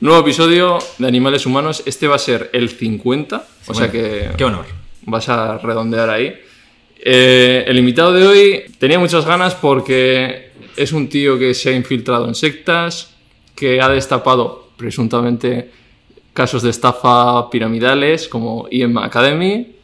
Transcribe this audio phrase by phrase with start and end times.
[0.00, 1.82] Nuevo episodio de Animales Humanos.
[1.84, 4.64] Este va a ser el 50, o sea que Qué honor.
[5.02, 6.32] vas a redondear ahí.
[6.96, 11.76] Eh, el invitado de hoy tenía muchas ganas porque es un tío que se ha
[11.76, 13.14] infiltrado en sectas,
[13.54, 15.70] que ha destapado presuntamente
[16.32, 19.79] casos de estafa piramidales como IM Academy.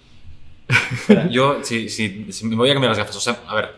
[0.68, 3.76] Espera, yo, si, si, si me voy a cambiar las gafas, o sea, a ver,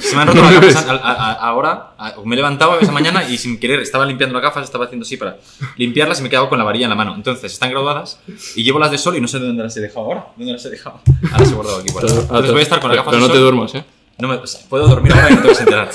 [0.00, 1.94] se me han roto las gafas a- a- a- ahora,
[2.24, 5.16] me he levantado esa mañana y sin querer estaba limpiando las gafas, estaba haciendo así
[5.16, 5.36] para
[5.76, 7.14] limpiarlas y me he quedado con la varilla en la mano.
[7.16, 8.20] Entonces, están graduadas
[8.54, 10.26] y llevo las de sol y no sé dónde las he dejado ahora.
[10.36, 11.00] ¿Dónde las he dejado?
[11.24, 11.88] Ahora las he guardado aquí.
[11.90, 12.08] ahí.
[12.08, 13.84] Entonces voy a estar con las gafas Pero de no te duermas, ¿eh?
[14.18, 15.90] No me- o sea, puedo dormir ahora y no te vas a enterar.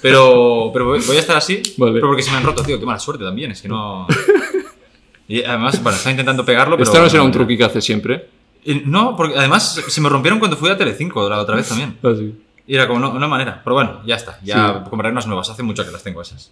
[0.00, 1.94] Pero, pero voy voy a estar así, Vale.
[1.94, 2.78] pero porque se me han roto, tío.
[2.78, 4.06] Qué mala suerte también, es que no...
[5.26, 6.88] Y además, bueno, estaba intentando pegarlo, pero...
[6.88, 8.28] Esto no será un truqui que hace siempre.
[8.64, 11.96] Eh, No, porque además se me rompieron cuando fui a Telecinco la otra vez también.
[12.02, 12.34] Así.
[12.66, 13.60] Y era como no- una manera.
[13.64, 14.38] Pero bueno, ya está.
[14.42, 14.90] Ya Sí.
[14.90, 15.48] compraré unas nuevas.
[15.48, 16.50] Hace mucho que las tengo esas.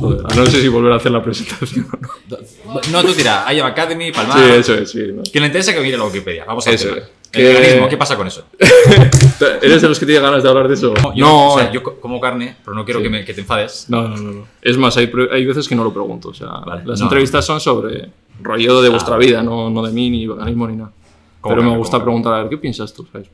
[0.00, 1.86] Joder, ah, no sé si volver a hacer la presentación.
[2.28, 2.80] no.
[2.92, 4.38] No, tú dirás, I am Academy, Palmar.
[4.38, 5.00] Sí, eso es, sí.
[5.14, 5.22] ¿no?
[5.22, 6.44] Quien le interesa que mire la Wikipedia.
[6.44, 6.98] Vamos a Eso ver.
[6.98, 7.10] es.
[7.32, 8.44] El veganismo, ¿qué pasa con eso?
[9.62, 10.94] ¿Eres de los que tiene ganas de hablar de eso?
[11.02, 13.04] No, yo, o sea, yo co- como carne, pero no quiero Sí.
[13.04, 13.86] que, me- que te enfades.
[13.88, 14.46] No, no, no, no.
[14.62, 16.30] Es más, hay, hay veces que no lo pregunto.
[16.30, 17.06] O sea, Vale, las no.
[17.06, 18.10] entrevistas son sobre
[18.42, 19.18] rollo de vuestra Ah.
[19.18, 20.92] vida, no, no de mí, ni veganismo, ni nada.
[21.46, 23.06] Como Pero me gusta preguntar, a ver, ¿qué piensas tú?
[23.10, 23.28] ¿Sabes?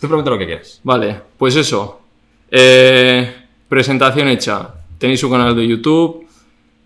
[0.00, 0.80] Tú pregunta lo que quieras.
[0.82, 2.00] Vale, pues eso.
[2.50, 3.34] Eh,
[3.68, 4.74] presentación hecha.
[4.96, 6.26] Tenéis un canal de YouTube.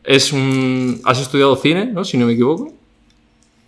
[0.02, 1.00] Es un...
[1.04, 2.04] Has estudiado cine, ¿no?
[2.04, 2.72] Si no me equivoco.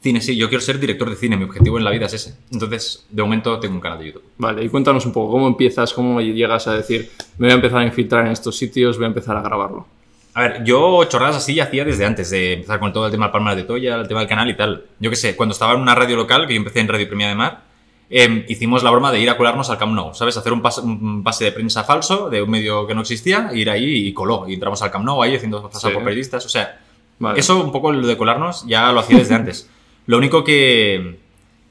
[0.00, 1.36] Cine, sí, yo quiero ser director de cine.
[1.36, 2.36] Mi objetivo en la vida es ese.
[2.50, 4.24] Entonces, de momento tengo un canal de YouTube.
[4.38, 5.92] Vale, y cuéntanos un poco, ¿cómo empiezas?
[5.92, 9.08] ¿Cómo llegas a decir, me voy a empezar a infiltrar en estos sitios, voy a
[9.08, 9.86] empezar a grabarlo?
[10.36, 13.24] A ver, yo chorradas así ya hacía desde antes de empezar con todo el tema
[13.26, 14.84] del Palmar de Toya, el tema del canal y tal.
[15.00, 17.28] Yo qué sé, cuando estaba en una radio local, que yo empecé en Radio Premia
[17.28, 17.62] de Mar,
[18.10, 20.36] eh, hicimos la broma de ir a colarnos al Camp Nou, ¿sabes?
[20.36, 23.70] Hacer un pase, un pase de prensa falso de un medio que no existía, ir
[23.70, 24.44] ahí y coló.
[24.46, 25.94] Y entramos al Camp Nou ahí haciendo pasar Sí.
[25.94, 26.44] por periodistas.
[26.44, 26.80] O sea,
[27.18, 27.40] Vale.
[27.40, 29.70] eso un poco lo de colarnos ya lo hacía desde antes.
[30.06, 31.18] Lo único que,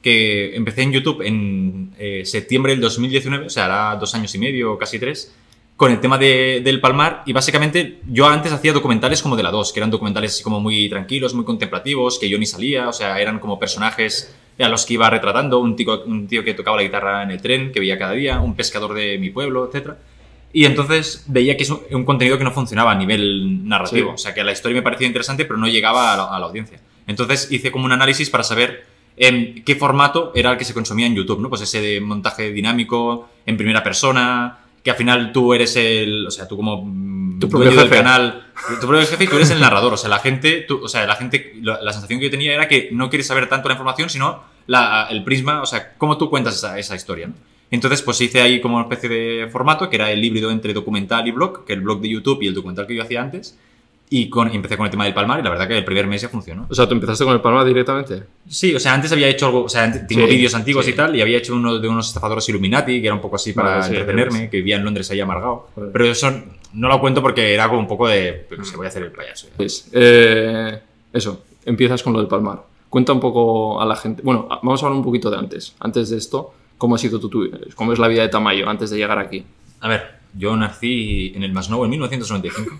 [0.02, 4.38] que empecé en YouTube en eh, septiembre del 2019, o sea, hará dos años y
[4.38, 5.34] medio, casi tres,
[5.76, 7.22] con el tema de- del Palmar.
[7.26, 10.60] Y básicamente yo antes hacía documentales como de la 2, que eran documentales así como
[10.60, 14.86] muy tranquilos, muy contemplativos, que yo ni salía, o sea, eran como personajes a los
[14.86, 17.80] que iba retratando, un tío, un tío que tocaba la guitarra en el tren, que
[17.80, 19.98] veía cada día, un pescador de mi pueblo, etcétera.
[20.52, 24.10] Y entonces veía que es un, un contenido que no funcionaba a nivel narrativo.
[24.10, 24.14] Sí.
[24.14, 26.46] O sea, que la historia me parecía interesante, pero no llegaba a la, a la
[26.46, 26.80] audiencia.
[27.06, 28.86] Entonces hice como un análisis para saber
[29.18, 31.50] en qué formato era el que se consumía en YouTube, ¿no?
[31.50, 36.28] Pues ese de montaje dinámico, en primera persona, que al final tú eres el.
[36.28, 36.84] O sea, tú como.
[36.86, 38.02] mm, Tu propio dueño del jefe.
[38.04, 38.46] canal.
[38.80, 39.92] Tu propio jefe y tú eres el narrador.
[39.92, 40.60] O sea, la gente.
[40.68, 41.54] tú- o sea, la gente.
[41.60, 44.44] La, la sensación que yo tenía era que no quieres saber tanto la información, sino
[44.68, 45.60] la, el prisma.
[45.60, 47.34] O sea, cómo tú cuentas esa, esa historia, ¿no?
[47.72, 51.26] Entonces, pues hice ahí como una especie de formato que era el híbrido entre documental
[51.26, 53.58] y blog, que el blog de YouTube y el documental que yo hacía antes.
[54.08, 56.22] Y con, empecé con el tema del Palmar y la verdad que el primer mes
[56.22, 56.66] ya funcionó.
[56.70, 58.22] O sea, ¿tú empezaste con el Palma directamente?
[58.48, 60.92] Sí, o sea, antes había hecho algo, o sea, ant- tengo Sí, vídeos antiguos sí.
[60.92, 63.52] y tal, y había hecho uno de unos estafadores Illuminati, que era un poco así
[63.52, 65.70] para Vale, sí, entretenerme, que vivía en Londres ahí amargado.
[65.74, 65.90] Vale.
[65.92, 66.30] Pero eso
[66.74, 69.48] no lo cuento porque era como un poco de, pues, voy a hacer el payaso.
[69.56, 70.78] Pues, eh,
[71.12, 72.62] eso, empiezas con lo del Palmar.
[72.88, 74.22] Cuenta un poco a la gente.
[74.22, 75.74] Bueno, vamos a hablar un poquito de antes.
[75.80, 78.90] Antes de esto, ¿cómo ha sido tu, tu- cómo es la vida de Tamayo antes
[78.90, 79.44] de llegar aquí?
[79.80, 80.02] A ver,
[80.32, 82.70] yo nací en el Masnou en 1995.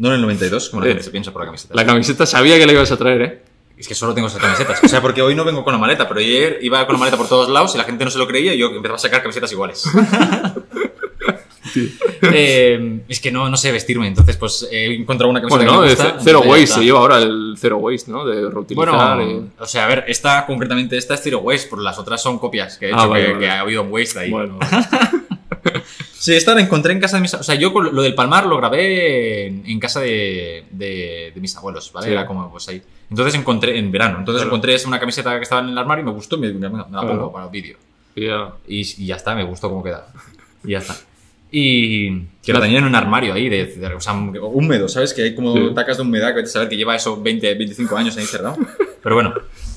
[0.00, 1.74] No en el 92, como la gente se piensa por la camiseta.
[1.74, 3.42] La camiseta sabía que la ibas a traer, ¿eh?
[3.78, 4.82] Es que solo tengo esas camisetas.
[4.84, 7.16] O sea, porque hoy no vengo con la maleta, pero ayer iba con la maleta
[7.16, 9.22] por todos lados y la gente no se lo creía y yo empezaba a sacar
[9.22, 9.84] camisetas iguales.
[12.22, 15.86] Eh, es que no, no sé vestirme, entonces pues he encontrado una camiseta Bueno, que
[15.88, 16.16] me gusta.
[16.20, 18.24] Zero Waste se lleva ahora el Zero Waste, ¿no?
[18.26, 19.16] De reutilizar.
[19.16, 22.20] Bueno, y- o sea, a ver, esta concretamente, esta es Zero Waste, por las otras
[22.22, 23.44] son copias que he hecho, Ah, vale, que, vale.
[23.44, 24.30] que ha habido un waste ahí.
[24.30, 24.58] Bueno,
[26.22, 27.32] Sí, esta la encontré en casa de mis...
[27.32, 31.40] O sea, yo con lo del Palmar lo grabé en, en casa de, de- de
[31.40, 32.08] mis abuelos, ¿vale?
[32.08, 32.12] Sí.
[32.12, 32.82] Era como, pues ahí.
[33.08, 34.50] Entonces encontré, en verano, entonces Claro.
[34.54, 36.84] encontré una camiseta que estaba en el armario y me gustó, me, me- me la
[36.84, 37.08] Claro.
[37.08, 37.78] pongo para el vídeo.
[38.14, 38.52] ya.
[38.68, 40.08] Y, y ya está, me gustó cómo queda.
[40.62, 40.94] Y ya está.
[41.50, 45.14] Y que la tenía en un armario ahí, de, de- o sea, húmedo, ¿sabes?
[45.14, 45.74] Que hay como Sí.
[45.74, 48.58] tacas de humedad que saber que lleva eso 20, 25 años ahí cerrado.
[49.02, 49.32] Pero bueno.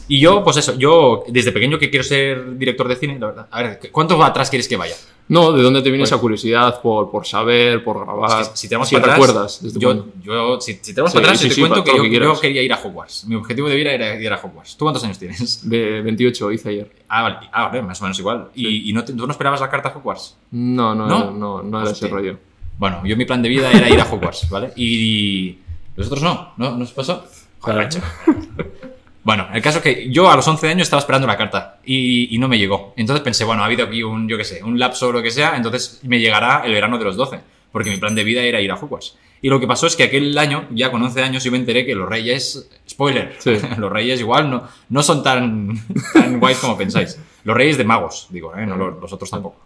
[0.07, 3.47] Y yo, pues eso, yo desde pequeño que quiero ser director de cine, la verdad.
[3.51, 4.95] A ver, ¿cuánto atrás quieres que vaya?
[5.29, 8.41] No, ¿de dónde te viene Pues- esa curiosidad por, por saber, por grabar?
[8.41, 9.63] Es que si tenemos si para atrás, recuerdas.
[9.63, 12.03] ¿desde yo, yo, si, si tenemos Sí, para atrás, sí, te sí, cuento que yo,
[12.03, 13.25] que yo quería ir a Hogwarts.
[13.27, 14.75] Mi objetivo de vida era ir a Hogwarts.
[14.75, 15.61] ¿Tú cuántos años tienes?
[15.63, 16.91] Ve- 28 hice ayer.
[17.07, 18.49] Ah, vale, ah, vale más o menos igual.
[18.53, 20.35] ¿Y, y no te- tú no esperabas la carta a Hogwarts?
[20.51, 21.31] No, no, ¿No?
[21.31, 22.09] no, no, era ese Hostia.
[22.09, 22.37] rollo.
[22.77, 24.73] Bueno, yo mi plan de vida era ir a Hogwarts, ¿vale?
[24.75, 25.57] Y
[25.95, 26.75] los otros no, ¿no?
[26.77, 27.23] ¿No os pasó?
[27.59, 27.87] Joder.
[29.23, 32.35] Bueno, el caso es que yo a los 11 años estaba esperando una carta y,
[32.35, 32.93] y no me llegó.
[32.97, 35.31] Entonces pensé, bueno, ha habido aquí un, yo qué sé, un lapso o lo que
[35.31, 37.39] sea, entonces me llegará el verano de los 12,
[37.71, 39.17] porque mi plan de vida era ir a Hogwarts.
[39.41, 41.85] Y lo que pasó es que aquel año, ya con 11 años, yo me enteré
[41.85, 43.51] que los reyes, spoiler, Sí.
[43.77, 45.73] los reyes igual no, no son tan,
[46.13, 47.17] tan guays como pensáis.
[47.45, 48.65] Los reyes de magos, digo, ¿eh?
[48.65, 49.57] no los, los otros tampoco.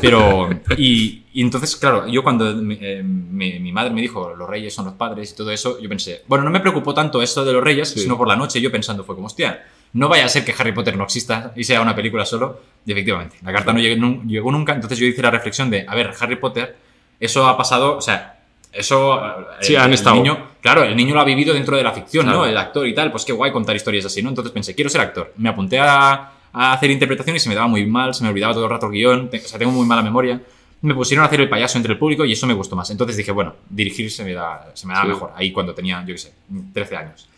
[0.00, 4.48] Pero, y, y entonces, claro, yo cuando mi, eh, mi- mi madre me dijo los
[4.48, 7.44] reyes son los padres y todo eso, yo pensé, bueno, no me preocupó tanto esto
[7.44, 8.00] de los reyes, Sí.
[8.00, 10.72] sino por la noche yo pensando, fue como, hostia, no vaya a ser que Harry
[10.72, 12.60] Potter no exista y sea una película solo.
[12.86, 15.84] Y efectivamente, la carta no llegó, nun- llegó nunca, entonces yo hice la reflexión de,
[15.88, 16.76] a ver, Harry Potter,
[17.18, 18.38] eso ha pasado, o sea,
[18.72, 19.18] eso...
[19.26, 19.30] eh,
[19.62, 20.16] Sí, el- han el estado.
[20.16, 22.40] niño- claro, el niño lo ha vivido dentro de la ficción, Claro.
[22.40, 22.46] ¿no?
[22.46, 24.28] El actor y tal, pues qué guay contar historias así, ¿no?
[24.28, 25.32] Entonces pensé, quiero ser actor.
[25.36, 28.54] Me apunté a, a hacer interpretación y se me daba muy mal, se me olvidaba
[28.54, 30.40] todo el rato el guion, o sea, tengo muy mala memoria.
[30.80, 32.88] Me pusieron a hacer el payaso entre el público y eso me gustó más.
[32.90, 35.08] Entonces dije, bueno, dirigir se me da, se me da Sí.
[35.08, 35.32] mejor.
[35.34, 36.32] Ahí cuando tenía, yo qué sé,
[36.72, 37.28] 13 años.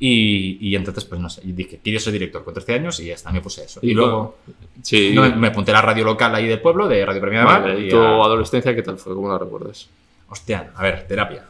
[0.00, 3.06] Y, y entonces, pues no sé, y dije, quiero ser director con 13 años y
[3.06, 3.80] ya está, me puse eso.
[3.82, 4.38] Y, luego
[4.82, 5.10] Sí.
[5.14, 7.62] no, me, apunté a la radio local ahí del pueblo, de Radio Premia de Mar.
[7.62, 9.14] Vale, ¿y y tu a- adolescencia qué tal fue?
[9.14, 9.88] ¿Cómo la recuerdas?
[10.28, 11.44] Hostia, a ver, terapia.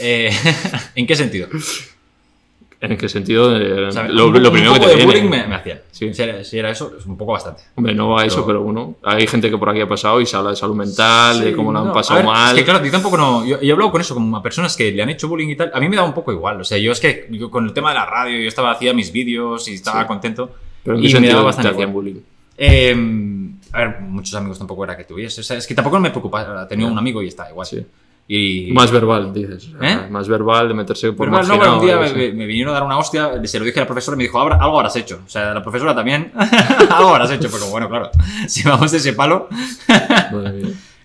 [0.00, 0.30] Eh,
[0.94, 1.48] ¿En qué sentido?
[2.90, 3.56] ¿En qué sentido?
[3.56, 5.20] Eh, O sea, lo, un, lo un primero que poco te de viene.
[5.20, 5.80] bullying me, me hacían.
[5.90, 6.12] Sí.
[6.12, 7.62] Si, era, si era eso, es un poco bastante.
[7.76, 8.96] Hombre, no va a eso, Pero- bueno.
[9.02, 11.56] Hay gente que por aquí ha pasado y se habla de salud mental, de Sí,
[11.56, 12.56] cómo lo han no, pasado a ver, mal.
[12.56, 13.44] Es que claro, yo tampoco no.
[13.44, 15.70] Yo, yo he hablado con eso, a personas que le han hecho bullying y tal.
[15.74, 16.60] A mí me da un poco igual.
[16.60, 18.92] O sea, yo es que yo con el tema de la radio, yo estaba, hacía
[18.94, 20.06] mis vídeos y estaba Sí.
[20.06, 20.50] contento.
[20.82, 22.04] pero en y me daba te bastante hacían igual.
[22.04, 22.20] bullying.
[22.56, 22.94] Eh,
[23.72, 25.40] a ver, muchos amigos tampoco era que tuviese.
[25.40, 26.66] O sea, es que tampoco me preocupa.
[26.68, 27.66] Tenía un amigo y está igual.
[27.66, 27.84] Sí.
[28.26, 29.68] Y, Más verbal, dices.
[29.78, 30.08] o ¿Eh?
[30.08, 31.84] Más verbal, de meterse por Pero no, marginado, bueno, un
[32.14, 34.18] día me, me vinieron a dar una hostia, se lo dije a la profesora y
[34.18, 35.20] me dijo, "Abra- algo habrás hecho.
[35.26, 36.32] O sea, la profesora también,
[36.90, 37.48] algo habrás hecho.
[37.52, 38.10] Pero bueno, claro,
[38.48, 39.48] si vamos de ese palo.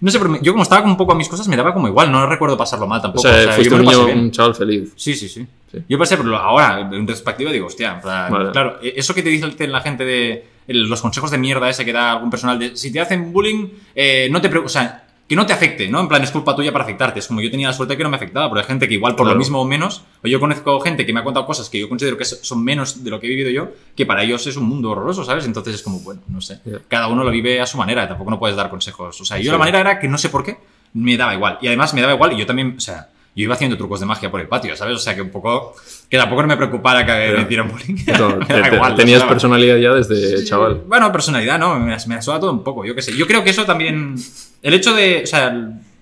[0.02, 1.90] No sé, pero yo como estaba como un poco a mis cosas, me daba como
[1.90, 3.22] igual, no recuerdo pasarlo mal O tampoco.
[3.28, 4.94] sea, O sea, fuiste un niño, un chaval feliz.
[4.96, 5.80] Sí, sí, sí, Sí.
[5.90, 8.52] Yo pasé, pero ahora, en perspectiva, digo, hostia, plan, Vale.
[8.52, 11.92] claro, e, eso que te dice la gente de los consejos de mierda ese que
[11.92, 15.36] da algún personal de si te hacen bullying, eh, no te pre- o sea, que
[15.36, 16.00] no te afecte, ¿no?
[16.02, 17.20] En plan, es culpa tuya para afectarte.
[17.20, 19.16] Es como yo tenía la suerte que no me afectaba, pero hay gente que igual
[19.16, 19.36] por Claro.
[19.36, 21.88] lo mismo o menos, o yo conozco gente que me ha contado cosas que yo
[21.88, 24.66] considero que son menos de lo que he vivido yo, que para ellos es un
[24.66, 25.46] mundo horroroso, ¿sabes?
[25.46, 26.60] Entonces es como, bueno, no sé.
[26.88, 29.22] Cada uno lo vive a su manera, tampoco no puedes dar consejos.
[29.22, 29.50] O sea, yo Sí.
[29.52, 30.58] la manera era que no sé por qué,
[30.94, 31.60] me daba igual.
[31.62, 34.06] Y además me daba igual y yo también, o sea, yo iba haciendo trucos de
[34.06, 34.96] magia por el patio, ¿sabes?
[34.96, 35.76] O sea, que un poco,
[36.10, 37.96] que tampoco me preocupara que me dieran bullying.
[38.20, 40.82] No, te- igual, tenías personalidad ya desde chaval.
[40.88, 41.80] bueno, personalidad, ¿no?
[41.80, 43.16] Me, me todo un poco, yo qué sé.
[43.16, 44.16] Yo creo que eso también.
[44.62, 45.22] El hecho de.
[45.24, 45.56] O sea,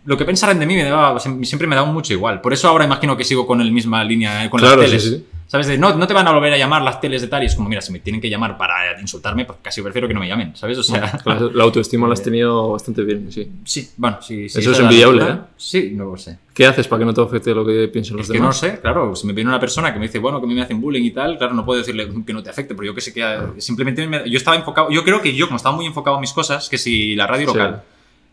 [0.06, 2.40] lo que pensaran de mí me daba, siempre me daba mucho igual.
[2.40, 5.00] Por eso ahora imagino que sigo con la misma línea eh, con Claro, las sí,
[5.00, 5.26] sí.
[5.48, 5.68] ¿Sabes?
[5.68, 7.56] De, no, no te van a volver a llamar las teles de tal y es
[7.56, 10.28] como, mira, si me tienen que llamar para insultarme, pues casi prefiero que no me
[10.28, 10.78] llamen, ¿sabes?
[10.78, 11.20] O sea.
[11.26, 13.50] La, la autoestima la has tenido bastante bien, sí.
[13.64, 14.50] Sí, bueno, sí.
[14.50, 15.24] sí Eso es envidiable.
[15.24, 15.36] ¿eh?
[15.56, 16.38] Sí, no lo sé.
[16.54, 18.58] ¿Qué haces para que no te afecte lo que piensen los Es que no demás?
[18.60, 20.62] sé, claro, si me viene una persona que me dice, bueno, que a mí me
[20.64, 23.00] hacen bullying y tal, claro, no puedo decirle que no te afecte, pero yo que
[23.02, 23.24] sé que
[23.60, 26.34] simplemente me- yo estaba enfocado, yo creo que yo como estaba muy enfocado en mis
[26.34, 27.54] cosas, que si la radio Sí.
[27.58, 27.84] local,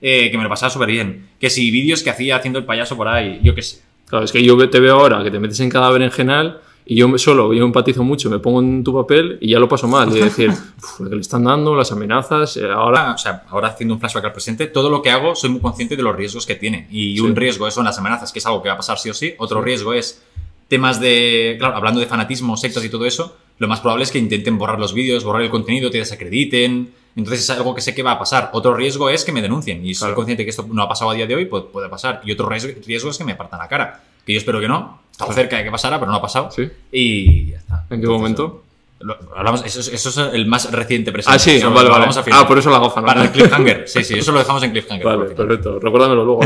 [0.00, 2.96] eh, que me lo pasaba súper bien, que si vídeos que hacía haciendo el payaso
[2.96, 3.82] por ahí, yo qué sé.
[4.08, 7.08] Claro, es que yo te veo ahora que te metes en cada berenjenal y yo
[7.08, 10.14] me- solo, yo empatizo mucho, me pongo en tu papel y ya lo paso mal.
[10.14, 10.50] Y decir,
[10.82, 13.12] "Uf, lo que le están dando, las amenazas, eh, ahora...
[13.12, 15.96] O sea, ahora haciendo un flashback al presente, todo lo que hago soy muy consciente
[15.96, 16.86] de los riesgos que tiene.
[16.90, 17.20] Y Sí.
[17.20, 19.34] un riesgo son las amenazas, que es algo que va a pasar sí o sí.
[19.38, 20.22] Otro riesgo es
[20.68, 24.18] temas de, claro, hablando de fanatismo, sectas y todo eso, lo más probable es que
[24.18, 26.92] intenten borrar los vídeos, borrar el contenido, te desacrediten.
[27.16, 28.50] Entonces es algo que sé que va a pasar.
[28.54, 29.86] Otro riesgo es que me denuncien.
[29.86, 30.16] Y soy Claro.
[30.16, 32.20] consciente que esto no ha pasado a día de hoy, pues puede pasar.
[32.24, 34.02] Y otro riesgo, riesgo es que me partan la cara.
[34.26, 35.00] Que yo espero que no.
[35.14, 36.50] Estaba cerca de que pasara, pero no ha pasado.
[36.50, 36.68] ¿Sí?
[36.90, 37.74] Y ya está.
[37.82, 38.64] ¿En qué Entonces, momento?
[38.98, 41.36] lo- hablamos, eso, es- eso es el más reciente presente.
[41.36, 42.10] Ah, sí, Eso vale, vale.
[42.12, 42.40] final.
[42.42, 43.06] Ah, por eso la gafa, ¿no?
[43.06, 43.84] Para el cliffhanger.
[43.88, 45.06] Sí, sí, eso lo dejamos en cliffhanger.
[45.06, 45.78] Vale, perfecto.
[45.78, 46.40] Recuérdamelo luego.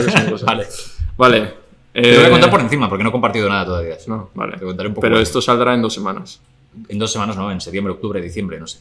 [0.45, 0.67] Vale.
[1.17, 1.55] Vale.
[1.95, 3.97] Te voy a eh, contar por encima porque no he compartido nada todavía.
[4.07, 4.59] No, vale.
[4.59, 5.03] Te contaré un poco.
[5.03, 6.41] Pero esto saldrá en dos semanas.
[6.89, 8.81] En dos semanas, no, en septiembre, octubre, diciembre, no sé.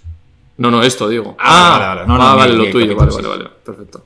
[0.58, 1.36] No, no, esto digo.
[1.40, 2.08] Ah, vale, vale.
[2.08, 2.96] No, no, ah, vale, lo tuyo.
[2.96, 3.50] Vale, vale, vale.
[3.64, 4.06] Perfecto.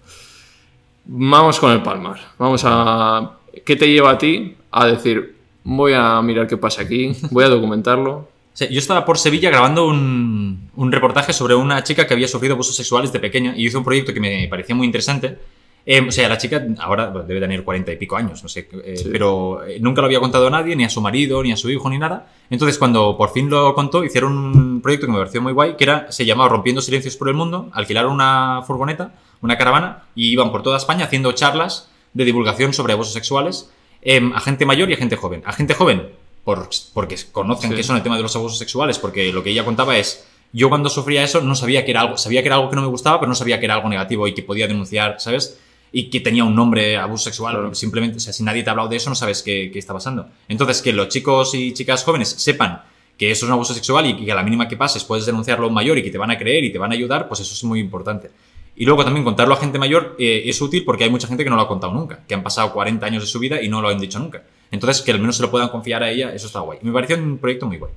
[1.06, 2.20] Vamos con el Palmar.
[2.38, 3.32] Vamos a.
[3.66, 7.50] ¿Qué te lleva a ti a decir, voy a mirar qué pasa aquí, voy a
[7.50, 8.30] documentarlo?
[8.53, 12.53] Sí, yo estaba por Sevilla grabando un, un reportaje sobre una chica que había sufrido
[12.56, 15.38] abusos sexuales de pequeña y hice un proyecto que me parecía muy interesante.
[15.84, 18.98] Eh, o sea, la chica ahora debe tener cuarenta y pico años, no sé, eh,
[18.98, 19.10] Sí.
[19.12, 21.72] pero eh, nunca lo había contado a nadie, ni a su marido, ni a su
[21.72, 22.27] hijo, ni nada.
[22.51, 25.86] Entonces, cuando por fin lo contó, hicieron un proyecto que me pareció muy guay, que
[25.86, 30.51] era, se llamaba Rompiendo Silencios por el Mundo, alquilaron una furgoneta, una caravana, y iban
[30.51, 34.93] por toda España haciendo charlas de divulgación sobre abusos sexuales em, a gente mayor y
[34.93, 35.43] a gente joven.
[35.46, 36.10] A gente joven,
[36.43, 37.75] por, porque conocen Sí.
[37.77, 40.70] que son el tema de los abusos sexuales, porque lo que ella contaba es, yo
[40.70, 42.88] cuando sufría eso no sabía que era algo, sabía que era algo que no me
[42.88, 45.60] gustaba, pero no sabía que era algo negativo y que podía denunciar, ¿sabes?
[45.93, 47.75] Y que tenía un nombre, abuso sexual, Claro.
[47.75, 49.93] simplemente, o sea, si nadie te ha hablado de eso, no sabes qué, qué está
[49.93, 50.27] pasando.
[50.48, 52.81] Entonces, que los chicos y chicas jóvenes sepan
[53.17, 55.65] que eso es un abuso sexual y que a la mínima que pases puedes denunciarlo
[55.65, 57.39] a un mayor y que te van a creer y te van a ayudar, pues
[57.41, 58.31] eso es muy importante.
[58.75, 61.50] Y luego también contarlo a gente mayor eh, es útil porque hay mucha gente que
[61.50, 63.82] no lo ha contado nunca, que han pasado 40 años de su vida y no
[63.82, 64.44] lo han dicho nunca.
[64.72, 66.80] Entonces, que al menos se lo puedan confiar a ella, eso está guay.
[66.82, 67.92] Me pareció un proyecto muy guay.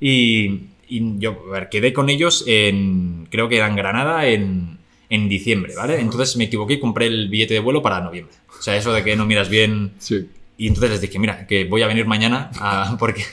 [0.00, 4.78] Y, y yo, a ver, quedé con ellos en, creo que era en Granada en,
[5.08, 5.98] en diciembre, ¿vale?
[6.00, 8.34] Entonces me equivoqué y compré el billete de vuelo para noviembre.
[8.58, 9.92] O sea, eso de que no miras bien.
[9.98, 10.28] Sí.
[10.58, 13.24] Y entonces les dije, mira, que voy a venir mañana a- porque,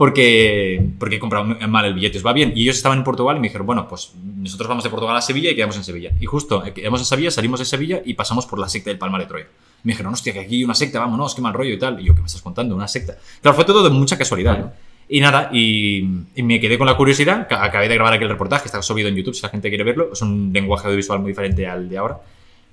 [0.00, 2.54] porque, porque he comprado mal el billete, os va bien.
[2.56, 5.20] Y ellos estaban en Portugal y me dijeron, bueno, pues nosotros vamos de Portugal a
[5.20, 6.10] Sevilla y quedamos en Sevilla.
[6.18, 8.96] Y justo, eh, quedamos en Sevilla, salimos de Sevilla y pasamos por la secta del
[8.98, 9.46] Palmar de Troya.
[9.84, 12.00] Me dijeron, hostia, que aquí hay una secta, vámonos, qué mal rollo y tal.
[12.00, 12.74] Y yo, ¿qué me estás contando?
[12.74, 13.18] Una secta.
[13.42, 14.72] Claro, fue todo de mucha casualidad.
[15.06, 15.98] Y nada, y,
[16.34, 17.46] y me quedé con la curiosidad.
[17.46, 20.08] Ca- Acabé de grabar aquel reportaje, está subido en YouTube si la gente quiere verlo.
[20.14, 22.16] Es un lenguaje audiovisual muy diferente al de ahora.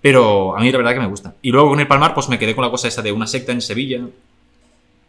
[0.02, 1.34] Pero a mí la verdad que me gusta.
[1.42, 3.52] Y luego con el Palmar, pues me quedé con la cosa esa de una secta
[3.52, 4.00] en Sevilla,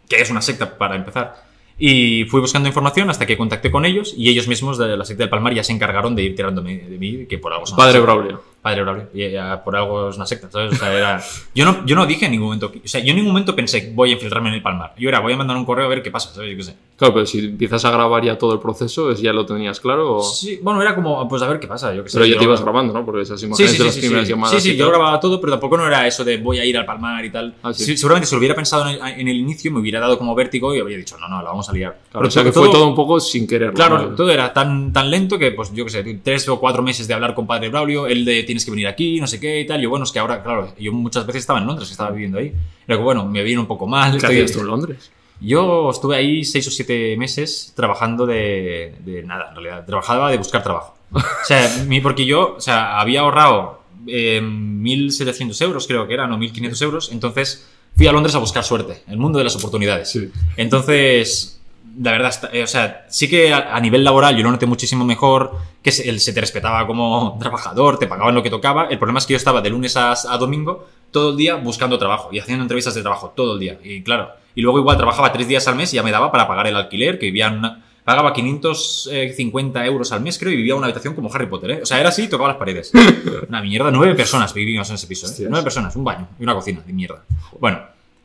[0.09, 1.47] que es una secta para empezar.
[1.79, 5.23] Y fui buscando información hasta que contacté con ellos y ellos mismos de la secta
[5.23, 8.01] del Palmar ya se encargaron de ir tirándome de mí, que por algo son Padre.
[8.01, 8.43] Braulio.
[8.63, 9.09] Padre Braulio.
[9.15, 10.73] Y ya por algo es una secta, ¿sabes?
[10.73, 11.23] O sea, era...
[11.55, 12.73] Yo no, yo no dije en ningún momento...
[12.85, 14.95] O sea, yo en ningún momento pensé, voy a infiltrarme en el Palmar.
[14.99, 16.51] Yo era, voy a mandar un correo a ver qué pasa, ¿sabes?
[16.51, 16.75] Yo qué sé.
[16.97, 20.17] Claro, pero si empiezas a grabar ya todo el proceso, ¿es- ¿ya lo tenías claro?
[20.17, 20.23] O...
[20.23, 22.17] Sí, bueno, era como, pues a ver qué pasa, yo qué sé.
[22.19, 23.05] Pero ya Yo- te ibas grabando, ¿no?
[23.05, 24.33] Porque esas imágenes sí, de sí, las sí, primeras sí.
[24.33, 24.63] llamadas.
[24.63, 26.85] Sí, sí, yo grababa todo, pero tampoco no era eso de voy a ir al
[26.85, 27.55] Palmar y tal.
[27.63, 30.35] Ah, seguramente si lo hubiera pensado en el, en el inicio me hubiera dado como
[30.35, 31.97] vértigo y habría dicho, no, no, la vamos a liar.
[32.11, 33.75] Claro, o sea que todo- fue todo un poco sin quererlo.
[33.75, 34.17] Claro, ¿no?
[34.17, 37.15] todo era tan, tan lento que, pues yo qué sé, tres o cuatro meses de
[37.15, 39.81] hablar con Padre Braulio, él de tienes que venir aquí, no sé qué y tal.
[39.81, 42.53] Yo, bueno, es que ahora, claro, yo muchas veces estaba en Londres, estaba viviendo ahí.
[42.87, 44.11] Era que, bueno, me viene un poco mal.
[44.13, 45.11] ¿Qué estoy- tú en Londres?
[45.41, 49.87] Yo estuve ahí seis o siete meses trabajando de, de nada, en realidad.
[49.87, 50.97] Trabajaba de buscar trabajo.
[51.13, 56.33] O sea, mi, porque yo, o sea, había ahorrado eh, 1.700 euros, creo que eran,
[56.33, 57.13] o 1.500 euros.
[57.13, 60.11] Entonces fui a Londres a buscar suerte, el mundo de las oportunidades.
[60.11, 60.29] Sí.
[60.57, 61.58] Entonces,
[62.01, 65.53] la verdad, eh, o sea, sí que a, nivel laboral yo lo noté muchísimo mejor,
[65.83, 68.87] que se, te respetaba como trabajador, te pagaban lo que tocaba.
[68.89, 71.99] El problema es que yo estaba de lunes a, a domingo todo el día buscando
[71.99, 73.79] trabajo y haciendo entrevistas de trabajo todo el día.
[73.83, 76.47] Y claro, y luego igual trabajaba tres días al mes y ya me daba para
[76.47, 80.73] pagar el alquiler, que vivía en una- Pagaba 550 euros al mes, creo, y vivía
[80.73, 81.81] en una habitación como Harry Potter, ¿eh?
[81.83, 82.91] O sea, era así y tocaba las paredes.
[83.51, 83.91] Una mierda.
[83.91, 85.47] Nueve personas vivíamos en ese piso, ¿eh?
[85.51, 87.23] Nueve personas, un baño y una cocina de mierda.
[87.61, 87.83] Bueno,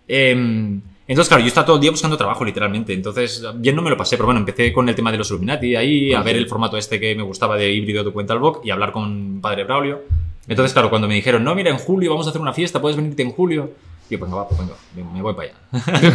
[0.08, 2.93] em, entonces, claro, yo estaba todo el día buscando trabajo, literalmente.
[2.93, 5.75] Entonces, bien no me lo pasé, pero bueno, empecé con el tema de los Illuminati
[5.75, 8.65] ahí, a ver el formato este que me gustaba de híbrido de cuenta al boc
[8.65, 10.01] y hablar con Padre Braulio.
[10.48, 12.95] Entonces, claro, cuando me dijeron, no, mira, en julio vamos a hacer una fiesta, puedes
[12.98, 13.72] venirte en julio.
[14.10, 14.74] Y yo, pues va, pues venga,
[15.13, 16.13] me- voy para allá.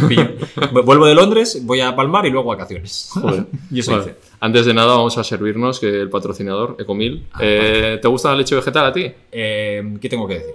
[0.83, 3.09] Vuelvo de Londres, voy a Palmar y luego vacaciones.
[3.13, 3.45] Joder.
[3.71, 4.03] Y eso Vale.
[4.03, 4.15] hice.
[4.39, 7.25] Antes de nada, vamos a servirnos que el patrocinador, Ecomil.
[7.33, 9.11] Ah, Eh, ¿Te gusta la leche vegetal a ti?
[9.31, 10.53] Eh, ¿Qué tengo que decir?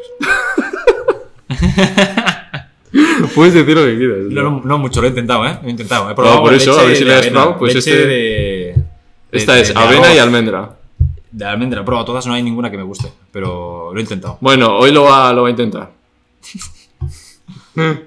[3.35, 4.19] Puedes decir lo que quieras.
[4.31, 5.59] No, no, no mucho, lo he intentado, ¿eh?
[5.63, 6.07] Lo he intentado.
[6.07, 8.07] He No, probado por eso, leche a ver si le has probado, pues leche este-
[8.07, 8.75] de,
[9.33, 10.15] Esta de- es de avena arroz.
[10.17, 10.77] y almendra.
[11.33, 14.39] De almendra, he probado todas, no hay ninguna que me guste, pero lo he intentado.
[14.41, 15.91] Bueno, hoy lo va, lo va a intentar.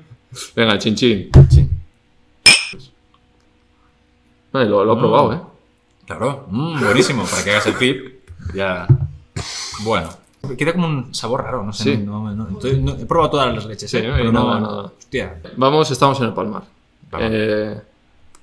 [0.56, 1.30] Venga, chin chin.
[4.54, 5.00] Lo, lo ha Mm.
[5.00, 5.40] probado, ¿eh?
[6.08, 8.20] Claro, mm, buenísimo, para que hagas el flip.
[8.54, 8.88] Ya.
[9.84, 10.10] Bueno.
[10.56, 11.96] Queda como un sabor raro, no sé.
[11.96, 11.98] Sí.
[11.98, 14.12] no- no- estoy- no- he probado todas las leches, Sí, ¿eh?
[14.16, 14.82] Pero nada, nada.
[14.98, 15.42] Hostia.
[15.58, 16.64] Vamos, estamos en el Palmar.
[17.12, 17.28] Vale.
[17.32, 17.82] Eh,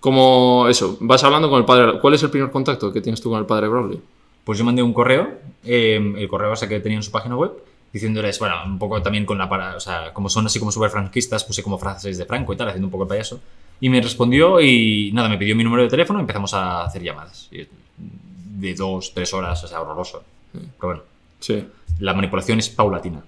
[0.01, 1.99] como eso, vas hablando con el padre.
[2.01, 4.01] ¿Cuál es el primer contacto que tienes tú con el padre Brownlee?
[4.45, 5.29] Pues yo mandé un correo,
[5.65, 7.53] eh, el correo ese que tenía en su página web,
[7.93, 10.91] diciéndoles, bueno, un poco también con la para, o sea, como son así como súper
[10.91, 13.41] franquistas, puse como frases de Franco y tal, haciendo un poco el payaso.
[13.81, 17.03] Y me respondió y nada, me pidió mi número de teléfono y empezamos a hacer
[17.03, 17.49] llamadas.
[17.51, 20.23] De dos, tres horas, o sea, horroroso.
[20.53, 21.03] Pero bueno,
[21.45, 21.63] Sí.
[22.01, 23.23] la manipulación es paulatina.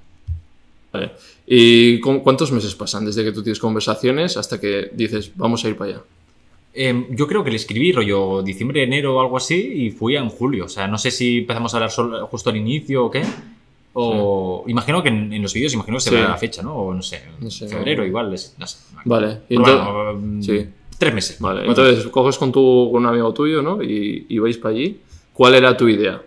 [0.93, 1.11] Vale.
[1.47, 5.69] ¿Y cu- cuántos meses pasan desde que tú tienes conversaciones hasta que dices, vamos a
[5.69, 6.01] ir para allá?
[6.75, 10.29] Eh, yo creo que le escribí rollo diciembre, enero o algo así y fui en
[10.29, 10.65] julio.
[10.67, 13.23] O sea, no sé si empezamos a hablar solo- justo al inicio o qué.
[13.99, 16.17] O imagino que en, en los vídeos imagino que se Sí.
[16.17, 16.75] ve la fecha, ¿no?
[16.75, 17.67] O no sé, No sé.
[17.69, 18.33] febrero igual.
[18.35, 18.79] es- no sé.
[19.05, 19.39] Vale.
[19.49, 20.67] Y entonces, bueno, mm, sí.
[20.99, 21.41] Tres meses.
[21.41, 21.67] vale.
[21.67, 23.83] Entonces coges con, tu, con un amigo tuyo, ¿no?
[23.83, 24.99] Y, y vais para allí.
[25.33, 26.23] ¿Cuál era tu idea?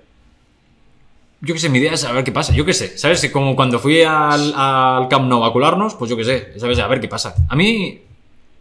[1.41, 2.53] Yo qué sé, mi idea es a ver qué pasa.
[2.53, 3.27] Yo qué sé, ¿sabes?
[3.31, 5.53] Como cuando fui al, al Camp Nou a
[5.97, 6.79] pues yo qué sé, ¿sabes?
[6.79, 7.35] A ver qué pasa.
[7.47, 8.01] A mí,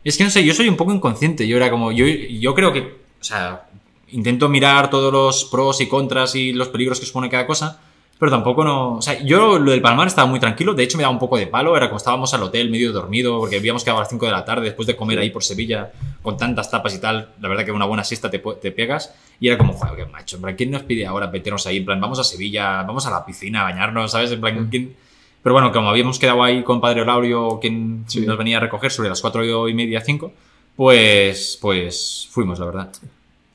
[0.04, 1.46] es que no sé, yo soy un poco inconsciente.
[1.46, 3.68] Yo era como, yo, yo creo que, o sea,
[4.10, 7.80] intento mirar todos los pros y contras y los peligros que supone cada cosa,
[8.18, 8.96] pero tampoco no.
[8.96, 11.36] O sea, yo lo del Palmar estaba muy tranquilo, de hecho me daba un poco
[11.36, 14.26] de palo, era como estábamos al hotel medio dormido, porque habíamos quedado a las 5
[14.26, 17.48] de la tarde después de comer ahí por Sevilla con tantas tapas y tal, la
[17.48, 20.42] verdad que una buena siesta te, te pegas, y era como, joder, qué macho, en
[20.42, 21.76] plan, ¿quién nos pide ahora meternos ahí?
[21.78, 24.32] En plan, vamos a Sevilla, vamos a la piscina a bañarnos, ¿sabes?
[24.32, 24.94] En plan, ¿quién?
[25.42, 28.26] Pero bueno, como habíamos quedado ahí con Padre Laurio, quien Sí.
[28.26, 30.32] nos venía a recoger sobre las 4 y media, 5,
[30.76, 32.92] pues, pues fuimos, la verdad.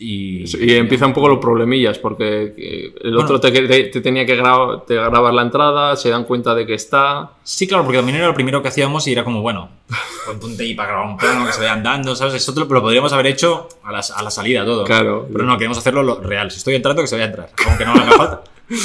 [0.05, 4.25] Y, Y empieza un poco los problemillas, porque eh, el otro te, te- te tenía
[4.25, 7.31] que gra- te grabar la entrada, se dan cuenta de que está.
[7.43, 9.69] Sí, claro, porque también era lo primero que hacíamos y era como, bueno,
[10.41, 12.33] ponte tape para grabar un plano que se vaya andando, ¿sabes?
[12.33, 14.83] Eso lo, lo podríamos haber hecho a la, a la salida todo.
[14.83, 15.27] Claro.
[15.31, 16.51] Pero no, queremos hacerlo lo real.
[16.51, 17.49] Si estoy entrando, que se vaya a entrar.
[17.67, 18.43] Aunque no me haga falta.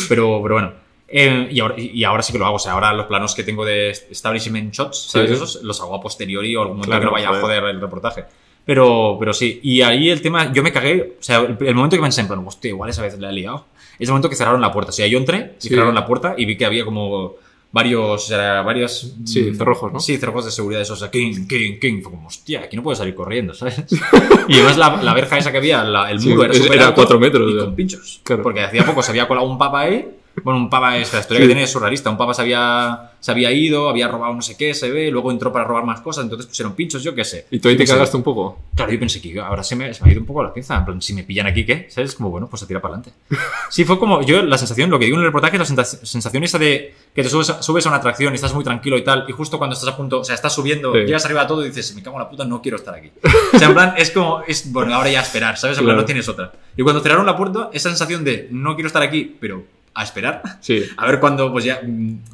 [0.09, 0.73] Pero, pero bueno.
[1.09, 2.57] Eh, y, ahora, y ahora sí que lo hago.
[2.57, 5.31] O sea, ahora los planos que tengo de establishment shots, ¿sabes?
[5.31, 5.35] Sí.
[5.37, 7.41] Esos los hago a posteriori o algún momento Claro, que no vaya joder.
[7.41, 8.25] a joder el reportaje.
[8.69, 9.61] Pero, pero sí.
[9.63, 11.15] Y ahí el tema, yo me cagué.
[11.19, 13.33] O sea, el, el momento que pensé en plan, hostia, igual esa vez la he
[13.33, 13.65] liado.
[13.99, 14.91] Es el momento que cerraron la puerta.
[14.91, 15.71] O sea, yo entré Sí.
[15.71, 17.37] cerraron la puerta y vi que había como
[17.73, 19.15] varios, o sea, varios...
[19.25, 20.01] Sí, mm, cerrojos, ¿no?
[20.01, 20.99] Sí, cerrojos de seguridad esos.
[20.99, 22.03] O sea, king, king, king.
[22.03, 23.83] Fue como, hostia, aquí no puedo salir corriendo, ¿sabes?
[24.49, 26.77] y además la, la verja esa que había, la- el Sí, muro era es- súper
[26.77, 28.21] era alto cuatro metros, Y con pinchos.
[28.23, 28.43] Claro.
[28.43, 30.07] Porque hacía poco se había colado un papa ahí.
[30.45, 31.43] Bueno, un papa, es la historia Sí.
[31.45, 32.11] que tiene es surrealista.
[32.11, 35.31] Un papa se había, se había ido, había robado no sé qué, se ve, luego
[35.31, 37.47] entró para robar más cosas, entonces pusieron pinchos, yo qué sé.
[37.51, 38.59] Y tú ahí te cagaste un poco.
[38.75, 40.77] Claro, yo pensé que ahora se me, se me ha ido un poco la pinza.
[40.77, 41.87] En plan, si me pillan aquí, ¿qué?
[41.91, 42.15] ¿Sabes?
[42.15, 43.13] Como, bueno, pues se tira para adelante.
[43.71, 46.43] Sí, fue como, yo, la sensación, lo que digo en el reportaje es la sensación
[46.45, 49.03] esa de que te subes a, subes a una atracción y estás muy tranquilo y
[49.05, 51.01] tal, y justo cuando estás a punto, o sea, estás subiendo, Sí.
[51.01, 53.11] llegas arriba de todo y dices, me cago en la puta, no quiero estar aquí.
[53.53, 55.77] O sea, en plan, es como, es, bueno, ahora ya a esperar, ¿sabes?
[55.79, 56.01] En plan, Claro.
[56.03, 56.53] no tienes otra.
[56.77, 59.65] Y cuando cerraron la puerta, esa sensación de, no quiero estar aquí, pero
[59.95, 60.83] a esperar, Sí.
[60.97, 61.81] a ver cuándo, pues ya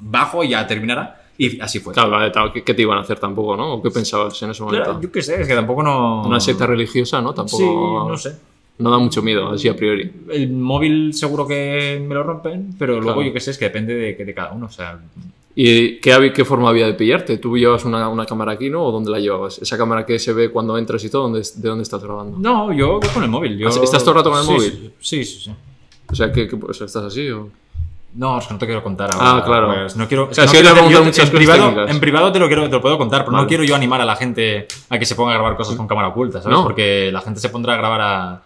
[0.00, 1.20] bajo y ya terminará.
[1.36, 1.92] Y así fue.
[1.92, 3.74] Claro, vale, tal, ¿qué, te iban a hacer tampoco, no?
[3.74, 4.84] ¿O qué pensabas en ese momento?
[4.84, 6.22] Claro, yo qué sé, es que tampoco no...
[6.24, 7.34] Una secta religiosa, ¿no?
[7.34, 7.56] Tampoco.
[7.58, 7.64] Sí,
[8.08, 8.36] no sé.
[8.78, 10.12] No da mucho miedo, así a priori.
[10.30, 13.22] El móvil seguro que me lo rompen, pero luego Claro.
[13.28, 14.66] yo qué sé, es que depende de, de cada uno.
[14.66, 15.00] O sea,
[15.56, 17.38] ¿Y qué, qué forma había de pillarte?
[17.38, 18.84] ¿Tú llevabas una, una cámara aquí, no?
[18.84, 19.58] ¿O dónde la llevabas?
[19.58, 21.22] ¿Esa cámara que se ve cuando entras y todo?
[21.22, 22.36] ¿dónde, ¿De dónde estás grabando?
[22.38, 23.56] no, yo con el móvil.
[23.58, 23.68] Yo...
[23.68, 24.92] Ah, ¿estás todo el rato con el Sí, móvil?
[25.00, 25.50] Sí, sí, sí.
[26.14, 27.48] O sea, ¿qué, qué- pues, ¿estás así o...?
[28.14, 29.38] No, es que no te quiero contar ahora.
[29.38, 29.66] Ah, claro.
[29.74, 32.38] pues, no quiero, O sea, no quiero- yo- muchas en, cosas privado, en privado te
[32.38, 33.42] lo, quiero, te lo puedo contar, pero Vale.
[33.42, 35.88] no quiero yo animar a la gente a que se ponga a grabar cosas con
[35.88, 36.56] cámara oculta, ¿sabes?
[36.56, 36.62] No.
[36.62, 38.40] Porque la gente se pondrá a grabar a,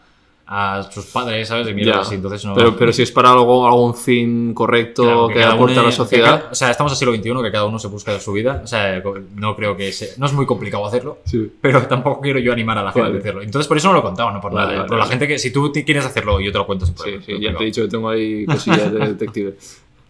[0.51, 1.67] a sus padres, ¿sabes?
[1.67, 2.55] De mierda así, entonces no...
[2.55, 5.91] pero, pero si es para algo, algún fin correcto Claro, que aporte uno- a la
[5.91, 6.41] que sociedad...
[6.41, 8.63] cada- o sea, estamos en siglo XXI, que cada uno se busca su vida.
[8.65, 9.03] O sea,
[9.35, 11.53] no creo que sea, no es muy complicado hacerlo, Sí.
[11.61, 13.17] pero tampoco quiero yo animar a la gente Vale.
[13.17, 13.43] a hacerlo.
[13.43, 14.75] Entonces, por eso no lo he contado, no por Vale, nada.
[14.77, 14.79] ¿eh?
[14.81, 15.11] vale, la vale.
[15.11, 17.25] gente que, si tú quieres hacerlo, yo te lo cuento sin Sí, problema.
[17.27, 19.55] sí, ya te he dicho que tengo ahí cosillas de detective.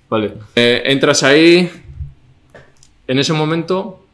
[0.08, 0.34] Vale.
[0.54, 1.68] Eh, entras ahí.
[3.08, 4.04] En ese momento,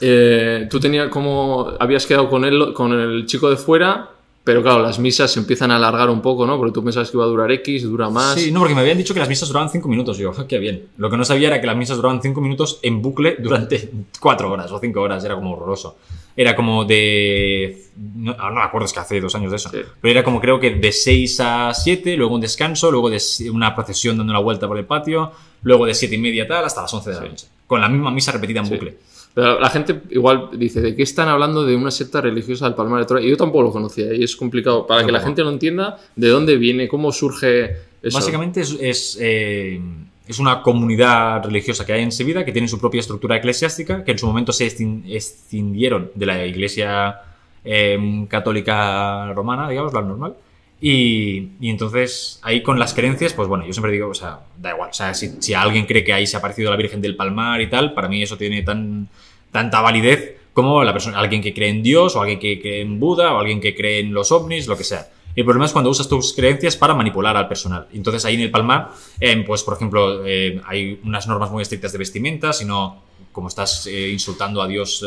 [0.00, 1.72] eh, tú tenías como.
[1.80, 4.10] Habías quedado con él, con el chico de fuera,
[4.50, 6.56] pero claro, las misas se empiezan a alargar un poco, ¿no?
[6.58, 8.34] Porque tú pensabas que iba a durar X, dura más.
[8.34, 10.18] Sí, no, porque me habían dicho que las misas duraban 5 minutos.
[10.18, 10.88] Y yo, "Ah, qué bien.
[10.96, 14.50] Lo que no sabía era que las misas duraban 5 minutos en bucle durante 4
[14.50, 15.24] horas o 5 horas.
[15.24, 15.98] Era como horroroso.
[16.36, 17.84] Era como de.
[17.96, 19.68] No, ahora no me acuerdo, es que hace dos años de eso.
[19.70, 19.78] Sí.
[20.00, 23.20] Pero era como creo que de 6 a 7, luego un descanso, luego de
[23.52, 25.30] una procesión dando una vuelta por el patio,
[25.62, 27.46] luego de 7 y media tal, hasta las 11 de la noche.
[27.68, 28.74] Con la misma misa repetida en Sí.
[28.74, 28.96] bucle.
[29.32, 33.00] Pero la gente igual dice, ¿de qué están hablando de una secta religiosa del Palmar
[33.00, 33.26] de Troya?
[33.26, 34.86] Y yo tampoco lo conocía y es complicado.
[34.86, 36.88] Para que la gente lo entienda, ¿de dónde viene?
[36.88, 38.18] ¿Cómo surge eso?
[38.18, 39.80] Básicamente es, es, eh,
[40.26, 44.10] es una comunidad religiosa que hay en Sevilla que tiene su propia estructura eclesiástica, que
[44.12, 47.20] en su momento se escin- escindieron de la iglesia
[47.64, 50.34] eh, católica romana, digamos, la normal.
[50.80, 54.90] Y, entonces ahí con las creencias, pues bueno, yo siempre digo, o sea, da igual,
[54.90, 57.60] o sea, si, si alguien cree que ahí se ha aparecido la Virgen del Palmar
[57.60, 59.08] y tal, para mí eso tiene tan,
[59.52, 62.98] tanta validez como la persona, alguien que cree en Dios, o alguien que cree en
[62.98, 65.08] Buda, o alguien que cree en los ovnis, lo que sea.
[65.36, 67.86] El problema es cuando usas tus creencias para manipular al personal.
[67.92, 68.90] Entonces ahí en el Palmar,
[69.20, 73.48] eh, pues por ejemplo, eh, hay unas normas muy estrictas de vestimenta, si no, como
[73.48, 75.04] estás eh, insultando a Dios,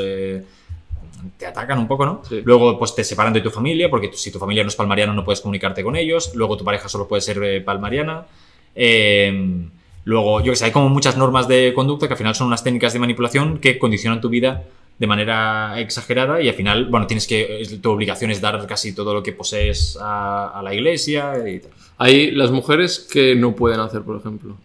[1.38, 2.22] te atacan un poco, ¿no?
[2.28, 2.42] Sí.
[2.44, 5.24] Luego, pues te separan de tu familia, porque si tu familia no es palmariana no
[5.24, 6.32] puedes comunicarte con ellos.
[6.36, 8.26] Luego tu pareja solo puede ser eh, palmariana.
[8.76, 9.68] Eh,
[10.06, 12.64] luego, yo que sé, hay como muchas normas de conducta que al final son unas
[12.64, 14.64] técnicas de manipulación que condicionan tu vida
[15.00, 19.14] de manera exagerada y al final, bueno, tienes que, tu obligación es dar casi todo
[19.14, 21.72] lo que posees a, a la iglesia y tal.
[21.98, 24.56] Hay las mujeres que no pueden hacer, por ejemplo.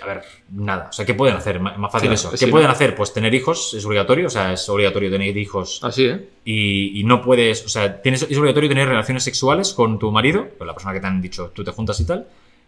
[0.00, 0.86] A ver, nada.
[0.88, 1.60] O sea, ¿qué pueden hacer?
[1.60, 2.30] Más fácil eso.
[2.30, 2.72] ¿Qué sí, pueden ¿no?
[2.72, 2.94] hacer?
[2.94, 4.26] Pues tener hijos es obligatorio.
[4.26, 6.28] O sea, es obligatorio tener hijos Así, ¿eh?
[6.44, 10.48] y, y no puedes, o sea, tienes, es obligatorio tener relaciones sexuales con tu marido,
[10.56, 12.26] con la persona que te han dicho tú te juntas y tal,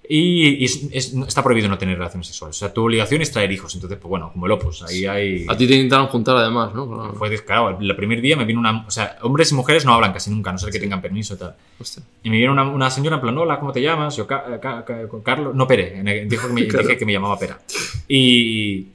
[0.09, 2.57] y, y es- es- está prohibido no tener relaciones sexuales.
[2.57, 3.75] O sea, tu obligación es traer hijos.
[3.75, 5.47] Entonces, pues bueno, como el Opus, ahí hay...
[5.49, 6.87] A ti te intentaron juntar además, ¿no?
[6.87, 7.15] Claro.
[7.15, 7.79] Fue descarado.
[7.81, 8.85] El primer día me vino una...
[8.87, 11.35] O sea, hombres y mujeres no hablan casi nunca, a no ser que tengan permiso
[11.35, 11.57] y tal.
[11.81, 12.03] Hostia.
[12.23, 14.17] Y me vino una, una señora en plan, hola, ¿cómo te llamas?
[14.17, 15.55] Yo, "Ca- ca- ca- Carlos...
[15.55, 16.27] No, Pere.
[16.27, 16.87] Dijo que me, Claro.
[16.87, 17.61] dije que me llamaba Pera.
[18.09, 18.89] Y...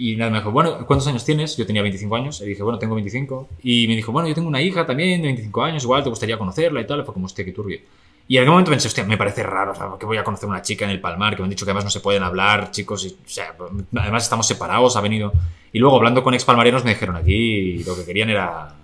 [0.00, 1.56] Y nada, me dijo, bueno, ¿cuántos años tienes?
[1.56, 2.40] Yo tenía 25 años.
[2.42, 3.48] Y dije, bueno, tengo 25.
[3.64, 6.38] Y me dijo, bueno, yo tengo una hija también de 25 años, igual te gustaría
[6.38, 7.04] conocerla y tal.
[7.04, 7.80] Fue como, hostia, qué turbio.
[8.28, 10.48] Y en aquel momento pensé, hostia, me parece raro, o sea, que voy a conocer
[10.48, 12.70] una chica en el Palmar, que me han dicho que además no se pueden hablar,
[12.70, 13.54] chicos, y, o sea,
[13.96, 15.32] además estamos separados, ha venido.
[15.72, 18.74] Y luego hablando con ex palmarianos me dijeron aquí lo que querían era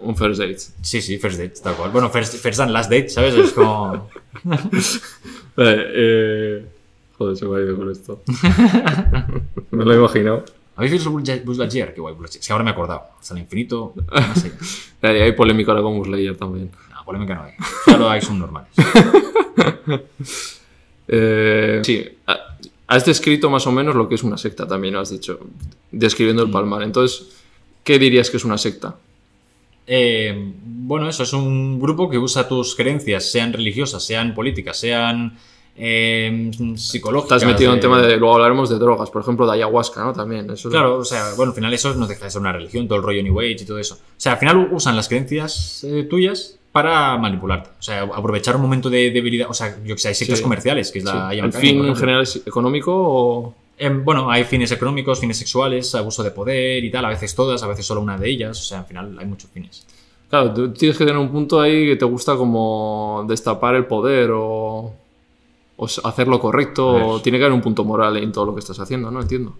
[0.00, 0.58] Un first date.
[0.80, 1.90] Sí, sí, first date, tal cual.
[1.90, 3.34] Bueno, first, first and last date, ¿sabes?
[3.34, 4.08] Es como...
[5.56, 6.66] Vale, eh...
[7.18, 8.22] Joder, se me ha ido con esto.
[9.70, 10.44] me lo he imaginado.
[10.76, 11.94] ¿Habéis visto Buzz Lightyear?
[11.94, 12.44] Qué guay, Buzz Lightyear.
[12.44, 13.02] Que ahora me he acordado.
[13.20, 16.70] Hasta el infinito, no Hay polémica ahora con Buzz Lightyear también.
[17.04, 17.52] Polémica no hay.
[17.84, 18.70] Solo hay son normales.
[21.06, 25.10] Eh, sí, ha- has descrito más o menos lo que es una secta también, has
[25.10, 25.38] dicho,
[25.90, 26.82] describiendo el palmar.
[26.82, 27.28] Entonces,
[27.82, 28.96] ¿qué dirías que es una secta?
[29.86, 35.36] Eh, bueno, eso es un grupo que usa tus creencias, sean religiosas, sean políticas, sean
[35.76, 37.42] eh, psicológicas.
[37.42, 40.14] Estás metido en eh, tema de, luego hablaremos de drogas, por ejemplo, de ayahuasca, ¿no?
[40.14, 42.52] También, eso es- Claro, o sea, bueno, al final eso no deja de ser una
[42.52, 43.96] religión, todo el rollo New Age y todo eso.
[43.96, 47.70] O sea, al final usan las creencias eh, tuyas para manipularte.
[47.78, 49.48] O sea, aprovechar un momento de debilidad.
[49.48, 50.42] O sea, yo que sé, hay sectas Sí.
[50.42, 51.10] comerciales, que es Sí.
[51.14, 53.54] la ¿El Iron fin en general es económico o...?
[53.78, 57.62] Em, bueno, hay fines económicos, fines sexuales, abuso de poder y tal, a veces todas,
[57.62, 58.58] a veces solo una de ellas.
[58.60, 59.86] O sea, al final hay muchos fines.
[60.28, 64.30] Claro, tú tienes que tener un punto ahí que te gusta como destapar el poder
[64.32, 64.92] o,
[65.76, 68.60] o hacer lo correcto, o tiene que haber un punto moral en todo lo que
[68.60, 69.20] estás haciendo, ¿no?
[69.22, 69.54] Entiendo.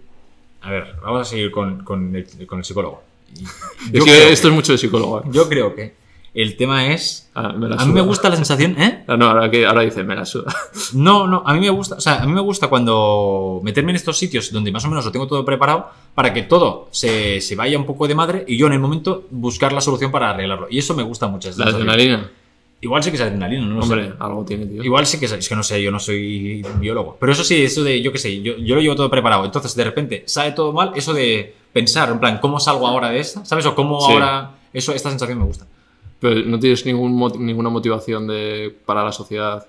[0.63, 3.03] A ver, vamos a seguir con, con el, con el psicólogo.
[3.93, 5.19] Es que creo esto es mucho de psicólogo.
[5.19, 5.23] ¿eh?
[5.31, 5.93] Yo creo que
[6.41, 7.29] el tema es.
[7.33, 9.03] Ah, A mí me gusta la sensación, ¿eh?
[9.07, 10.53] Ah, no, ahora, que, ahora dice, me la suda.
[10.93, 13.95] No, no, a mí me gusta, o sea, a mí me gusta cuando meterme en
[13.97, 17.55] estos sitios donde más o menos lo tengo todo preparado para que todo se, se
[17.55, 20.67] vaya un poco de madre y yo en el momento buscar la solución para arreglarlo.
[20.69, 21.49] Y eso me gusta mucho.
[21.57, 22.29] La adrenalina.
[22.81, 23.93] Igual sí que es adrenalina, no lo sé.
[23.93, 24.83] Hombre, algo tiene, tío.
[24.83, 27.17] Igual sí que es, es que no sé, yo no soy biólogo.
[27.19, 29.45] Pero eso sí, eso de, yo qué sé, yo, yo lo llevo todo preparado.
[29.45, 33.19] Entonces, de repente, sale todo mal, eso de pensar, en plan, ¿cómo salgo ahora de
[33.19, 33.43] esta?
[33.45, 33.65] ¿Sabes?
[33.65, 34.11] O cómo Sí.
[34.11, 34.51] ahora.
[34.71, 35.65] Eso, esta sensación me gusta.
[36.25, 37.11] Pero no tienes ningún
[37.45, 39.65] ninguna motivación de, para la sociedad.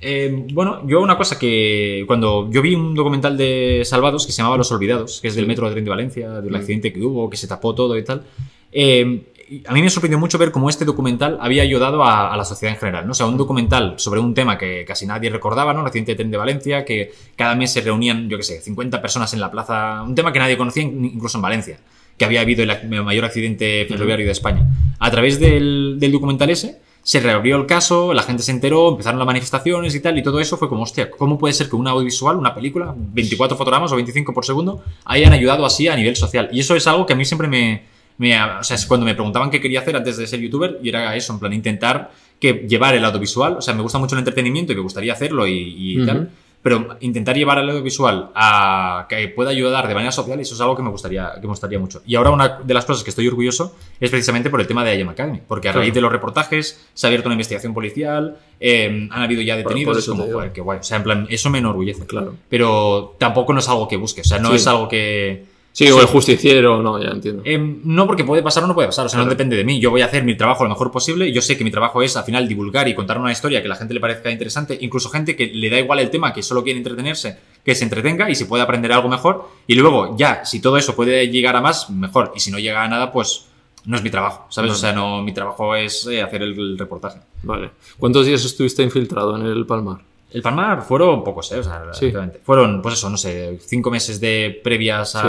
[0.00, 4.38] Eh, bueno, yo una cosa que cuando yo vi un documental de Salvados que se
[4.38, 6.56] llamaba Los Olvidados, que es del metro de tren de Valencia, del Mm.
[6.56, 8.22] accidente que hubo, que se tapó todo y tal,
[8.70, 9.22] eh,
[9.66, 12.74] a mí me sorprendió mucho ver cómo este documental había ayudado a, a la sociedad
[12.74, 13.12] en general, ¿no?
[13.12, 15.80] O sea, un documental sobre un tema que casi nadie recordaba, ¿no?
[15.80, 19.00] El accidente de tren de Valencia, que cada mes se reunían, yo qué sé, 50
[19.00, 21.78] personas en la plaza, un tema que nadie conocía in- incluso en Valencia,
[22.16, 24.66] que había habido el, mayor accidente ferroviario de España.
[24.98, 29.18] A través del, del documental ese, se reabrió el caso, la gente se enteró, empezaron
[29.18, 31.86] las manifestaciones y tal, y todo eso fue como, hostia, ¿cómo puede ser que un
[31.86, 36.48] audiovisual, una película, 24 fotogramas o 25 por segundo, hayan ayudado así a nivel social?
[36.50, 37.82] Y eso es algo que a mí siempre me...
[38.16, 40.88] me- o sea, es cuando me preguntaban qué quería hacer antes de ser youtuber, y
[40.88, 44.20] era eso, en plan, intentar que llevar el audiovisual, o sea, me gusta mucho el
[44.20, 46.30] entretenimiento y me gustaría hacerlo y, tal,
[46.64, 50.74] pero intentar llevar el audiovisual a que pueda ayudar de manera social, eso es algo
[50.74, 52.00] que me gustaría, que me gustaría mucho.
[52.06, 54.96] Y ahora una de las cosas que estoy orgulloso es precisamente por el tema de
[54.98, 55.82] IAM Academy, porque a Claro.
[55.82, 59.98] raíz de los reportajes se ha abierto una investigación policial, eh, han habido ya detenidos,
[59.98, 60.78] es como, joder, qué guay.
[60.78, 62.06] O sea, en plan, eso me enorgullece.
[62.06, 62.34] Claro.
[62.48, 64.56] Pero tampoco no es algo que busque, o sea, no Sí.
[64.56, 65.44] es algo que...
[65.74, 67.42] Sí, o el justiciero, no, ya entiendo.
[67.44, 69.80] Eh, no porque puede pasar o no puede pasar, o sea, no depende de mí.
[69.80, 71.32] Yo voy a hacer mi trabajo lo mejor posible.
[71.32, 73.70] Yo sé que mi trabajo es al final divulgar y contar una historia que a
[73.70, 76.62] la gente le parezca interesante, incluso gente que le da igual el tema, que solo
[76.62, 79.48] quiere entretenerse, que se entretenga y si puede aprender algo mejor.
[79.66, 82.32] Y luego, ya, si todo eso puede llegar a más, mejor.
[82.36, 83.46] Y si no llega a nada, pues
[83.84, 84.70] no es mi trabajo, ¿sabes?
[84.70, 87.18] O sea, no, mi trabajo es eh, hacer el, el reportaje.
[87.42, 87.72] Vale.
[87.98, 90.13] ¿Cuántos días estuviste infiltrado en el Palmar?
[90.34, 91.58] El Palmar fueron pocos, ¿eh?
[91.60, 92.12] O sea, Sí.
[92.42, 95.28] Fueron, pues eso, no sé, cinco meses de previas a, Sí.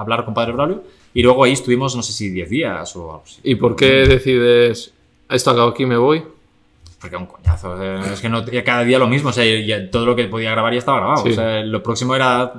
[0.00, 0.82] hablar con Padre Braulio.
[1.14, 3.40] Y luego ahí estuvimos, no sé si 10 días o algo así.
[3.44, 4.92] ¿Y por qué decides,
[5.28, 6.22] esto acabo aquí, me voy?
[7.00, 7.72] Porque un coñazo.
[7.72, 9.28] o sea, es que no cada día lo mismo.
[9.28, 11.22] O sea, ya todo lo que podía grabar ya estaba grabado.
[11.22, 11.30] Sí.
[11.30, 12.52] O sea, lo próximo era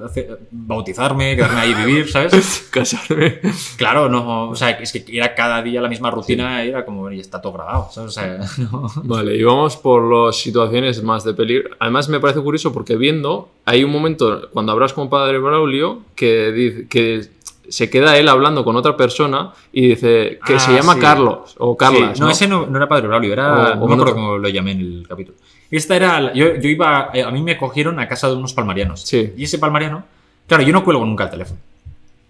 [0.52, 2.68] bautizarme, quedarme ahí y vivir, ¿sabes?
[2.72, 3.40] Casarme.
[3.78, 4.50] Claro, no.
[4.50, 7.42] O sea, es que era cada día la misma rutina y era como, ya está
[7.42, 8.10] todo grabado, ¿sabes?
[8.10, 8.40] O sea,
[8.72, 8.92] no.
[9.04, 11.72] Vale, y vamos por las situaciones más de peligro.
[11.80, 16.52] Además, me parece curioso porque viendo, hay un momento cuando hablas con Padre Braulio que,
[16.52, 17.37] dice, que
[17.70, 21.00] se queda él hablando con otra persona y dice que Ah, se llama sí.
[21.00, 22.12] Carlos o Carlas.
[22.16, 22.32] Sí, no, ¿no?
[22.32, 23.74] ese no, no era Padre Braulio, era.
[23.80, 25.38] O- o no me acuerdo cómo lo llamé en el capítulo.
[25.70, 26.22] Esta era.
[26.22, 27.10] la- yo, yo iba.
[27.14, 29.02] eh, A mí me cogieron a casa de unos palmarianos.
[29.02, 29.34] Sí.
[29.38, 30.04] Y ese palmariano.
[30.48, 31.60] Claro, yo no cuelgo nunca el teléfono.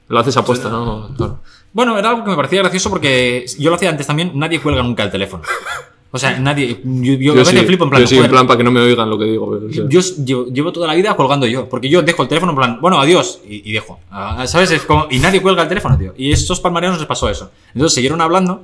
[0.10, 1.10] Lo haces apuesta, ¿no?
[1.16, 1.40] Claro.
[1.74, 4.82] Bueno, era algo que me parecía gracioso porque yo lo hacía antes también, nadie cuelga
[4.82, 5.44] nunca el teléfono.
[6.10, 6.80] O sea, nadie.
[6.84, 8.02] Yo, yo a veces sí, flipo en plan.
[8.02, 9.52] yo sí, en plan para que no me oigan lo que digo.
[9.52, 12.30] pero, o sea, yo llevo, llevo toda la vida colgando yo, porque yo dejo el
[12.30, 14.00] teléfono en plan, bueno, adiós, y, y dejo.
[14.10, 14.72] Ah, ¿Sabes?
[14.72, 16.14] Es como, y nadie cuelga el teléfono, tío.
[16.18, 17.52] Y estos palmarianos les pasó eso.
[17.74, 18.64] Entonces siguieron hablando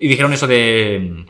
[0.00, 1.24] y dijeron eso de.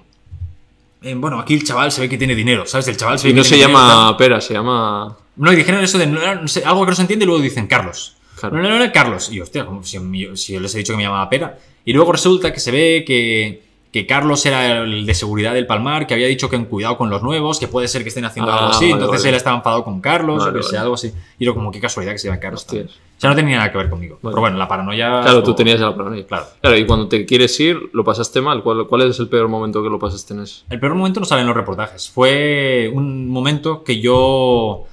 [1.03, 2.87] eh, bueno, aquí el chaval se ve que tiene dinero, ¿sabes?
[2.89, 3.97] El chaval se ve y que no se tiene dinero, tal.
[3.99, 5.17] llama Pera, se llama...
[5.37, 7.43] No, y dijeron eso de no, no sé, algo que no se entiende y luego
[7.43, 8.15] dicen Carlos.
[8.39, 8.57] Claro.
[8.63, 9.31] No, no, no, Carlos.
[9.33, 11.59] Y hostia, como si, yo- si yo les he dicho que me llamaba Pera.
[11.85, 13.63] Y luego resulta que se ve que,
[13.95, 17.11] que Carlos era el de seguridad del Palmar, que había dicho que en cuidado con
[17.11, 18.87] los nuevos, que puede ser que estén haciendo Ah, algo así.
[18.87, 19.29] vale, Entonces vale.
[19.29, 21.13] él estaba enfadado con Carlos, o que sea, algo así.
[21.39, 22.67] Y era como, qué casualidad que se llama Carlos.
[22.69, 22.75] O
[23.19, 24.19] sea, no tenía nada que ver conmigo.
[24.21, 24.33] Vale.
[24.35, 25.21] Pero bueno, la paranoia.
[25.23, 26.27] Claro, tú tenías la paranoia.
[26.27, 26.45] Claro.
[26.61, 28.65] Claro, y cuando te quieres ir, lo pasaste mal.
[28.65, 30.65] ¿Cuál, cuál es el peor momento que lo pasaste en eso?
[30.71, 32.11] El peor momento no sale en los reportajes.
[32.11, 34.17] Fue un momento que yo.
[34.17, 34.87] O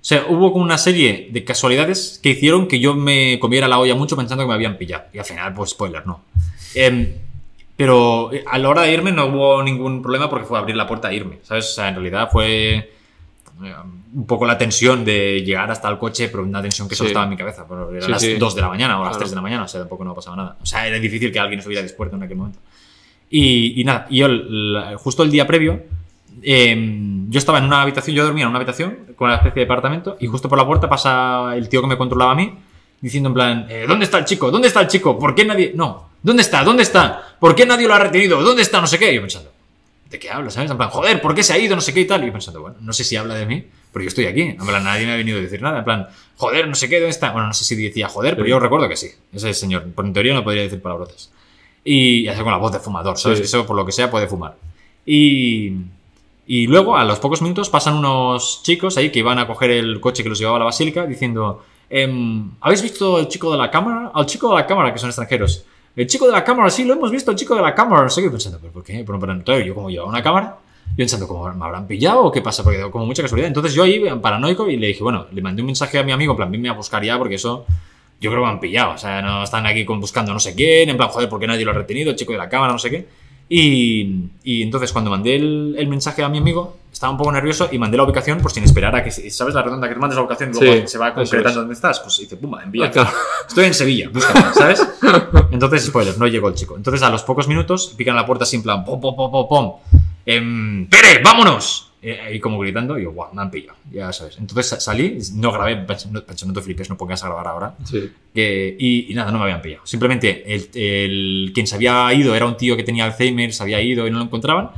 [0.00, 3.94] sea, hubo como una serie de casualidades que hicieron que yo me comiera la olla
[3.94, 5.04] mucho pensando que me habían pillado.
[5.12, 6.22] Y al final, pues spoiler, no.
[6.74, 7.12] Em,
[7.78, 10.84] pero eh, a la hora de irme no hubo ningún problema porque fue abrir la
[10.86, 11.38] puerta e irme.
[11.44, 11.66] ¿Sabes?
[11.70, 12.74] O sea, en realidad fue
[13.64, 13.74] eh,
[14.14, 17.12] un poco la tensión de llegar hasta el coche, pero una tensión que solo Sí.
[17.12, 17.66] estaba en mi cabeza.
[17.68, 18.34] Pero eran Sí, las sí.
[18.34, 19.18] 2 de la mañana o las Claro.
[19.20, 20.56] 3 de la mañana, o sea, tampoco no pasaba nada.
[20.60, 22.58] O sea, era difícil que alguien estuviera dispuesto en aquel momento.
[23.30, 25.82] Y, y nada, y yo el- justo el día previo,
[26.42, 26.76] eh,
[27.28, 30.16] yo estaba en una habitación, yo dormía en una habitación con una especie de departamento
[30.20, 32.54] y justo por la puerta pasa el tío que me controlaba a mí
[33.00, 34.50] diciendo en plan, eh, ¿dónde está el chico?
[34.50, 35.18] ¿Dónde está el chico?
[35.18, 35.72] ¿Por qué nadie...?
[35.74, 36.64] No, ¿dónde está?
[36.64, 37.36] ¿Dónde está?
[37.38, 38.42] ¿Por qué nadie lo ha retenido?
[38.42, 38.80] ¿Dónde está?
[38.80, 39.12] No sé qué.
[39.12, 39.50] Y yo pensando,
[40.10, 40.54] ¿de qué hablas?
[40.54, 40.70] ¿Sabes?
[40.70, 41.74] En plan, joder, ¿por qué se ha ido?
[41.76, 42.22] No sé qué y tal.
[42.22, 44.42] Y yo pensando, bueno, no sé si habla de mí, pero yo estoy aquí.
[44.42, 45.78] En plan, nadie me ha venido a decir nada.
[45.78, 47.30] En plan, joder, no sé qué, ¿dónde está?
[47.30, 49.08] Bueno, no sé si decía joder, pero yo recuerdo que sí.
[49.32, 51.30] Ese señor, por en teoría no podría decir palabrotas.
[51.84, 53.38] Y hace con la voz de fumador, ¿sabes?
[53.38, 53.42] Sí.
[53.42, 54.56] Que eso por lo que sea puede fumar.
[55.06, 55.72] Y,
[56.46, 60.00] y luego, a los pocos minutos, pasan unos chicos ahí que iban a coger el
[60.00, 63.70] coche que los llevaba a la basílica diciendo: em, ¿Habéis visto al chico de la
[63.70, 64.10] cámara?
[64.14, 65.64] Al chico de la cámara, que son extranjeros.
[65.96, 68.06] El chico de la cámara, sí, lo hemos visto, el chico de la cámara.
[68.14, 69.02] Qué pensando, ¿pero por qué?
[69.04, 70.56] Pero, pero, claro, yo como llevaba una cámara,
[70.90, 72.62] yo pensando, ¿cómo me habrán pillado o qué pasa?
[72.62, 73.48] Porque como mucha casualidad.
[73.48, 76.32] Entonces yo ahí, paranoico, y le dije, bueno, le mandé un mensaje a mi amigo,
[76.32, 77.66] en plan, venme a buscar ya, porque eso
[78.20, 78.92] yo creo que me han pillado.
[78.92, 81.46] O sea, no están aquí con- buscando no sé quién, en plan, joder, ¿por qué
[81.48, 82.10] nadie lo ha retenido?
[82.10, 83.08] El chico de la cámara, no sé qué.
[83.50, 87.68] Y, y entonces cuando mandé el, el mensaje a mi amigo, estaba un poco nervioso
[87.72, 90.22] y mandé la ubicación por sin esperar a que, ¿sabes la redonda que mandes la
[90.22, 91.54] ubicación y luego Sí, se va concretando es.
[91.56, 92.00] dónde estás?
[92.00, 92.86] Pues dice, pumba, envía.
[92.86, 93.10] Ah, claro.
[93.48, 94.86] Estoy en Sevilla, búscame, ¿sabes?
[95.50, 96.76] Entonces, spoiler, no llegó el chico.
[96.76, 99.72] Entonces, a los pocos minutos, pican la puerta en plan, pom, pom, pom, pom, pom.
[100.26, 101.87] Em, ¡Pere, vámonos!
[102.00, 104.38] Eh, y como gritando, y yo, guau, me han pillado, ya sabes.
[104.38, 107.74] Entonces sa- salí, no grabé, pensando, pensando, no te flipes, no pongas a grabar ahora.
[107.84, 108.10] Sí.
[108.34, 109.84] Y, y nada, no me habían pillado.
[109.84, 113.80] Simplemente, el, el- quien se había ido era un tío que tenía Alzheimer, se había
[113.82, 114.70] ido y no lo encontraban.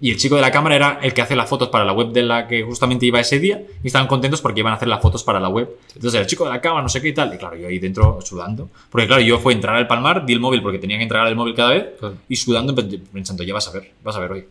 [0.00, 2.08] Y el chico de la cámara era el que hace las fotos para la web
[2.08, 3.62] de la que justamente iba ese día.
[3.84, 5.68] Y estaban contentos porque iban a hacer las fotos para la web.
[5.94, 7.32] Entonces el chico de la cámara, no sé qué y tal.
[7.32, 8.68] Y claro, yo ahí dentro sudando.
[8.90, 11.36] Porque claro, yo fue entrar al Palmar, di el móvil porque tenía que entregar el
[11.36, 11.84] móvil cada vez.
[12.28, 12.74] Y sudando,
[13.12, 14.44] pensando, ya vas a ver, vas a ver hoy.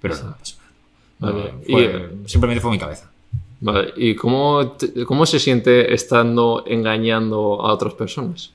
[0.00, 0.67] Pero no, pasó nada.
[1.18, 1.54] Vale.
[1.68, 3.10] Fue- simplemente fue mi cabeza.
[3.60, 8.52] Vale, ¿y cómo, te- cómo se siente estando engañando a otras personas?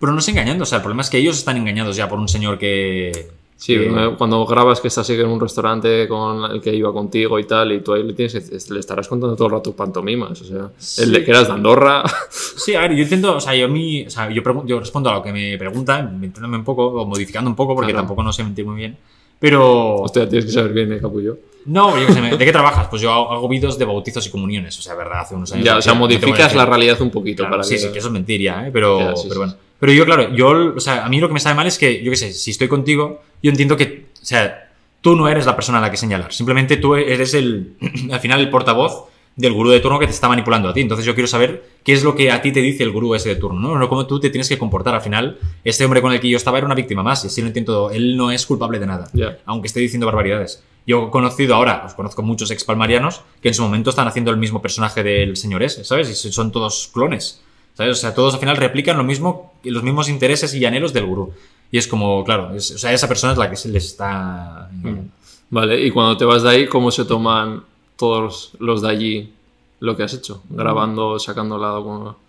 [0.00, 2.18] Pero no es engañando, o sea, el problema es que ellos están engañados ya por
[2.18, 3.28] un señor que.
[3.56, 7.44] Sí, que- cuando grabas que estás en un restaurante con el que iba contigo y
[7.44, 10.70] tal, y tú ahí le tienes le estarás contando todo el rato pantomimas, o sea,
[11.04, 12.02] el de que eras de Andorra.
[12.30, 15.14] Sí, a ver, yo intento, o sea, yo, mí, o sea, yo, yo respondo a
[15.14, 18.02] lo que me preguntan, inventándome un poco, o modificando un poco, porque Claro.
[18.06, 18.96] tampoco no sé mentir muy bien.
[19.38, 19.96] Pero.
[19.96, 21.38] Hostia, tienes que saber bien, eh, capullo.
[21.66, 22.88] No, yo qué sé, ¿de qué trabajas?
[22.88, 25.64] Pues yo hago, vídeos de bautizos y comuniones, o sea, verdad, hace unos años.
[25.64, 27.80] Ya, o sea, modificas la realidad un poquito Claro, para sí, que...
[27.80, 28.70] sí, que eso es mentir ya, ¿eh?
[28.72, 29.56] Pero, Ya, sí, pero bueno.
[29.80, 32.02] Pero yo, claro, yo, o sea, a mí lo que me sabe mal es que,
[32.02, 35.54] yo qué sé, si estoy contigo, yo entiendo que, o sea, tú no eres la
[35.54, 36.32] persona a la que señalar.
[36.32, 37.74] Simplemente tú eres el,
[38.12, 40.80] al final, el portavoz del gurú de turno que te está manipulando a ti.
[40.80, 43.30] Entonces yo quiero saber qué es lo que a ti te dice el gurú ese
[43.30, 43.78] de turno, ¿no?
[43.78, 44.94] No cómo tú te tienes que comportar.
[44.94, 47.40] Al final, este hombre con el que yo estaba era una víctima más y así
[47.40, 47.90] lo entiendo.
[47.90, 49.08] Él no es culpable de nada.
[49.12, 49.38] Ya.
[49.46, 50.62] Aunque esté diciendo barbaridades.
[50.86, 54.36] Yo he conocido ahora, os conozco muchos expalmarianos que en su momento están haciendo el
[54.36, 56.10] mismo personaje del señor ese, ¿sabes?
[56.10, 57.40] Y son todos clones.
[57.74, 57.98] ¿Sabes?
[57.98, 61.32] O sea, todos al final replican lo mismo, los mismos intereses y anhelos del gurú.
[61.72, 64.68] Y es como, claro, es- o sea, esa persona es la que se les está
[64.72, 65.10] engañando.
[65.50, 67.64] Vale, y cuando te vas de ahí, ¿cómo se toman
[67.96, 69.32] todos los de allí
[69.80, 70.42] lo que has hecho?
[70.50, 71.80] Grabando, sacando la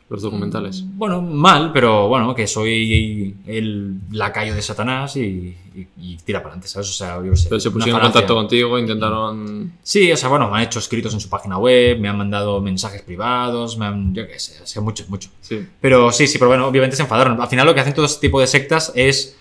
[0.08, 0.84] los documentales.
[0.86, 6.50] Bueno, mal, pero bueno, que soy el lacayo de Satanás y, y- y tira para
[6.54, 6.90] adelante, ¿sabes?
[6.90, 7.50] O sea, yo sé.
[7.50, 9.74] Pero se pusieron en contacto contigo, intentaron...
[9.82, 12.62] Sí, o sea, bueno, me han hecho escritos en su página web, me han mandado
[12.62, 15.30] mensajes privados, me han, yo qué sé, o sea, mucho, mucho.
[15.42, 15.66] Sí.
[15.82, 17.42] Pero sí, sí, pero bueno, obviamente se enfadaron.
[17.42, 19.36] Al final lo que hacen todo este tipo de sectas es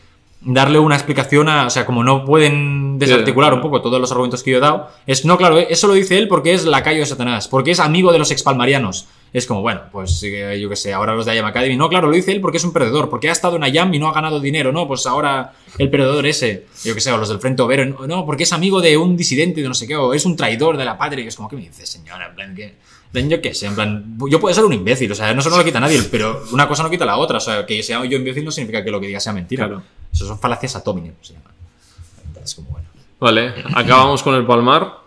[0.45, 4.43] darle una explicación a, o sea, como no pueden desarticular un poco todos los argumentos
[4.43, 7.07] que yo he dado, es, no, claro, eso lo dice él porque es lacayo de
[7.07, 9.07] Satanás, porque es amigo de los expalmarianos.
[9.33, 12.07] Es como, bueno, pues eh, yo qué sé, ahora los de IAM Academy, no, claro,
[12.07, 14.13] lo dice él porque es un perdedor, porque ha estado en IAM y no ha
[14.13, 17.63] ganado dinero, no, pues ahora el perdedor ese, yo qué sé, o los del Frente
[17.63, 20.37] Obrero, no, porque es amigo de un disidente de no sé qué, o es un
[20.37, 22.29] traidor de la patria, y es como, ¿qué me dices, señora?
[22.29, 22.65] En plan, que...
[22.65, 22.75] en
[23.11, 25.51] plan, yo qué sé, en plan, yo puedo ser un imbécil, o sea, no, eso
[25.51, 28.05] no lo quita nadie, pero una cosa no quita la otra, o sea, que sea
[28.05, 29.67] yo imbécil no significa que lo que diga sea mentira.
[29.67, 29.83] Claro.
[30.15, 31.53] Eso son falacias atómines, se llaman.
[32.43, 32.87] Es como, bueno.
[33.21, 35.01] Vale, acabamos con el Palmar.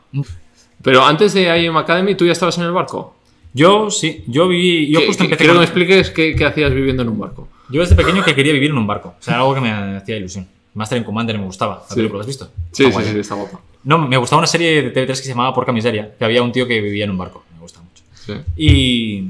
[0.83, 3.15] Pero antes de IM Academy, ¿tú ya estabas en el barco?
[3.53, 6.71] Yo sí, yo viví, yo ¿Qué- justo empecé Quiero que me expliques qué, qué hacías
[6.73, 7.47] viviendo en un barco.
[7.69, 10.17] Yo desde pequeño que quería vivir en un barco, o sea, algo que me hacía
[10.17, 10.47] ilusión.
[10.73, 11.77] Master and Commander me gustaba.
[11.83, 11.95] ¿La Sí.
[11.95, 12.45] película, ¿la has visto?
[12.71, 13.59] Sí, Está sí, guay, sí, está guapa.
[13.83, 16.51] No, me gustaba una serie de TV3 que se llamaba Porca Miseria, que había un
[16.51, 17.43] tío que vivía en un barco.
[17.55, 18.03] Me gusta mucho.
[18.13, 18.33] Sí.
[18.55, 19.21] Y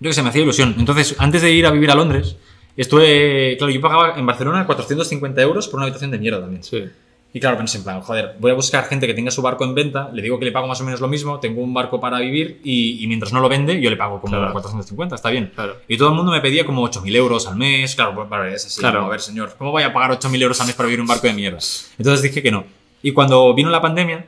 [0.00, 0.74] yo que sé, me hacía ilusión.
[0.78, 2.36] Entonces, antes de ir a vivir a Londres,
[2.82, 6.62] estuve, claro, yo pagaba en Barcelona 450 euros por una habitación de mierda también.
[6.62, 6.84] Sí.
[7.30, 9.74] Y claro, pensé en plan, joder, voy a buscar gente que tenga su barco en
[9.74, 12.18] venta, le digo que le pago más o menos lo mismo, tengo un barco para
[12.20, 14.52] vivir y, y mientras no lo vende, yo le pago como Claro.
[14.52, 15.52] 450, está bien.
[15.54, 15.76] Claro.
[15.88, 18.64] Y todo el mundo me pedía como 8.000 euros al mes, claro, pues, vale, es
[18.64, 19.00] así, Claro.
[19.00, 21.06] como, a ver, señor, ¿cómo voy a pagar 8.000 euros al mes para vivir un
[21.06, 21.58] barco de mierda?
[21.98, 22.64] Entonces dije que no.
[23.02, 24.24] Y cuando vino la pandemia,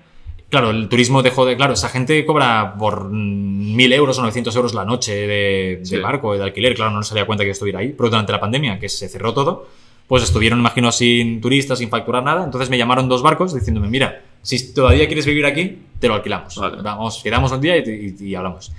[0.50, 4.74] claro, el turismo dejó de, claro, esa gente cobra por 1.000 euros o 900 euros
[4.74, 7.94] la noche de, barco, de alquiler, claro, no se daría cuenta que yo estuviera ahí,
[7.96, 9.66] pero durante la pandemia, que se cerró todo,
[10.06, 12.42] pues estuvieron, imagino, sin turistas, sin facturar nada.
[12.44, 16.56] Entonces me llamaron dos barcos diciéndome, mira, si todavía quieres vivir aquí, te lo alquilamos.
[16.56, 16.82] Vale.
[16.82, 18.72] Vamos, quedamos un día y, te- y- y hablamos.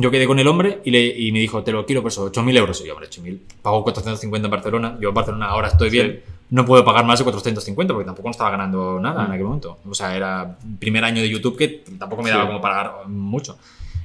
[0.00, 2.30] Yo quedé con el hombre y, le, y me dijo, te lo quiero por eso,
[2.30, 2.80] 8.000 euros.
[2.82, 4.96] Y yo, hombre, 8.000, pago 450 en Barcelona.
[5.00, 6.22] Yo en Barcelona ahora estoy bien.
[6.50, 9.78] No puedo pagar más de 450 porque tampoco no estaba ganando nada en aquel momento.
[9.88, 12.46] O sea, era primer año de YouTube que tampoco me daba Sí.
[12.48, 13.58] como pagar mucho.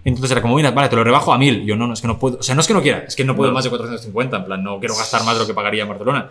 [0.05, 1.63] Entonces era como, mira, vale, te lo rebajo a 1.000.
[1.63, 2.39] Y yo, no, no, es que no puedo.
[2.39, 3.55] O sea, no es que no quiera, es que no puedo No.
[3.55, 4.37] más de 450.
[4.37, 6.29] En plan, no quiero gastar más de lo que pagaría en Barcelona.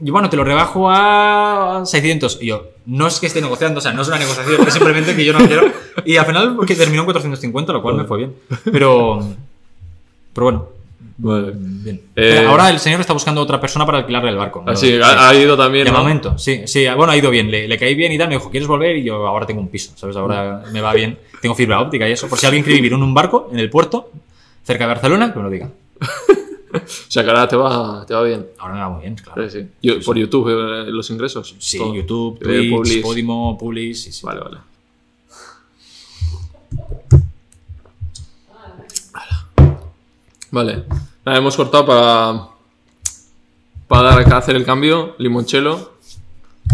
[0.00, 2.38] Y bueno, te lo rebajo a 600.
[2.40, 5.16] Y yo, no es que esté negociando, o sea, no es una negociación, es simplemente
[5.16, 5.70] que yo no quiero.
[6.04, 8.34] Y al final, porque terminó en 450, lo cual me fue bien.
[8.72, 9.20] Pero.
[10.32, 10.68] Pero bueno,
[11.16, 11.52] Vale.
[11.56, 12.00] bien.
[12.14, 14.62] Eh, Ahora el señor está buscando otra persona para alquilarle el barco.
[14.64, 14.70] ¿no?
[14.70, 15.00] Así, Sí.
[15.02, 15.84] ha, ha ido también.
[15.86, 15.98] De ¿no?
[15.98, 18.48] momento, sí, sí, bueno, ha ido bien, le, le caí bien y tal, me dijo,
[18.50, 18.96] ¿quieres volver?
[18.98, 20.14] Y yo ahora tengo un piso, ¿sabes?
[20.14, 22.28] Ahora me va bien, tengo fibra óptica y eso.
[22.28, 24.10] Por si alguien quiere vivir en un barco, en el puerto,
[24.62, 25.68] cerca de Barcelona, que me lo diga.
[26.74, 28.46] O sea, que ahora te va, te va bien.
[28.58, 29.48] Ahora me va muy bien, claro.
[29.48, 29.68] Sí, sí.
[29.82, 31.54] Yo- por YouTube, eh, los ingresos.
[31.58, 31.94] Sí, todo.
[31.94, 33.02] YouTube, Twitch, Publish.
[33.02, 33.56] Podimo,
[34.12, 34.24] sí.
[34.24, 34.58] Vale, vale.
[40.50, 40.84] Vale.
[41.24, 42.48] Nada, hemos cortado para.
[43.86, 45.14] Para dar hacer el cambio.
[45.18, 45.92] Limoncello.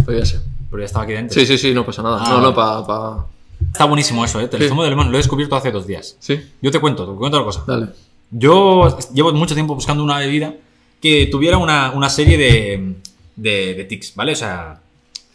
[0.05, 0.41] Pues ya sé.
[0.71, 1.35] Pero ya estaba aquí dentro.
[1.39, 2.19] Sí, sí, sí, no pasa nada.
[2.21, 3.27] Ah, no, no, para.
[3.73, 4.49] Está buenísimo eso, ¿eh?
[4.53, 4.69] El Sí.
[4.69, 6.17] zumo de limón lo he descubierto hace dos días.
[6.19, 7.65] Sí, Yo te cuento, te cuento la cosa.
[7.67, 7.89] dale.
[8.31, 10.55] Yo llevo mucho tiempo buscando una bebida
[11.01, 12.95] que tuviera una, una serie de,
[13.37, 14.33] de, de tics, ¿vale?
[14.33, 14.81] O sea,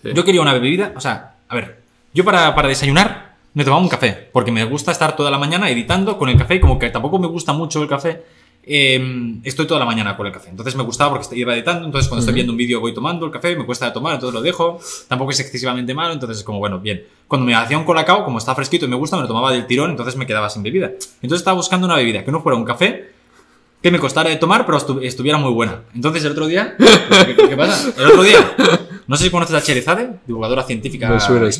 [0.02, 0.12] Sí.
[0.16, 1.82] yo quería una bebida, o sea, a ver,
[2.14, 5.70] yo para, para desayunar me tomaba un café, porque me gusta estar toda la mañana
[5.70, 8.24] editando con el café y como que tampoco me gusta mucho el café,
[8.72, 10.50] eh, estoy toda la mañana con el café.
[10.52, 13.32] Entonces me gustaba porque iba editando, entonces cuando estoy viendo un vídeo voy tomando el
[13.32, 16.80] café, me cuesta tomar, entonces lo dejo, tampoco es excesivamente malo, entonces es como, bueno,
[16.80, 17.04] bien.
[17.28, 19.66] Cuando me hacía un colacao, como está fresquito y me gusta, me lo tomaba del
[19.66, 20.88] tirón, entonces me quedaba sin bebida.
[21.22, 23.12] Entonces estaba buscando una bebida que no fuera un café,
[23.82, 25.82] que me costara de tomar, pero estu- estuviera muy buena.
[25.96, 27.92] Entonces el otro día, ¿qué, qué pasa?
[27.98, 28.56] El otro día,
[29.08, 31.08] no sé si conoces a Cherizade, divulgadora científica,
[31.52, 31.60] sí.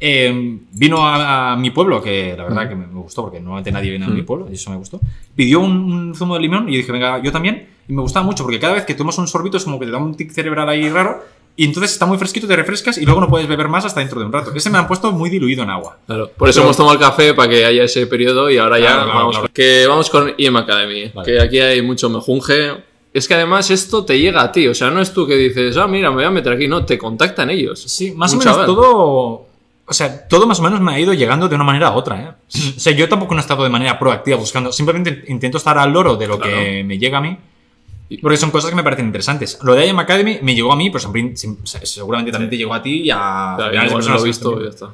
[0.00, 3.72] Eh, vino a, a mi pueblo, que la verdad que me, me gustó, porque normalmente
[3.72, 5.00] nadie viene a mi pueblo, y eso me gustó.
[5.34, 7.68] Pidió un, un zumo de limón y yo dije, venga, yo también.
[7.88, 9.92] Y me gustaba mucho, porque cada vez que tomas un sorbito es como que te
[9.92, 11.22] da un tic cerebral ahí raro,
[11.58, 14.20] y entonces está muy fresquito, te refrescas y luego no puedes beber más hasta dentro
[14.20, 14.52] de un rato.
[14.54, 15.96] Ese me han puesto muy diluido en agua.
[16.06, 16.30] Claro.
[16.36, 18.84] Por eso Pero- hemos tomado el café para que haya ese periodo y ahora ya
[18.88, 19.46] Claro, claro, vamos, claro.
[19.48, 21.10] Con, que vamos con IEM Academy.
[21.14, 21.26] Vale.
[21.32, 22.72] Que aquí hay mucho mejunje.
[23.14, 24.68] Es que además esto te llega a ti.
[24.68, 26.68] O sea, no es tú que dices, ah, mira, me voy a meter aquí.
[26.68, 27.80] No, te contactan ellos.
[27.80, 28.66] Sí, más Un o menos chaval.
[28.66, 29.45] todo.
[29.88, 32.20] O sea, todo más o menos me ha ido llegando de una manera a otra,
[32.20, 32.28] ¿eh?
[32.76, 34.72] O sea, yo tampoco no he estado de manera proactiva buscando.
[34.72, 36.84] Simplemente intento estar al loro de lo que Claro.
[36.86, 37.36] me llega a mí.
[38.22, 39.58] Porque son cosas que me parecen interesantes.
[39.62, 42.72] Lo de IM Academy me llegó a mí, pero siempre- sea, seguramente también te llegó
[42.74, 44.90] a ti y a Claro, de personas lo he visto y ya está.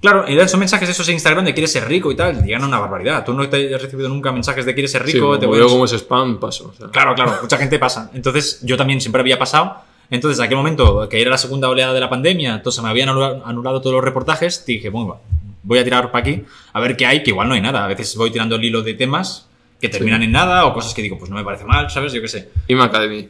[0.00, 2.36] Claro, eran son mensajes esos en Instagram de quieres ser rico y tal.
[2.52, 3.24] A una barbaridad.
[3.24, 5.26] Tú no te has recibido nunca mensajes de quieres ser Sí, rico.
[5.26, 6.72] como te voy veo a- como es spam, paso.
[6.74, 6.88] o sea.
[6.88, 8.10] Claro, claro, mucha gente pasa.
[8.14, 9.76] Entonces, yo también siempre había pasado.
[10.10, 13.08] Entonces, en aquel momento, que era la segunda oleada de la pandemia, entonces me habían
[13.08, 15.20] anulado, todos los reportajes, dije, bueno,
[15.62, 17.84] voy a tirar para aquí a ver qué hay, que igual no hay nada.
[17.84, 19.48] A veces voy tirando el hilo de temas
[19.80, 22.12] que terminan en nada o cosas que digo, pues no me parece mal, ¿sabes?
[22.12, 22.48] Yo qué sé.
[22.68, 23.28] IEM Academy.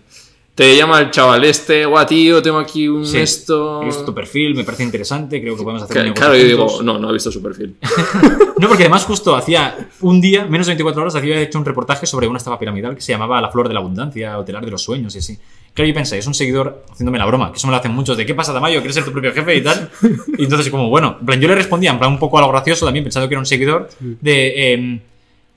[0.55, 3.19] Te llama el chaval este, guau, tío, tengo aquí un Sí.
[3.19, 3.83] esto.
[3.83, 6.67] He visto tu perfil, me parece interesante, creo que podemos hacer un Claro, yo digo,
[6.67, 6.83] juntos.
[6.85, 7.77] no, no he visto su perfil.
[8.59, 12.07] No, porque además justo hacía un día, menos de 24 horas, había hecho un reportaje
[12.07, 14.71] sobre una estafa piramidal que se llamaba La Flor de la Abundancia o Telar de
[14.71, 15.39] los Sueños y así.
[15.77, 18.17] Claro, yo pensé, es un seguidor haciéndome la broma, que eso me lo hacen muchos,
[18.17, 18.79] de ¿qué pasa, Tamayo?
[18.79, 19.91] ¿Quieres ser tu propio jefe y tal?
[20.39, 22.49] Y entonces como, bueno, en plan, yo le respondía, en plan, un poco a lo
[22.49, 24.73] gracioso también, pensando que era un seguidor, de...
[24.73, 25.01] em,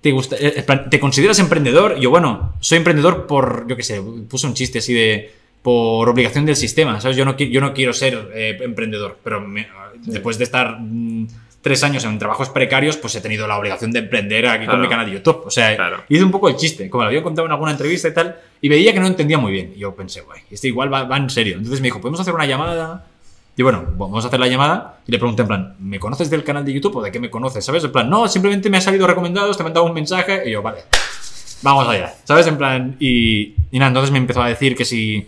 [0.01, 1.95] ¿Te, gusta, eh, ¿Te consideras emprendedor?
[1.97, 6.10] Y yo, bueno, soy emprendedor por, yo qué sé, puse un chiste así de, por
[6.10, 7.15] obligación del sistema, ¿sabes?
[7.15, 9.45] Yo no, yo no quiero ser eh, emprendedor, pero
[10.05, 11.27] después de estar mm,
[11.62, 14.88] tres años en trabajos precarios, pues he tenido la obligación de emprender aquí con mi
[14.88, 15.44] canal de YouTube.
[15.46, 16.04] O sea, Claro.
[16.08, 18.69] hice un poco el chiste, como lo había contado en alguna entrevista y tal, y
[18.69, 19.73] veía que no entendía muy bien.
[19.75, 21.56] Y yo pensé, guay, este igual va, va en serio.
[21.58, 23.06] Entonces me dijo, ¿podemos hacer una llamada?
[23.58, 26.46] Y bueno, vamos a hacer la llamada y le pregunté en plan, ¿me conoces del
[26.46, 27.65] canal de YouTube o de qué me conoces?
[27.65, 27.83] ¿Sabes?
[27.83, 30.62] En plan, no, simplemente me ha salido recomendados, te he mandado un mensaje y yo,
[30.62, 30.79] vale,
[31.62, 32.48] vamos allá, ¿sabes?
[32.48, 35.27] En plan, y, y nada, entonces me empezó a decir que si,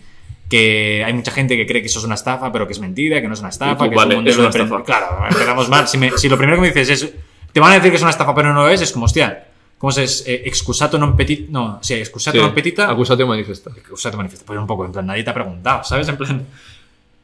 [0.51, 3.21] que hay mucha gente que cree que eso es una estafa, pero que es mentira,
[3.21, 4.83] que no es una estafa, que vale, es un modelo es una de.
[4.83, 5.87] Claro, empezamos mal.
[5.87, 7.13] Si, me- si lo primero que me dices es,
[7.53, 9.47] te van a decir que es una estafa, pero no lo es, es como, hostia,
[9.77, 10.27] ¿cómo se es?
[10.27, 13.71] Eh, excusato non petit, no, sí, excusato Sí, non petita, Acusatio manifesta.
[13.71, 14.45] excusato manifiesto.
[14.45, 16.05] Pues un poco, en plan, nadie te ha preguntado, ¿sabes?
[16.11, 16.43] En plan,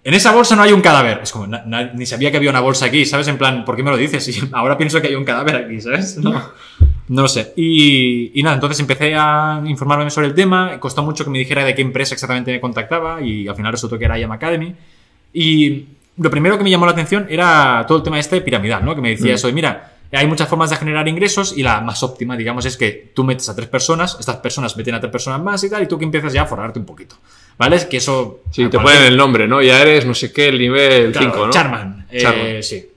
[0.08, 1.20] en esa bolsa no hay un cadáver.
[1.22, 1.48] Es como,
[1.94, 3.28] ni sabía que había una bolsa aquí, ¿sabes?
[3.28, 4.26] En plan, ¿por qué me lo dices?
[4.38, 6.18] Y ahora pienso que hay un cadáver aquí, ¿sabes?
[6.18, 6.32] No,
[7.10, 7.52] no lo sé.
[7.58, 10.80] Y, y nada, entonces empecé a informarme sobre el tema.
[10.80, 14.00] Costó mucho que me dijera de qué empresa exactamente me contactaba y al final resultó
[14.00, 14.74] que era IAM Academy.
[15.34, 15.86] Y
[16.16, 18.96] lo primero que me llamó la atención era todo el tema este piramidal, ¿no?
[18.96, 19.36] Que me decía Mm.
[19.36, 22.78] eso de, mira, hay muchas formas de generar ingresos y la más óptima, digamos, es
[22.78, 25.84] que tú metes a tres personas, estas personas meten a tres personas más y tal,
[25.84, 27.18] y tú que empiezas ya a forrarte un poquito.
[27.58, 27.76] ¿Vale?
[27.78, 28.42] Es que eso...
[28.52, 29.62] Sí, te cualquier- ponen el nombre, ¿no?
[29.62, 31.52] Ya eres no sé qué, el nivel Claro, 5, ¿no?
[31.54, 32.06] Charman.
[32.12, 32.64] eh, Charman.
[32.64, 32.88] sí.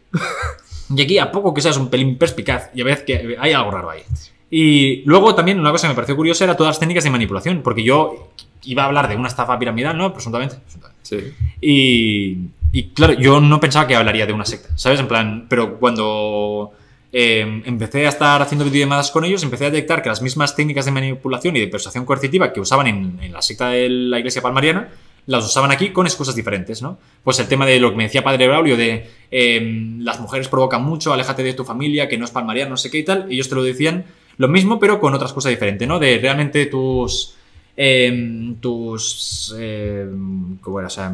[0.94, 3.70] Y aquí, a poco que seas un pelín perspicaz, y a veces que hay algo
[3.70, 4.02] raro ahí.
[4.50, 7.62] Y luego también una cosa que me pareció curiosa era todas las técnicas de manipulación,
[7.62, 8.30] porque yo
[8.64, 10.12] iba a hablar de una estafa piramidal, ¿no?
[10.12, 10.56] Presuntamente.
[10.56, 11.00] presuntamente.
[11.02, 11.32] Sí.
[11.61, 12.38] Y,
[12.72, 14.98] y, claro, yo no pensaba que hablaría de una secta, ¿sabes?
[15.00, 16.72] En plan, pero cuando
[17.12, 20.84] eh, empecé a estar haciendo videollamadas con ellos, empecé a detectar que las mismas técnicas
[20.84, 24.88] de manipulación y de persuasión coercitiva que usaban en, la secta de la iglesia palmariana,
[25.26, 26.98] las usaban aquí con excusas diferentes, ¿no?
[27.24, 30.84] Pues el tema de lo que me decía Padre Braulio de eh, las mujeres provocan
[30.84, 33.48] mucho, aléjate de tu familia, que no es palmariano, no sé qué y tal, ellos
[33.48, 34.04] te lo decían
[34.36, 35.98] lo mismo, pero con otras cosas diferentes, ¿no?
[35.98, 37.34] De realmente tus...
[37.76, 39.54] eh, tus...
[40.61, 40.86] ¿Cómo era?
[40.86, 41.12] O sea,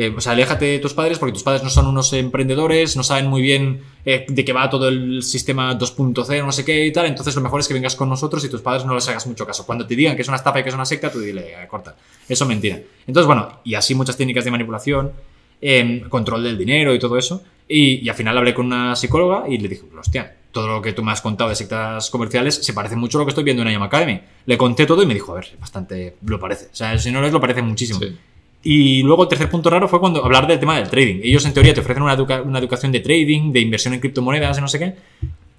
[0.00, 3.02] eh, o sea, aléjate de tus padres porque tus padres no son unos emprendedores, no
[3.02, 6.92] saben muy bien eh, de qué va todo el sistema 2.0, no sé qué y
[6.92, 7.06] tal.
[7.06, 9.44] Entonces, lo mejor es que vengas con nosotros y tus padres no les hagas mucho
[9.44, 9.66] caso.
[9.66, 11.66] Cuando te digan que es una estafa y que es una secta, tú dile, "Eh,
[11.68, 11.96] corta.
[12.28, 12.78] Eso es mentira.
[13.08, 15.10] Entonces, bueno, y así muchas técnicas de manipulación,
[15.60, 17.42] eh, control del dinero y todo eso.
[17.66, 21.02] Y, al final hablé con una psicóloga y le dije, hostia, todo lo que tú
[21.02, 23.70] me has contado de sectas comerciales se parece mucho a lo que estoy viendo en
[23.70, 24.20] IAM Academy.
[24.46, 26.66] Le conté todo y me dijo, a ver, bastante lo parece.
[26.66, 27.98] O sea, si no lo es, lo parece muchísimo.
[27.98, 28.16] Sí.
[28.62, 31.20] Y luego el tercer punto raro fue cuando hablar del tema del trading.
[31.22, 34.56] Ellos en teoría te ofrecen una, educa- una educación de trading, de inversión en criptomonedas,
[34.56, 34.94] de no sé qué.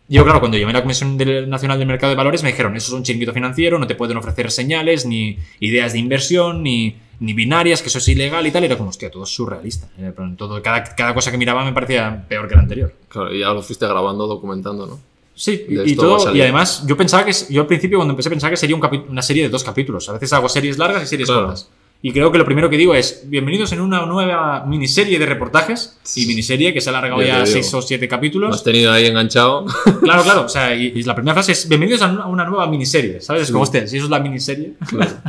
[0.10, 1.18] Yo, claro, cuando llamé a la Comisión
[1.50, 4.18] Nacional del Mercado de Valores me dijeron, eso es un chiringuito financiero, no te pueden
[4.18, 8.64] ofrecer señales, ni ideas de inversión, ni, ni binarias, que eso es ilegal y tal.
[8.64, 9.88] Y era como, hostia, todo es surrealista.
[10.36, 12.94] Todo, cada, cada cosa que miraba me parecía peor que la anterior.
[13.08, 15.00] Claro, y ya lo fuiste grabando, documentando, ¿no?
[15.36, 18.58] Sí, y, todo, y además yo pensaba que, yo al principio cuando empecé pensaba que
[18.58, 20.10] sería un una serie de dos capítulos.
[20.10, 21.44] A veces hago series largas y series Claro.
[21.46, 21.70] cortas.
[22.02, 26.00] Y creo que lo primero que digo es, bienvenidos en una nueva miniserie de reportajes.
[26.16, 28.64] Y miniserie que se ha alargado Ya ya seis o siete Lo has capítulos.
[28.64, 29.66] tenido ahí enganchado.
[30.02, 30.46] Claro, claro.
[30.46, 33.20] O sea, y, y la primera frase es, bienvenidos a una, nueva miniserie.
[33.20, 33.44] ¿Sabes?
[33.44, 34.76] Es como, hostia, si eso es la miniserie.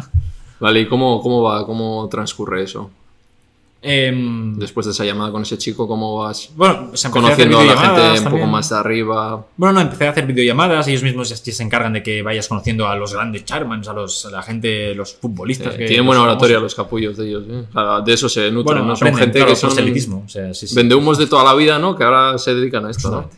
[0.61, 1.67] vale, ¿y cómo, cómo va?
[1.67, 2.89] ¿Cómo transcurre eso?
[3.83, 7.59] Em, Después de esa llamada con ese chico, ¿cómo vas bueno, pues empecé a conociendo
[7.61, 9.47] a la gente un poco más de arriba?
[9.57, 12.95] Bueno, no, empecé a hacer videollamadas, ellos mismos se encargan de que vayas conociendo a
[12.97, 15.75] los grandes charmans, a, los, a la gente, los futbolistas.
[15.75, 16.37] Eh, que- tienen buena famosos.
[16.43, 17.45] oratoria los capullos de ellos.
[17.49, 17.65] ¿eh?
[17.71, 18.97] O sea, de eso se nutren, Bueno, ¿no?
[18.97, 20.75] Son aprenden, gente claro, que son proselitismo, o sea, sí, sí.
[20.75, 21.97] vendehumos de toda la vida, ¿no?
[21.97, 23.31] Que ahora se dedican a esto, ¿no?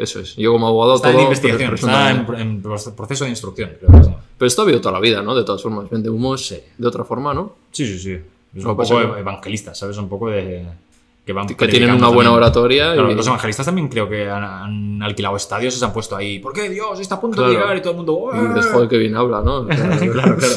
[0.00, 0.34] Eso es.
[0.34, 1.24] Yo como abogado Está en todo...
[1.26, 2.62] investigación, pero está en, en
[2.96, 3.70] proceso de instrucción.
[3.78, 4.22] creo que se llama.
[4.36, 5.36] Pero esto ha habido toda la vida, ¿no?
[5.36, 5.88] De todas formas.
[5.88, 6.58] Vendehumos Sí.
[6.76, 7.54] de otra forma, ¿no?
[7.70, 8.18] Sí, sí, sí.
[8.54, 9.96] Es un poco que- evangelista, ¿sabes?
[9.98, 10.64] Un poco de...
[11.26, 12.36] Que, van Que tienen una buena también.
[12.36, 12.92] oratoria.
[12.94, 13.14] Claro, y...
[13.14, 16.38] los evangelistas también creo que han, han alquilado estadios y se han puesto ahí.
[16.38, 17.50] ¿Por qué Dios está a punto Claro.
[17.52, 17.76] de llegar?
[17.76, 18.30] Y todo el mundo.
[18.34, 19.56] y dices, joder, que bien habla, ¿no?
[19.68, 20.54] O sea, claro, claro.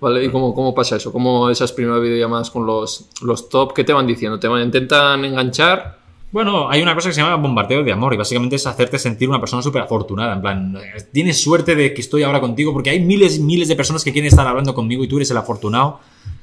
[0.00, 1.10] Vale, ¿y cómo, cómo pasa eso?
[1.10, 3.72] ¿Cómo esas primeras videollamadas con los, los top?
[3.72, 4.38] ¿Qué te van diciendo?
[4.38, 5.98] ¿Te van, intentan enganchar?
[6.30, 9.28] Bueno, hay una cosa que se llama bombardeo de amor y básicamente es hacerte sentir
[9.28, 10.34] una persona súper afortunada.
[10.34, 13.68] En plan, eh, tienes suerte de que estoy ahora contigo porque hay miles y miles
[13.68, 15.98] de personas que quieren estar hablando conmigo y tú eres el afortunado.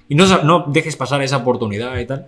[0.10, 2.28] Y no, no dejes pasar esa oportunidad y tal.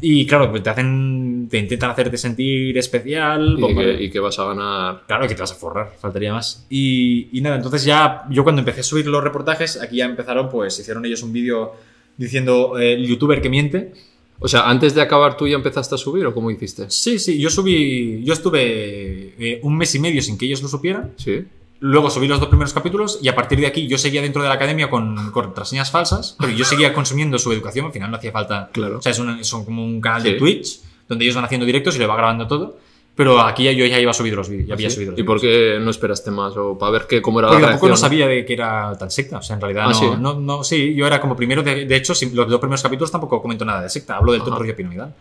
[0.00, 3.54] Y claro, pues te hacen, te intentan hacerte sentir especial.
[3.56, 5.02] Y bombardeo- que, y que vas a ganar.
[5.06, 6.66] Claro que te vas a forrar, faltaría más.
[6.68, 10.48] Y, y nada, entonces ya yo cuando empecé a subir los reportajes, aquí ya empezaron,
[10.48, 11.72] pues hicieron ellos un vídeo
[12.16, 13.92] diciendo eh, el youtuber que miente.
[14.40, 16.86] O sea, antes de acabar tú ya empezaste a subir o cómo hiciste?
[16.90, 20.68] Sí, sí, yo subí, yo estuve eh, un mes y medio sin que ellos lo
[20.68, 21.12] supieran.
[21.16, 21.44] Sí.
[21.84, 24.48] Luego subí los dos primeros capítulos y a partir de aquí yo seguía dentro de
[24.48, 28.30] la academia con contraseñas falsas, pero yo seguía consumiendo su educación, al final no hacía
[28.30, 28.70] falta...
[28.72, 28.98] Claro.
[28.98, 30.30] O sea, es, una- son como un canal Sí.
[30.30, 32.78] de Twitch donde ellos van haciendo directos y le va grabando todo,
[33.16, 34.94] pero aquí yo ya iba a subir los vídeos, ya había ¿Sí?
[34.94, 36.56] subido los ¿Y por qué no esperaste más?
[36.56, 37.90] ¿O para ver qué, cómo era Porque la tampoco reacción?
[37.90, 40.06] no sabía de que era tan secta, o sea, en realidad Ah, no, ¿sí?
[40.20, 43.42] no, no- sí, yo era como primero, de, de hecho, los dos primeros capítulos tampoco
[43.42, 45.12] comento nada de secta, hablo del rollo piramidal.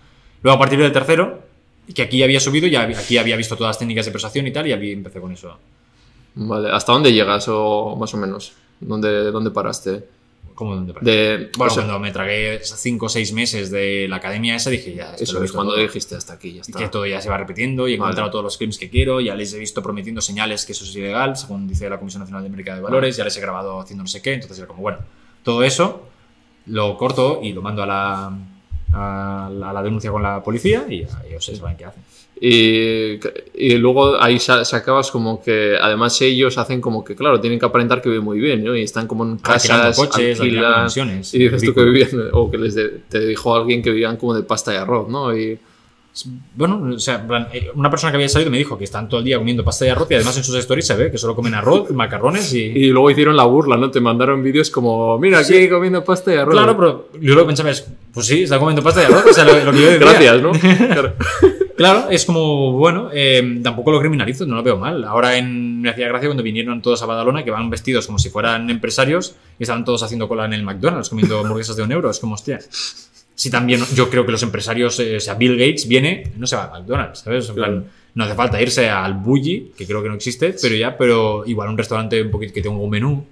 [0.44, 1.40] Luego a partir del tercero,
[1.94, 4.68] que aquí había subido, ya aquí había visto todas las técnicas de persuasión y tal,
[4.68, 5.58] y empecé con eso.
[6.36, 6.72] Vale.
[6.72, 8.54] ¿Hasta dónde llegas o más o menos?
[8.80, 10.04] ¿Dónde, dónde paraste?
[10.56, 11.06] ¿Cómo dónde paré?
[11.12, 14.70] De, Bueno, o sea, cuando me tragué cinco o seis meses de la academia esa,
[14.70, 15.82] dije ya, esto eso lo es cuando todo.
[15.82, 16.78] dijiste hasta aquí, ya está.
[16.78, 18.10] que todo ya se va repitiendo y he Vale.
[18.10, 20.96] encontrado todos los claims que quiero, ya les he visto prometiendo señales que eso es
[20.96, 24.04] ilegal, según dice la Comisión Nacional de Mercado de Valores, ya les he grabado haciendo
[24.04, 25.00] no sé qué, entonces era como, bueno,
[25.44, 26.08] todo eso.
[26.68, 28.28] lo corto y lo mando a la,
[28.94, 32.04] a la, a la denuncia con la policía y ellos saben qué hacen.
[32.44, 33.20] Y,
[33.54, 37.68] y luego ahí sa- sacabas como que además ellos hacen como que, claro, tienen que
[37.68, 38.76] aparentar que viven muy bien, ¿no?
[38.76, 40.88] Y están como en casas, coches, alquilan,
[41.34, 44.34] y dices tú que vivían, o que les de- te dijo alguien que vivían como
[44.34, 45.38] de pasta y arroz, ¿no?
[45.38, 45.60] Y,
[46.56, 49.26] Bueno, o sea, eh, una persona que había salido me dijo que están todo el
[49.28, 51.54] día comiendo pasta y arroz y además en sus stories se ve que solo comen
[51.54, 52.60] arroz, macarrones y...
[52.64, 53.92] y luego hicieron la burla, ¿no?
[53.92, 55.70] Te mandaron vídeos como, mira, aquí Sí.
[55.70, 56.54] comiendo pasta y arroz.
[56.56, 59.34] Claro, pero yo lo que pensaba es, pues sí, está comiendo pasta y arroz, o
[59.34, 60.00] sea, lo, lo que yo decía.
[60.10, 60.52] Gracias, ¿no?
[60.88, 61.14] Claro.
[61.82, 65.04] Claro, es como, bueno, eh, tampoco lo criminalizo, no lo veo mal.
[65.04, 68.30] Ahora en, me hacía gracia cuando vinieron todos a Badalona, que van vestidos como si
[68.30, 72.12] fueran empresarios y estaban todos haciendo cola en el McDonald's comiendo hamburguesas de un euro.
[72.12, 72.60] Es como, hostia.
[73.34, 76.56] Sí, también yo creo que los empresarios, eh, o sea, Bill Gates viene, no se
[76.56, 77.50] va a McDonald's, ¿sabes?
[77.50, 77.86] En plan.
[78.14, 81.70] No hace falta irse al Bulli, que creo que no existe, pero ya, pero igual
[81.70, 83.26] un restaurante un poquito que tenga un menú.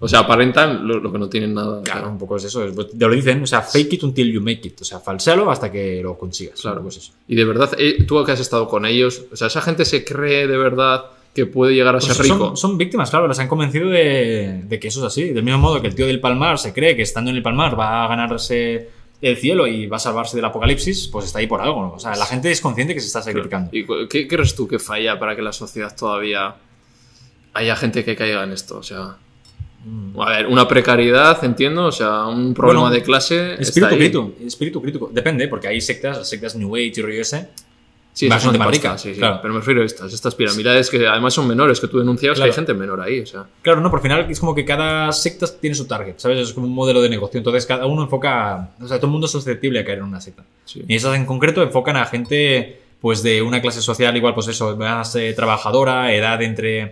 [0.00, 1.82] O sea, aparentan lo, lo que no tienen nada.
[1.82, 2.64] Claro, un poco es eso.
[2.64, 4.80] es- pues, te lo dicen, o sea, fake it until you make it.
[4.80, 6.60] O sea, falséalo hasta que lo consigas.
[6.60, 6.82] Claro.
[6.82, 7.12] Pues eso.
[7.26, 10.04] Y de verdad, eh, tú que has estado con ellos, o sea, esa gente se
[10.04, 12.38] cree de verdad que puede llegar a Pues ser rico.
[12.38, 15.24] son, son víctimas, claro, las han convencido de, de que eso es así.
[15.30, 17.78] Del mismo modo que el tío del Palmar se cree que estando en el Palmar
[17.78, 18.88] va a ganarse
[19.20, 21.82] el cielo y va a salvarse del apocalipsis, pues está ahí por algo.
[21.82, 21.92] ¿no?
[21.94, 23.68] O sea, la gente es consciente que se está sacrificando.
[23.72, 26.54] ¿Y qué crees tú que falla para que la sociedad todavía
[27.54, 28.78] haya gente que caiga en esto?
[28.78, 29.16] O sea,
[30.18, 33.54] a ver, una precariedad, entiendo, o sea, un problema Bueno, de clase.
[33.60, 35.10] Espíritu crítico, espíritu crítico.
[35.12, 37.48] Depende, porque hay sectas, las sectas New Age y rollo ese.
[38.12, 39.20] Sí, esas son Bastante de marica, pasta, sí, sí.
[39.20, 39.38] claro.
[39.40, 42.50] Pero me refiero a estas, estas piramidales que además son menores, que tú denunciabas Claro.
[42.50, 43.46] que hay gente menor ahí, o sea.
[43.62, 46.40] Claro, no, al final es como que cada secta tiene su target, ¿sabes?
[46.48, 47.38] Es como un modelo de negocio.
[47.38, 48.70] Entonces cada uno enfoca.
[48.82, 50.42] O sea, todo el mundo es susceptible a caer en una secta.
[50.64, 50.82] Sí.
[50.88, 54.76] Y esas en concreto enfocan a gente pues de una clase social igual, pues eso,
[54.76, 56.90] más eh, trabajadora, edad entre mm,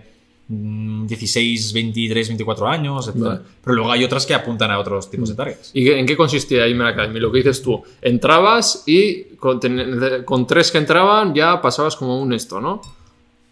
[0.49, 3.15] 16, 23, 24 años, etc.
[3.17, 3.39] Vale.
[3.63, 5.71] Pero luego hay otras que apuntan a otros tipos de targets.
[5.73, 7.19] ¿Y qué- en qué consistía ahí Academy?
[7.19, 12.21] Lo que dices tú, entrabas y con, ten- con tres que entraban ya pasabas como
[12.21, 12.81] un esto, ¿no?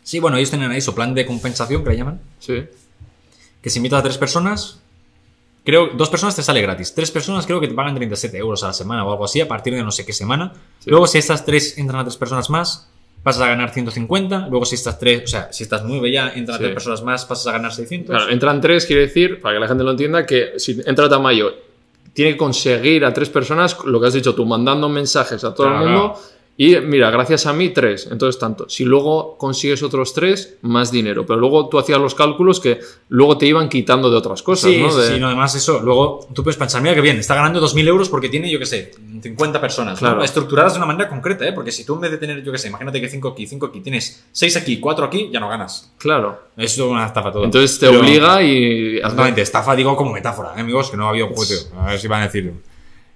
[0.04, 2.64] Sí, bueno, ellos tienen ahí su plan de compensación, que le llaman, Sí.
[3.62, 4.80] que si invitas a tres personas,
[5.64, 6.94] creo dos personas te sale gratis.
[6.94, 9.48] Tres personas creo que te pagan 37 euros a la semana o algo así, a
[9.48, 10.54] partir de no sé qué semana.
[10.80, 10.92] Sí.
[10.92, 12.88] Luego, si estas tres entran a tres personas más,
[13.26, 14.48] pasas a ganar 150.
[14.50, 16.64] Luego, si estas tres, o sea, si estas nueve ya entran a Sí.
[16.66, 18.16] tres personas más, pasas a ganar 600.
[18.16, 21.52] Claro, entran tres, quiere decir, para que la gente lo entienda, que si entra Tamayo,
[22.14, 25.68] tiene que conseguir a tres personas, lo que has dicho tú, mandando mensajes a todo
[25.68, 26.22] Claro, el mundo.
[26.58, 28.08] Y mira, gracias a mí, tres.
[28.10, 28.70] Entonces, tanto.
[28.70, 31.26] Si luego consigues otros tres, más dinero.
[31.26, 32.80] Pero luego tú hacías los cálculos que
[33.10, 34.90] luego te iban quitando de otras cosas, Sí, ¿no?
[34.90, 35.82] sí, De- sí, no, además eso.
[35.82, 38.66] Luego tú puedes pensar, mira que bien, está ganando 2.000 euros porque tiene, yo qué
[38.66, 38.92] sé,
[39.22, 40.02] 50 personas.
[40.02, 40.08] ¿no?
[40.08, 40.24] Claro.
[40.24, 41.52] Estructuradas de una manera concreta, ¿eh?
[41.52, 43.66] Porque si tú en vez de tener, yo qué sé, imagínate que 5 aquí, 5
[43.66, 45.92] aquí, tienes 6 aquí, 4 aquí, ya no ganas.
[45.98, 46.40] Claro.
[46.56, 47.44] Es una estafa todo.
[47.44, 48.96] Entonces te Pero- obliga y.
[48.96, 51.52] Exactamente, estafa digo como metáfora, ¿eh, amigos, que no había un juego,
[51.82, 52.54] a ver si van a decirlo.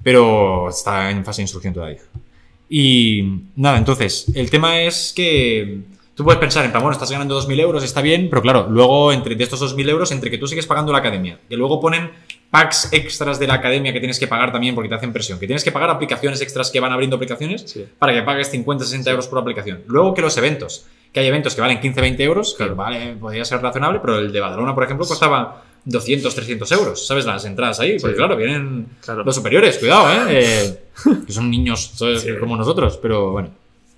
[0.03, 2.01] Pero está en fase de instrucción todavía.
[2.69, 3.23] Y
[3.55, 5.79] nada, entonces, el tema es que
[6.13, 9.11] tú puedes pensar en plan, bueno, estás ganando 2.000 euros, está bien, pero claro, luego
[9.11, 12.11] entre de estos 2.000 euros, entre que tú sigues pagando la academia, que luego ponen
[12.51, 15.47] packs extras de la academia que tienes que pagar también porque te hacen presión, que
[15.47, 17.85] tienes que pagar aplicaciones extras que van abriendo aplicaciones Sí.
[17.97, 19.83] para que pagues 50, 60 euros por aplicación.
[19.87, 22.73] Luego que los eventos, que hay eventos que valen 15, 20 euros, Claro.
[22.73, 27.05] que vale, podría ser razonable, pero el de Badalona, por ejemplo, costaba 200, 300 euros,
[27.05, 27.25] ¿sabes?
[27.25, 28.17] Las entradas ahí, porque Sí.
[28.17, 29.23] claro, vienen Claro.
[29.23, 30.25] los superiores, cuidado, ¿eh?
[31.09, 32.25] Eh, que son niños ¿sabes?
[32.39, 33.49] como nosotros, pero bueno.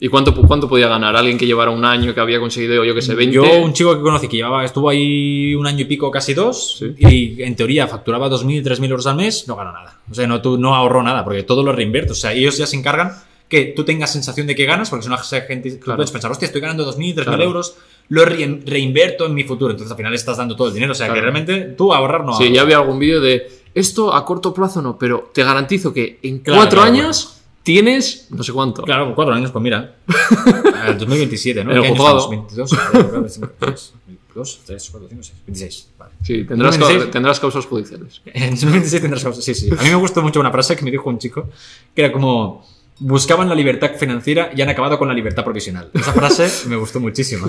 [0.04, 1.16] ¿Y cuánto, cuánto podía ganar?
[1.16, 3.36] Alguien que llevara un año, que había conseguido, yo que sé, 20.
[3.36, 6.78] Yo, un chico que conocí que llevaba, estuvo ahí un año y pico, casi dos,
[6.80, 6.96] Sí.
[6.98, 10.00] y en teoría facturaba 2.000, 3.000 euros al mes, no ganó nada.
[10.10, 12.14] O sea, no, tú, no ahorró nada, porque todo lo reinvierte.
[12.14, 13.12] O sea, ellos ya se encargan
[13.52, 15.98] que tú tengas sensación de que ganas, porque si no, gente, Claro.
[15.98, 17.44] puedes pensar, hostia, estoy ganando 2.000, 3.000 Claro.
[17.44, 17.76] euros,
[18.08, 19.72] lo rein- reinverto en mi futuro.
[19.72, 20.94] Entonces al final estás dando todo el dinero.
[20.94, 24.24] O sea, que realmente tú ahorrar no Sí, ya había algún vídeo de esto a
[24.26, 28.84] corto plazo no, pero te garantizo que en cuatro años tienes no sé cuánto.
[28.84, 29.96] Claro, con cuatro años, pues mira.
[30.88, 31.72] El 2027, ¿no?
[31.72, 32.18] El ¿Qué año juzgado.
[32.20, 32.30] estamos?
[32.56, 32.72] 22,
[33.12, 35.90] 23, 22, 3, 4, 5, 6, 26.
[36.00, 36.12] Vale.
[36.24, 37.06] Sí, tendrás, 2026.
[37.06, 38.22] ca- tendrás causas judiciales.
[38.26, 39.44] En 2026 tendrás causas.
[39.44, 39.70] Sí, sí.
[39.78, 41.50] A mí me gustó mucho una frase que me dijo un chico,
[41.94, 42.66] que era como,
[43.02, 45.90] buscaban la libertad financiera y han acabado con la libertad provisional.
[45.94, 47.48] Esa frase me gustó muchísimo.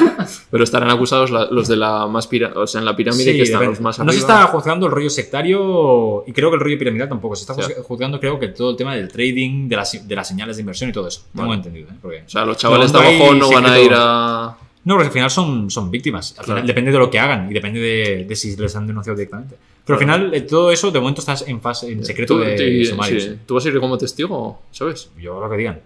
[0.50, 3.42] Pero estarán acusados la- los de la más o sea, en la pirámide Sí, que
[3.42, 4.12] están los más no arriba.
[4.14, 7.36] se está juzgando el rollo sectario y creo que el rollo piramidal tampoco.
[7.36, 10.56] Se está juzgando creo que todo el tema del trading, de las, de las señales
[10.56, 11.22] de inversión y todo eso.
[11.34, 11.94] Tengo entendido, ¿eh?
[12.00, 14.56] Porque- O sea, los chavales de No, no abajo no van a ir a...
[14.84, 16.34] No, porque al final son, son víctimas.
[16.38, 16.60] Al Claro.
[16.60, 19.56] final depende de lo que hagan y depende de, de si les han denunciado directamente.
[19.84, 22.56] Pero al final eh, todo eso de momento estás en fase, en secreto Tú, de
[22.56, 23.22] sí, sumarios.
[23.22, 23.38] sí.
[23.46, 25.10] ¿Tú vas a ir como testigo, sabes?
[25.18, 25.80] Yo lo que digan.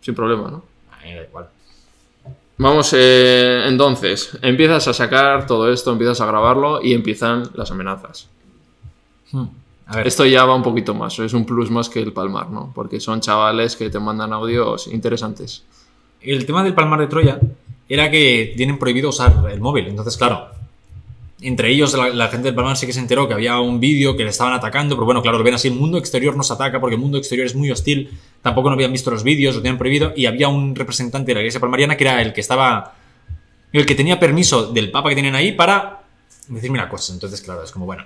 [0.00, 0.64] Sin problema, ¿no?
[0.92, 1.48] A mí me da igual.
[2.58, 8.28] Vamos, eh, entonces, empiezas a sacar todo esto, empiezas a grabarlo y empiezan las amenazas.
[9.30, 9.44] Hmm.
[9.86, 12.50] A ver, Esto ya va un poquito más, es un plus más que el palmar,
[12.50, 12.70] ¿no?
[12.74, 15.64] Porque son chavales que te mandan audios interesantes.
[16.20, 17.38] el tema del Palmar de Troya
[17.88, 19.86] era que tienen prohibido usar el móvil.
[19.86, 20.48] Entonces, claro,
[21.40, 24.16] entre ellos la, la gente del Palmar sí que se enteró que había un vídeo
[24.16, 26.80] que le estaban atacando, pero bueno, claro, lo ven así, el mundo exterior nos ataca
[26.80, 28.10] porque el mundo exterior es muy hostil,
[28.42, 31.40] tampoco no habían visto los vídeos, lo tenían prohibido, y había un representante de la
[31.40, 32.94] iglesia palmariana que era el que estaba,
[33.72, 36.00] el que tenía permiso del papa que tienen ahí para
[36.48, 37.12] decirme una cosa.
[37.12, 38.04] Entonces, claro, es como, bueno,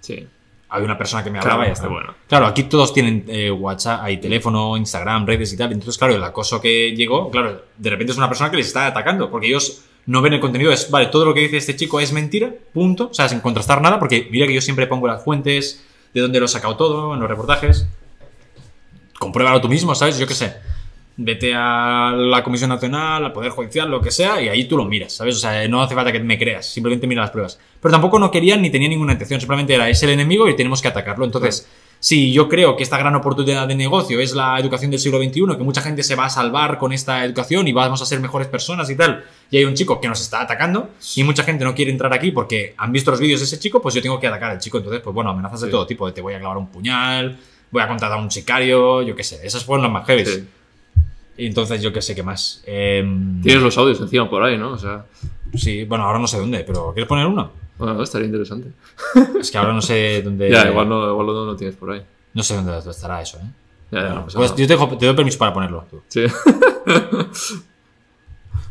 [0.00, 0.26] Sí.
[0.68, 1.88] había una persona que me Claro, hablaba y ya está.
[1.88, 2.14] bueno.
[2.28, 5.72] Claro, aquí todos tienen eh, WhatsApp, hay teléfono, Instagram, redes y tal.
[5.72, 8.86] Entonces, claro, el acoso que llegó, claro, de repente es una persona que les está
[8.86, 12.00] atacando, porque ellos no ven el contenido, es, vale, todo lo que dice este chico
[12.00, 13.08] es mentira, punto.
[13.10, 16.38] O sea, sin contrastar nada, porque mira que yo siempre pongo las fuentes, de dónde
[16.38, 17.86] lo he sacado todo, en los reportajes.
[19.18, 20.18] Compruébalo tú mismo, ¿sabes?
[20.18, 20.54] Yo qué sé.
[21.16, 24.84] Vete a la Comisión Nacional, al Poder Judicial, lo que sea, y ahí tú lo
[24.84, 25.36] miras, ¿sabes?
[25.36, 27.58] O sea, no hace falta que me creas, simplemente mira las pruebas.
[27.80, 30.82] Pero tampoco no querían ni tenían ninguna intención, simplemente era, es el enemigo y tenemos
[30.82, 31.24] que atacarlo.
[31.24, 31.68] Entonces,
[32.04, 35.56] si yo creo que esta gran oportunidad de negocio es la educación del siglo XXI,
[35.56, 38.46] que mucha gente se va a salvar con esta educación y vamos a ser mejores
[38.46, 41.74] personas y tal, y hay un chico que nos está atacando y mucha gente no
[41.74, 44.26] quiere entrar aquí porque han visto los vídeos de ese chico, pues yo tengo que
[44.26, 44.76] atacar al chico.
[44.76, 45.70] Entonces, pues bueno, amenazas de Sí.
[45.70, 47.38] todo tipo, de te voy a clavar un puñal,
[47.70, 50.26] voy a contratar a un sicario, yo qué sé, esas fueron las más heavy.
[50.26, 50.44] Sí.
[51.38, 52.62] Y entonces yo qué sé qué más.
[52.66, 54.72] Em, Tienes los audios encima por ahí, ¿no?
[54.72, 55.06] O sea,
[55.54, 57.50] Sí, bueno, ahora no sé dónde, pero ¿quieres poner uno?
[57.78, 58.70] Bueno, estaría interesante.
[59.40, 60.48] Es que ahora no sé dónde.
[60.52, 62.02] Ya, igual no, igual no lo tienes por ahí.
[62.34, 63.46] No sé dónde estará eso, ¿eh?
[63.90, 64.46] Ya, ya, no Pues nada.
[64.56, 65.84] yo te, dejo- te doy permiso para ponerlo.
[65.90, 66.02] tú.
[66.08, 66.24] Sí.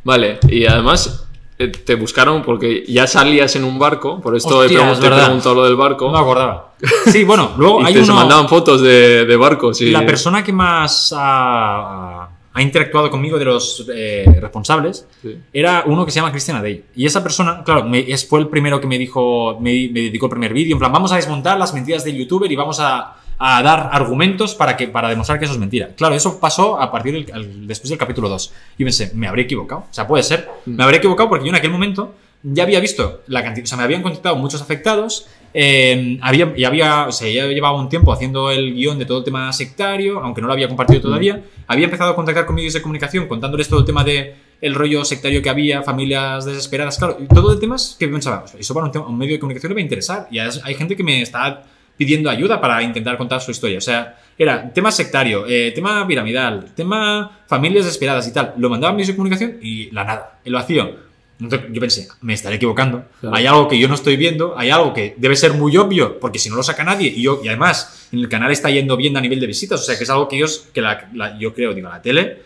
[0.03, 1.25] vale, y además
[1.57, 4.99] eh, te buscaron porque ya salías en un barco, por esto he Hostia, pregun- es
[4.99, 6.05] te he preguntado lo del barco.
[6.07, 6.73] No me acordaba.
[7.11, 8.15] Sí, bueno, luego y hay te se uno.
[8.19, 9.79] mandaban fotos de, de barcos.
[9.81, 9.91] Y...
[9.91, 15.37] La persona que más ha, ha interactuado conmigo de los eh, responsables Sí.
[15.51, 16.83] era uno que se llama Cristian Adey.
[16.95, 20.31] Y esa persona, claro, me- fue el primero que me dijo, me, me dedicó el
[20.31, 20.73] primer vídeo.
[20.75, 24.53] En plan, vamos a desmontar las mentiras del youtuber y vamos a, a dar argumentos
[24.55, 25.89] para, que, para demostrar que eso es mentira.
[25.97, 28.53] Claro, eso pasó a partir del al- después del capítulo 2.
[28.77, 29.81] Y pensé, me habré equivocado.
[29.89, 30.47] O sea, puede ser.
[30.65, 32.13] Me habré equivocado porque yo en aquel momento
[32.43, 35.27] ya había visto la cantidad, o sea, me habían contactado muchos afectados.
[35.55, 39.19] eh, había, y había, o sea, ya llevaba un tiempo haciendo el guion de todo
[39.19, 41.43] el tema sectario, aunque no lo había compartido todavía.
[41.67, 45.05] Había empezado a contactar con medios de comunicación contándoles todo el tema de el rollo
[45.05, 48.87] sectario que había, familias desesperadas, claro, y todo de temas que pensaba, "Ostras, eso para
[48.87, 50.27] un, tema- un medio de comunicación le va a interesar.
[50.31, 51.61] Y hay gente que me está
[51.97, 53.77] pidiendo ayuda para intentar contar su historia.
[53.77, 58.55] O sea, era tema sectario, eh, tema piramidal, tema familias desesperadas y tal.
[58.57, 61.12] Lo mandaba a medios de comunicación y la nada, el vacío.
[61.39, 63.03] Entonces yo pensé, me estaré equivocando.
[63.19, 63.35] Claro.
[63.35, 66.39] Hay algo que yo no estoy viendo, hay algo que debe ser muy obvio, porque
[66.39, 69.17] si no lo saca nadie, y, yo, y además en el canal está yendo bien
[69.17, 71.53] a nivel de visitas, o sea que es algo que ellos, que la, la- yo
[71.53, 72.43] creo, digo, la tele,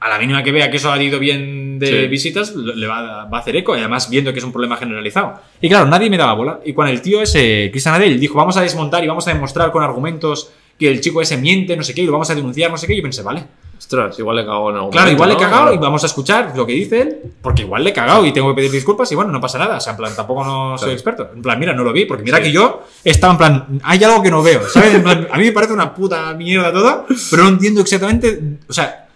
[0.00, 2.06] a la mínima que vea que eso ha ido bien de Sí.
[2.08, 5.40] visitas, le va, va a hacer eco, y además viendo que es un problema generalizado.
[5.60, 6.60] Y claro, nadie me daba bola.
[6.64, 9.70] Y cuando el tío ese, Cristian Adel, dijo, vamos a desmontar y vamos a demostrar
[9.72, 12.70] con argumentos que el chico ese miente, no sé qué, y lo vamos a denunciar,
[12.70, 13.44] no sé qué, yo pensé, vale.
[13.78, 15.42] Ostras, igual le cago en algún Claro, momento, igual le he ¿no?
[15.50, 18.32] cagado y vamos a escuchar lo que dice él, porque igual le he cagado y
[18.32, 19.76] tengo que pedir disculpas y bueno, no pasa nada.
[19.76, 20.92] O sea, en plan, tampoco no soy Claro.
[20.94, 21.30] experto.
[21.36, 22.44] En plan, mira, no lo vi, porque mira Sí.
[22.44, 24.94] que yo estaba en plan, hay algo que no veo, ¿sabes?
[24.94, 28.72] En plan, a mí me parece una puta mierda todo, pero no entiendo exactamente, o
[28.72, 29.08] sea,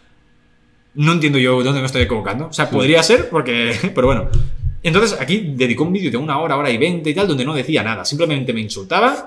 [0.95, 2.49] no entiendo yo dónde me estoy equivocando.
[2.49, 4.29] O sea, podría ser, porque, pero bueno.
[4.83, 7.55] Entonces aquí dedicó un vídeo de una hora, hora y veinte y tal, donde no
[7.55, 9.27] decía nada, simplemente me insultaba.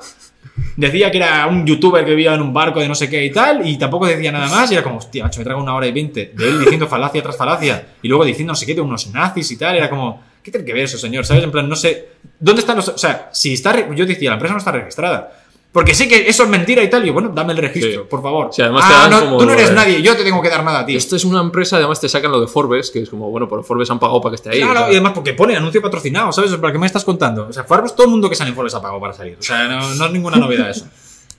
[0.76, 3.32] Decía que era un youtuber que vivía en un barco de no sé qué y
[3.32, 5.88] tal, y tampoco decía nada más, y era como, hostia, macho, me trago una hora
[5.88, 8.82] y veinte de él diciendo falacia tras falacia, y luego diciendo no sé qué de
[8.82, 11.26] unos nazis y tal, era como, ¿qué tiene que ver eso, señor?
[11.26, 11.44] ¿Sabes?
[11.44, 12.08] En plan, no sé,
[12.40, 12.90] ¿dónde están los...?
[12.90, 13.94] O sea, si está...
[13.94, 15.43] Yo decía, la empresa no está registrada.
[15.74, 18.08] Porque sé que eso es mentira y tal, y bueno, dame el registro, Sí.
[18.08, 18.50] por favor.
[18.54, 20.48] Sí, además te ah, dan no, como tú no eres nadie, yo te tengo que
[20.50, 20.96] dar nada a ti.
[20.96, 23.64] Esto es una empresa, además te sacan lo de Forbes, que es como, bueno, por
[23.66, 24.60] Forbes han pagado para que esté ahí.
[24.60, 26.54] Claro, o sea, y además porque pone anuncio patrocinado, ¿sabes?
[26.58, 27.48] ¿Para qué me estás contando?
[27.50, 29.36] O sea, Forbes, todo el mundo que sale en Forbes ha pagado para salir.
[29.40, 30.86] O sea, no, no es ninguna novedad eso.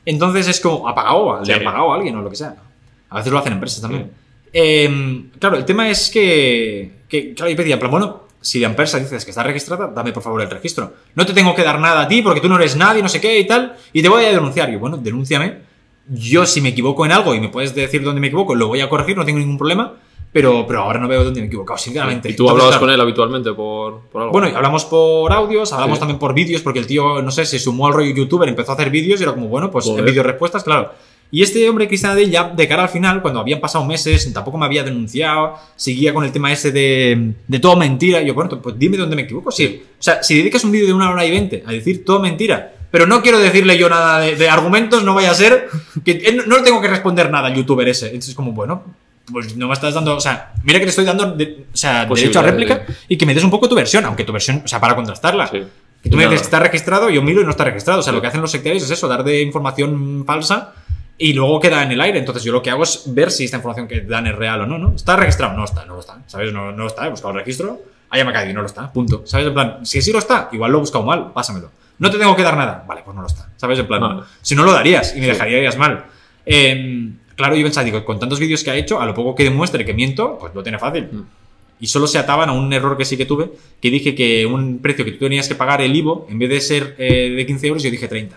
[0.04, 1.38] Entonces es como, ¿ha pagado?
[1.40, 1.52] ¿Le Sí.
[1.52, 2.56] ha pagado a alguien o lo que sea?
[3.10, 4.10] A veces lo hacen empresas también.
[4.52, 8.98] Eh, claro, el tema es que, que claro, yo pedía, plan, bueno, si la empresa
[8.98, 10.92] dices que está registrada, dame por favor el registro.
[11.14, 13.20] No te tengo que dar nada a ti porque tú no eres nadie, no sé
[13.20, 14.68] qué y tal, y te voy a denunciar.
[14.70, 15.58] Y bueno, denúnciame.
[16.08, 18.82] Yo, si me equivoco en algo y me puedes decir dónde me equivoco, lo voy
[18.82, 19.94] a corregir, no tengo ningún problema,
[20.30, 22.28] pero, pero ahora no veo dónde me he equivocado, sinceramente.
[22.28, 24.32] Y tú Entonces, hablabas claro, con él habitualmente por, por algo.
[24.32, 26.00] bueno, y hablamos por audios, hablamos Sí.
[26.00, 28.74] también por vídeos, porque el tío, no sé, se sumó al rollo youtuber, empezó a
[28.74, 30.00] hacer vídeos y era como, bueno, pues Joder.
[30.00, 30.90] en vídeos respuestas, claro.
[31.30, 34.56] Y este hombre, Cristian Adel, ya de cara al final, cuando habían pasado meses, tampoco
[34.56, 38.22] me había denunciado, seguía con el tema ese de, de todo mentira.
[38.22, 39.50] Y yo, bueno, pues dime dónde me equivoco.
[39.50, 39.82] Sí.
[39.98, 42.72] O sea, si dedicas un vídeo de una hora y veinte a decir todo mentira,
[42.90, 45.68] pero no quiero decirle yo nada de, de argumentos, no vaya a ser
[46.04, 48.06] que él no, no le tengo que responder nada al youtuber ese.
[48.06, 48.84] Entonces es como, bueno,
[49.32, 52.04] pues no me estás dando, o sea, mira que te estoy dando de- o sea,
[52.06, 54.68] derecho a réplica y que me des un poco tu versión, aunque tu versión, o
[54.68, 55.48] sea, para contrastarla.
[55.48, 55.62] Sí.
[56.00, 58.00] Que tú me dices está registrado, yo miro y no está registrado.
[58.00, 60.74] O sea, lo que hacen los sectarios es eso, dar de información falsa
[61.18, 62.18] y luego queda en el aire.
[62.18, 64.66] Entonces yo lo que hago es ver si esta información que dan es real o
[64.66, 64.94] no, ¿no?
[64.94, 65.56] ¿Está registrado?
[65.56, 66.22] No está, no lo está.
[66.26, 66.52] ¿Sabes?
[66.52, 68.66] No, no lo está, he buscado el registro, haya me ha caído y no lo
[68.66, 69.22] está, punto.
[69.26, 69.46] ¿Sabes?
[69.46, 71.70] En plan, si sí lo está, igual lo he buscado mal, pásamelo.
[71.98, 72.84] No te tengo que dar nada.
[72.86, 73.48] Vale, pues no lo está.
[73.56, 73.78] ¿Sabes?
[73.78, 74.22] En plan, Vale.
[74.42, 76.06] si no lo darías y me dejarías mal.
[76.44, 79.44] Eh, claro, yo pensaba, digo, con tantos vídeos que ha hecho, a lo poco que
[79.44, 81.08] demuestre que miento, pues lo tiene fácil.
[81.10, 81.22] Mm.
[81.80, 83.50] Y solo se ataban a un error que sí que tuve,
[83.80, 86.60] que dije que un precio que tú tenías que pagar el IVO, en vez de
[86.60, 88.36] ser eh, de 15 euros, yo dije 30.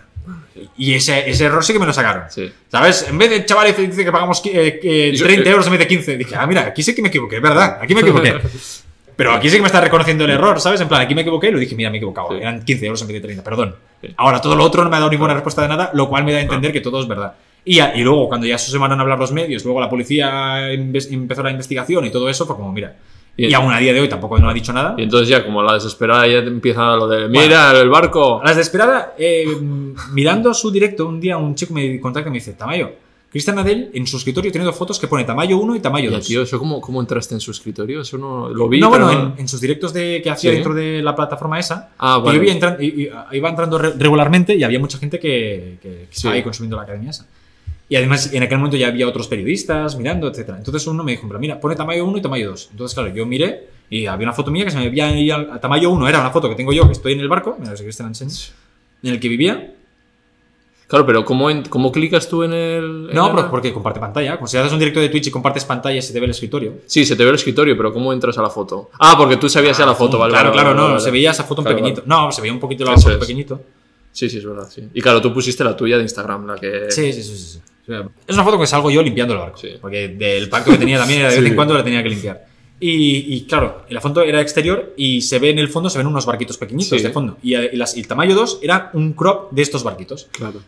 [0.78, 2.24] Y ese, ese error sí que me lo sacaron.
[2.30, 2.52] Sí.
[2.70, 3.08] ¿Sabes?
[3.10, 5.88] En vez de chaval dice que pagamos eh, eh, Yo- 30 euros en vez de
[5.88, 8.36] 15, dije, ah, mira, aquí sí que me equivoqué, es verdad, aquí me equivoqué.
[9.16, 10.80] Pero aquí sí que me está reconociendo el error, ¿sabes?
[10.80, 12.30] En plan, aquí me equivoqué y lo dije, mira, me he equivocado.
[12.30, 12.36] Sí.
[12.40, 13.76] Eran 15 euros en vez de 30, perdón.
[14.00, 14.10] Sí.
[14.16, 16.34] Ahora, todo lo otro no me ha dado ninguna respuesta de nada, lo cual me
[16.34, 17.34] da a entender que todo es verdad.
[17.66, 19.90] Y, ya- y luego, cuando ya eso se van a hablar los medios, luego la
[19.90, 22.96] policía empezó la investigación y todo eso, fue como, mira.
[23.40, 24.96] Y- Y aún a día de hoy tampoco no ha dicho nada.
[24.98, 28.42] Y entonces ya, como la desesperada, ya empieza lo de, mira, el barco.
[28.42, 29.46] A las de esperada, eh,
[30.12, 32.90] mirando su directo, un día un chico me contacta y me dice, Tamayo,
[33.30, 36.18] Cristian Adel en su escritorio tiene dos fotos que pone Tamayo 1 y Tamayo Ya,
[36.18, 36.26] 2.
[36.26, 38.02] tío, ¿eso cómo, cómo entraste en su escritorio?
[38.02, 40.56] Eso no lo vi, no, bueno, no- en, en sus directos de, que hacía Sí.
[40.56, 42.38] dentro de la plataforma esa, Ah, vale.
[42.38, 46.34] yo iba entrando, iba entrando re- regularmente y había mucha gente que, que- que estaba
[46.36, 47.28] ahí consumiendo la academia esa.
[47.90, 50.50] Y además, en aquel momento ya había otros periodistas mirando, etc.
[50.58, 52.70] Entonces uno me dijo, pero mira, pone Tamayo 1 y Tamayo 2.
[52.72, 55.60] Entonces, claro, yo miré y había una foto mía que se me veía ahí a
[55.62, 57.78] Tamayo 1, era una foto que tengo yo, que estoy en el barco, mira, si
[57.78, 58.32] quieres te la enseño,
[59.04, 59.74] en el que vivía.
[60.88, 63.08] Claro, pero ¿cómo, en- cómo clicas tú en el...?
[63.10, 64.36] en No, el- pero porque comparte pantalla.
[64.38, 66.76] Como si haces un directo de Twitch y compartes pantalla, se te ve el escritorio.
[66.86, 68.90] Sí, se te ve el escritorio, pero ¿cómo entras a la foto?
[69.00, 70.32] Ah, porque tú sabías ya la foto, ¿vale?
[70.32, 71.02] Claro, vale, claro, vale, no, vale.
[71.02, 72.04] se veía esa foto en Claro, pequeñito.
[72.06, 72.22] vale.
[72.26, 73.20] No, se veía un poquito la Eso foto es.
[73.20, 73.62] pequeñito.
[74.14, 74.88] Sí, sí, es verdad, sí.
[74.94, 76.90] Y claro, tú pusiste la tuya de Instagram, la que...
[76.90, 77.60] Sí, sí, sí, sí,
[78.28, 79.58] Es una foto que salgo yo limpiando el barco.
[79.58, 79.70] Sí.
[79.80, 81.50] Porque del pacto que tenía también era de vez Sí.
[81.50, 82.46] en cuando la tenía que limpiar.
[82.80, 86.06] Y, y, claro, la foto era exterior y se ve en el fondo, se ven
[86.08, 87.04] unos barquitos pequeñitos Sí.
[87.08, 87.38] de fondo.
[87.42, 90.28] Y, y las- y el tamaño 2 era un crop de estos barquitos.
[90.32, 90.62] Claro.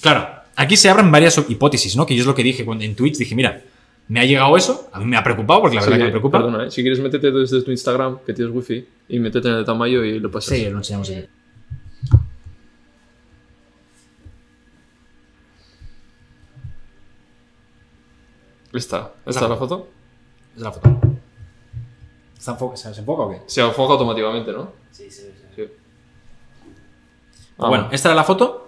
[0.00, 2.06] Claro, aquí se abren varias hipótesis, ¿no?
[2.06, 3.16] Que yo es lo que dije cuando- en Twitch.
[3.16, 3.62] Dije, mira,
[4.08, 6.10] me ha llegado eso, a mí me ha preocupado porque la verdad Sí, que me
[6.10, 6.38] preocupa.
[6.38, 6.70] Perdona, ¿eh?
[6.70, 10.20] si quieres métete desde tu Instagram, que tienes wifi, y métete en el tamaño y
[10.20, 10.56] lo pasas.
[10.56, 11.24] Sí, lo enseñamos aquí.
[18.76, 19.12] ¿Esta?
[19.24, 19.88] ¿Esta es la foto?
[20.56, 20.88] Es la foto.
[22.38, 23.40] ¿Está enfoca- ¿Se enfoca o qué?
[23.46, 24.72] Se enfoca automáticamente, ¿no?
[24.92, 25.32] Sí, sí, sí.
[25.56, 25.62] Sí.
[27.58, 28.62] Ah, bueno, esta era la foto.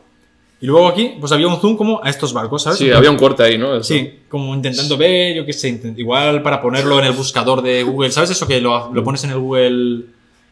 [0.60, 2.78] Y luego aquí, pues había un zoom como a estos barcos, ¿sabes?
[2.80, 3.76] Sí, había un corte ahí, ¿no?
[3.76, 3.84] Eso.
[3.84, 8.10] Sí, como intentando ver, yo qué sé, igual para ponerlo en el buscador de Google,
[8.10, 10.04] ¿sabes eso que lo, lo pones en el Google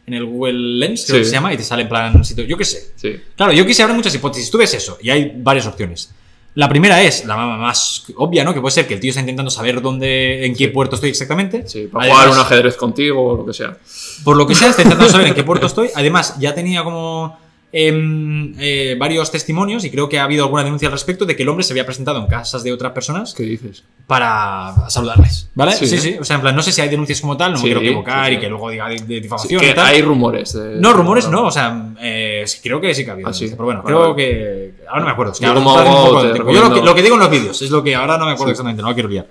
[0.05, 1.23] en el Google Lens, creo Sí.
[1.23, 2.93] que se llama, y te sale en plan sitio, yo qué sé.
[2.95, 3.17] Sí.
[3.35, 4.49] Claro, yo quise abrir muchas hipótesis.
[4.49, 6.13] Tú ves eso y hay varias opciones.
[6.57, 8.51] La primera es la más obvia, ¿no?
[8.51, 11.67] Que puede ser que el tío está intentando saber dónde, en qué puerto estoy exactamente.
[11.67, 13.77] Sí, para Además, jugar un ajedrez contigo o lo que sea.
[14.23, 15.91] Por lo que sea, está intentando saber en qué puerto estoy.
[15.93, 17.37] Además, ya tenía como
[17.73, 21.49] eh, varios testimonios y creo que ha habido alguna denuncia al respecto de que el
[21.49, 23.83] hombre se había presentado en casas de otras personas ¿Qué dices?
[24.07, 25.49] para saludarles.
[25.53, 25.73] ¿Vale?
[25.73, 25.85] Sí.
[25.87, 26.15] Sí, sí.
[26.19, 27.81] O sea, en plan, no sé si hay denuncias como tal, no Sí, me quiero
[27.85, 29.85] equivocar sí, y que luego diga de, difamación que y tal.
[29.85, 30.53] hay rumores.
[30.53, 33.29] de- No, rumores no, o sea, eh, creo que sí que ha habido.
[33.29, 33.33] Ah.
[33.39, 34.75] Pero bueno, creo que.
[34.87, 35.33] Ahora no me acuerdo.
[35.33, 36.37] Es que Yo como te.
[36.53, 38.31] Yo lo que, lo que digo en los vídeos es lo que ahora no me
[38.31, 39.27] acuerdo exactamente, no la quiero liar.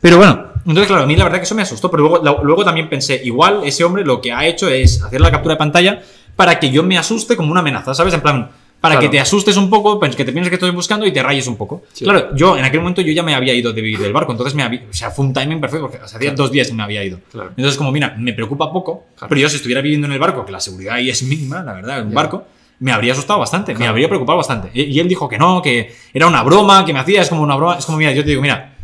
[0.00, 1.90] Pero bueno, entonces, claro, a mí la verdad que eso me asustó.
[1.90, 5.30] Pero luego, luego también pensé, igual ese hombre lo que ha hecho es hacer la
[5.30, 6.02] captura de pantalla
[6.36, 8.14] para que yo me asuste como una amenaza, ¿sabes?
[8.14, 9.06] En plan, para Claro.
[9.06, 11.46] que te asustes un poco, pues, que te pienses que estoy buscando y te rayes
[11.46, 11.82] un poco.
[11.92, 12.04] Sí.
[12.04, 14.62] Claro, yo en aquel momento yo ya me había ido de, del barco, entonces me
[14.62, 17.18] había, o sea, fue un timing perfecto, porque hacía dos días que me había ido.
[17.32, 17.50] Claro.
[17.56, 20.52] Entonces, como, mira, me preocupa poco, pero yo si estuviera viviendo en el barco, que
[20.52, 22.44] la seguridad ahí es mínima, la verdad, en un barco,
[22.78, 24.68] me habría asustado bastante, me habría preocupado bastante.
[24.74, 27.42] Y, y él dijo que no, que era una broma, que me hacía, es como
[27.42, 28.75] una broma, es como, mira, yo te digo, mira,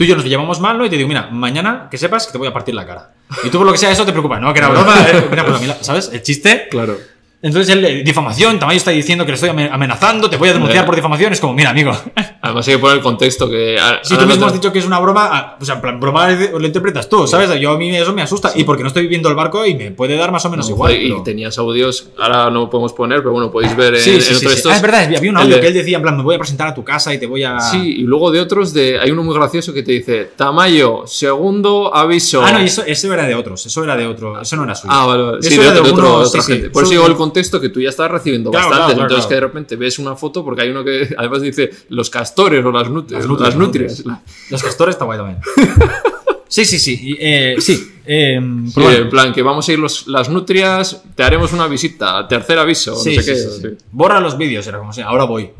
[0.00, 0.86] tú y yo nos llevamos mal, ¿no?
[0.86, 3.10] Y te digo, mira, mañana que sepas que te voy a partir la cara.
[3.44, 4.50] Y tú por lo que sea eso te preocupa, ¿no?
[4.50, 6.08] Que era broma, eh, pues a mí ¿sabes?
[6.10, 6.96] El chiste Claro.
[7.42, 10.52] Entonces él, eh, difamación, Tamayo está diciendo que le estoy ame- amenazando, te voy a
[10.52, 11.32] denunciar por difamación.
[11.32, 11.92] Es como, mira, amigo,
[12.42, 13.76] Además hay que poner el contexto que...
[14.02, 16.30] si tú mismo has dicho que es una broma, ah, o sea, en plan, broma
[16.30, 17.50] lo interpretas tú, ¿sabes?
[17.60, 18.52] Yo a mí eso me asusta.
[18.54, 20.92] Y porque no estoy viviendo el barco y me puede dar más o menos igual.
[20.94, 24.22] y pero- tenías audios, ahora no podemos poner, pero bueno, podéis ver en, Sí, en
[24.22, 24.58] sí, sí, otro de sí.
[24.58, 24.72] estos.
[24.72, 26.38] Ah, es verdad, había un audio de- que él decía, en plan, me voy a
[26.38, 27.60] presentar a tu casa y te voy a...
[27.60, 31.94] Sí, y luego de otros, de hay uno muy gracioso que te dice, Tamayo, segundo
[31.94, 32.42] aviso.
[32.44, 34.74] Ah, no, y eso, eso era de otros, eso era de otro, eso no era
[34.74, 34.92] suyo.
[34.94, 35.42] Ah, vale, vale.
[35.42, 36.52] Sí, Eso de, era de de otro- de otra sí, sí.
[36.54, 36.70] gente.
[36.70, 38.94] Por eso digo el contexto que tú ya estás recibiendo Claro, bastantes.
[38.94, 42.10] claro, entonces que de repente ves una foto porque hay uno que además dice los
[42.10, 44.02] castores o las, nut- Las las nutrias.
[44.50, 45.38] Los castores está guay también.
[46.48, 47.16] sí, sí, sí.
[47.20, 47.92] eh, sí.
[48.06, 48.90] eh, bueno.
[48.90, 52.96] en plan, que vamos a ir los- las nutrias, te haremos una visita, tercer aviso,
[52.96, 53.74] Sí, no sé sí, qué.
[53.92, 55.50] Borra los vídeos, era como si, ahora voy.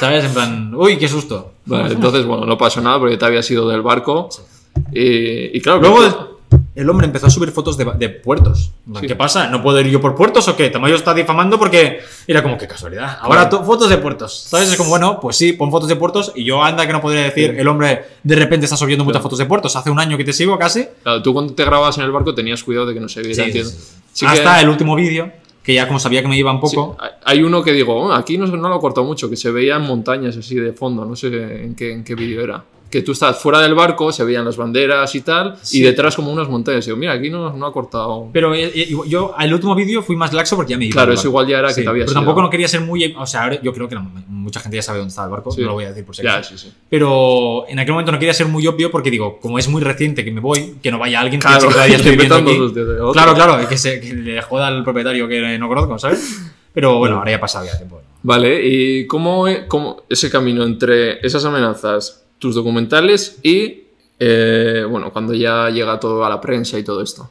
[0.00, 0.24] ¿Sabes?
[0.24, 1.52] En plan, uy, qué susto.
[1.66, 4.28] Vale, entonces, bueno, no pasó nada porque te habías ido del barco.
[4.92, 6.35] Y, y claro, Luego,
[6.76, 8.70] el hombre empezó a subir fotos de, de puertos.
[8.86, 9.06] En Sí.
[9.08, 9.48] ¿Qué pasa?
[9.48, 10.68] ¿No puedo ir yo por puertos o qué?
[10.70, 13.18] Tamayo está difamando porque era como, qué casualidad.
[13.20, 13.58] Ahora Claro.
[13.58, 14.38] to- fotos de puertos.
[14.48, 14.70] ¿Sabes?
[14.70, 17.22] Es como, bueno, pues sí, pon fotos de puertos y yo anda que no podría
[17.22, 19.22] decir, el hombre de repente está subiendo muchas Claro.
[19.24, 19.74] fotos de puertos.
[19.74, 20.86] Hace un año que te sigo casi.
[21.02, 23.44] Claro, tú cuando te grababas en el barco tenías cuidado de que no se viera,
[23.44, 23.76] Sí, sí, sí.
[24.12, 25.30] Sí que- Hasta el último vídeo,
[25.62, 26.96] que ya como sabía que me iba un sí, poco.
[27.00, 29.50] hay- hay uno que digo, "Oh, aquí no, no lo he cortado mucho, que se
[29.50, 31.26] veían montañas así de fondo, no sé
[31.64, 32.62] en qué, en qué vídeo era.
[32.90, 35.80] Que tú estás fuera del barco, se veían las banderas y tal, Sí.
[35.80, 36.84] y detrás como unas montañas.
[36.86, 38.28] Digo, mira, aquí no, no ha cortado.
[38.32, 40.92] Pero eh, eh, yo al último vídeo fui más laxo porque ya me iba.
[40.94, 43.12] Claro, eso igual ya era que Sí, te habías Pero tampoco no quería ser muy.
[43.18, 45.50] O sea, ahora yo creo que la- mucha gente ya sabe dónde está el barco,
[45.50, 45.60] Sí.
[45.62, 46.56] no lo voy a decir por si acaso.
[46.56, 46.72] sí, sí.
[46.88, 50.24] Pero en aquel momento no quería ser muy obvio porque digo, como es muy reciente
[50.24, 52.56] que me voy, que no vaya alguien que Claro, que todavía estoy viviendo aquí.
[52.58, 53.12] otro.
[53.12, 56.52] Claro, claro, que, se, que le joda al propietario que no conozco, ¿sabes?
[56.72, 58.00] Pero bueno, ahora ya ha pasado ya tiempo.
[58.22, 63.84] Vale, ¿y cómo, e- cómo ese camino entre esas amenazas, tus documentales y,
[64.18, 67.30] eh, bueno, cuando ya llega todo a la prensa y todo esto?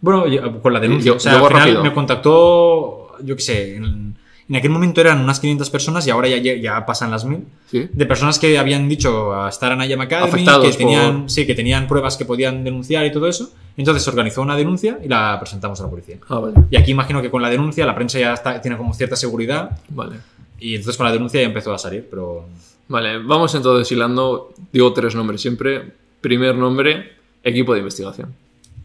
[0.00, 0.24] Bueno,
[0.62, 1.08] con la denuncia.
[1.12, 1.82] Yo- o sea, al final rápido.
[1.84, 4.16] me contactó, yo qué sé, en,
[4.48, 7.44] en aquel momento eran unas 500 personas y ahora ya, ya pasan las 1000.
[7.70, 7.88] ¿Sí?
[7.92, 11.46] De personas que habían dicho a estar en IAM Academy, Afectados que tenían, por- sí,
[11.46, 13.52] que tenían pruebas que podían denunciar y todo eso.
[13.76, 16.16] Entonces se organizó una denuncia y la presentamos a la policía.
[16.28, 16.54] Ah, vale.
[16.70, 19.78] Y aquí imagino que con la denuncia la prensa ya está- tiene como cierta seguridad
[19.90, 20.16] Vale.
[20.58, 22.46] y entonces con la denuncia ya empezó a salir, pero...
[22.90, 25.92] Vale, vamos entonces hilando, digo tres nombres siempre.
[26.20, 27.12] Primer nombre,
[27.44, 28.34] equipo de investigación.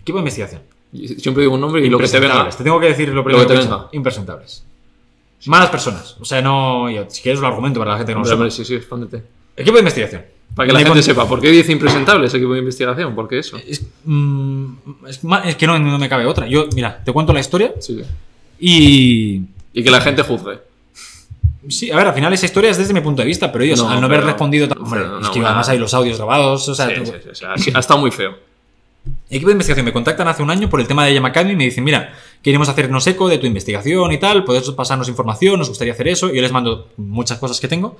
[0.04, 0.62] Equipo de investigación.
[1.18, 2.48] Siempre digo un nombre y lo que te venga.
[2.52, 3.90] Te tengo que decir lo primero que te venga.
[3.94, 4.64] Impresentables.
[5.48, 6.18] Malas personas.
[6.20, 6.86] O sea, no...
[7.08, 9.24] si quieres lo argumento para la gente que no lo hombre, sí, sí, expándete.
[9.58, 10.24] Equipo de investigación.
[10.54, 13.16] Para que la Me gente sepa, ¿por qué dice impresentables equipo de investigación?
[13.16, 13.58] ¿Por qué eso?
[13.58, 14.66] Es, mm,
[15.08, 16.48] es es que no, no me cabe otra.
[16.48, 18.04] Yo, mira, te cuento la historia Sí.
[18.60, 19.42] y...
[19.74, 20.60] Y que la gente juzgue.
[21.70, 23.80] Sí, a ver, al final esa historia es desde mi punto de vista, pero ellos,
[23.82, 24.68] No, al no haber pero- respondido...
[24.68, 26.88] tan- hombre, no, es que además hay los audios grabados, o sea...
[26.88, 28.38] Sí, sí, sí, sí, ha estado muy feo.
[29.30, 31.64] Equipo de investigación me contactan hace un año por el tema de Yamakami y me
[31.66, 35.94] dicen, mira, queremos hacernos eco de tu investigación y tal, puedes pasarnos información, nos gustaría
[35.94, 36.32] hacer eso.
[36.32, 37.98] Y yo les mando muchas cosas que tengo.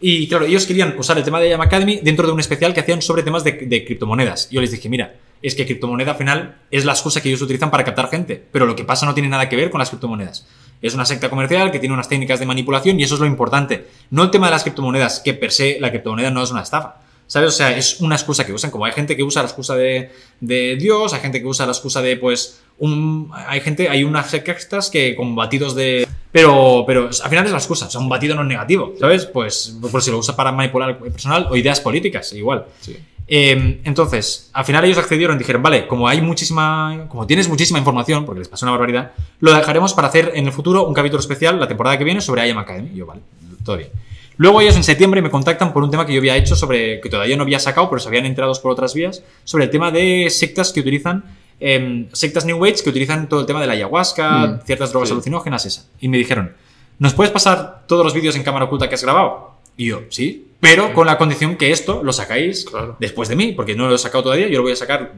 [0.00, 2.80] Y claro, ellos querían usar el tema de Yam Academy dentro de un especial que
[2.80, 4.50] hacían sobre temas de, de criptomonedas.
[4.50, 7.70] Yo les dije, mira, es que criptomoneda al final es la excusa que ellos utilizan
[7.70, 10.46] para captar gente, pero lo que pasa no tiene nada que ver con las criptomonedas.
[10.82, 13.86] Es una secta comercial que tiene unas técnicas de manipulación y eso es lo importante.
[14.10, 16.96] No el tema de las criptomonedas, que per se la criptomoneda no es una estafa.
[17.28, 17.48] ¿Sabes?
[17.48, 18.70] O sea, es una excusa que usan.
[18.70, 20.10] Como hay gente que usa la excusa de,
[20.40, 23.30] de Dios, hay gente que usa la excusa de, pues, un.
[23.32, 26.06] Hay gente, hay unas sectas que con batidos de.
[26.30, 27.86] Pero, pero al final es la excusa.
[27.86, 29.24] O sea, un batido no es negativo, ¿sabes?
[29.24, 32.66] Pues, por si lo usa para manipular al personal o ideas políticas, igual.
[32.80, 32.98] Sí.
[33.34, 37.78] Eh, entonces, al final ellos accedieron y dijeron, vale, como hay muchísima, como tienes muchísima
[37.78, 41.18] información, porque les pasó una barbaridad, lo dejaremos para hacer en el futuro un capítulo
[41.18, 42.90] especial la temporada que viene sobre IAM Academy.
[42.92, 43.22] Y yo, vale,
[43.64, 43.88] todo bien.
[44.36, 47.08] Luego ellos en septiembre me contactan por un tema que yo había hecho sobre, que
[47.08, 50.28] todavía no había sacado, pero se habían enterado por otras vías, sobre el tema de
[50.28, 51.24] sectas que utilizan,
[51.58, 55.08] eh, sectas New Age que utilizan todo el tema de la ayahuasca, Mm, ciertas drogas
[55.08, 55.14] sí.
[55.14, 55.86] alucinógenas, esa.
[56.00, 56.52] Y me dijeron,
[56.98, 59.51] ¿nos puedes pasar todos los vídeos en cámara oculta que has grabado?
[59.76, 62.96] Y yo, sí, pero con la condición que esto lo sacáis Claro.
[63.00, 65.12] después de mí, porque no lo he sacado todavía, yo lo voy a sacar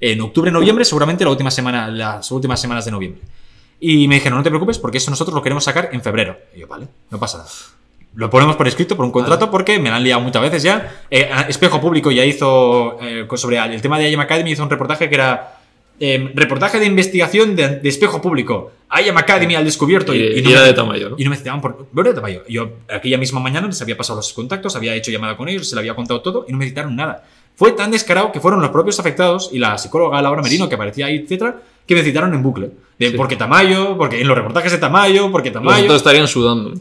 [0.00, 3.20] en octubre, noviembre, seguramente la última semana, las últimas semanas de noviembre.
[3.78, 6.36] Y me dijeron, no te preocupes, porque eso nosotros lo queremos sacar en febrero.
[6.56, 7.50] Y yo, vale, no pasa nada.
[8.14, 11.02] Lo ponemos por escrito, por un contrato, porque me la han liado muchas veces ya.
[11.10, 15.08] Eh, Espejo Público ya hizo, eh, sobre el tema de IAM Academy, hizo un reportaje
[15.08, 15.59] que era
[16.00, 18.72] eh, reportaje de investigación de, de Espejo Público.
[19.04, 20.12] IAM Academy al descubierto.
[20.14, 21.16] Y- y no era me- de Tamayo, ¿no?
[21.18, 21.86] Y no me citaban por...
[21.94, 22.42] ¿Pero era de Tamayo?
[22.48, 25.76] Yo aquella misma mañana les había pasado los contactos, había hecho llamada con ellos, se
[25.76, 27.24] le había contado todo y no me citaron nada.
[27.54, 31.06] Fue tan descarado que fueron los propios afectados y la psicóloga Laura Merino, que aparecía
[31.06, 31.60] ahí, etcétera,
[31.94, 32.70] que me citaron en bucle.
[32.98, 33.16] De Sí.
[33.16, 35.84] porque Tamayo, porque en los reportajes de Tamayo, porque Tamayo.
[35.84, 36.74] otros estarían sudando.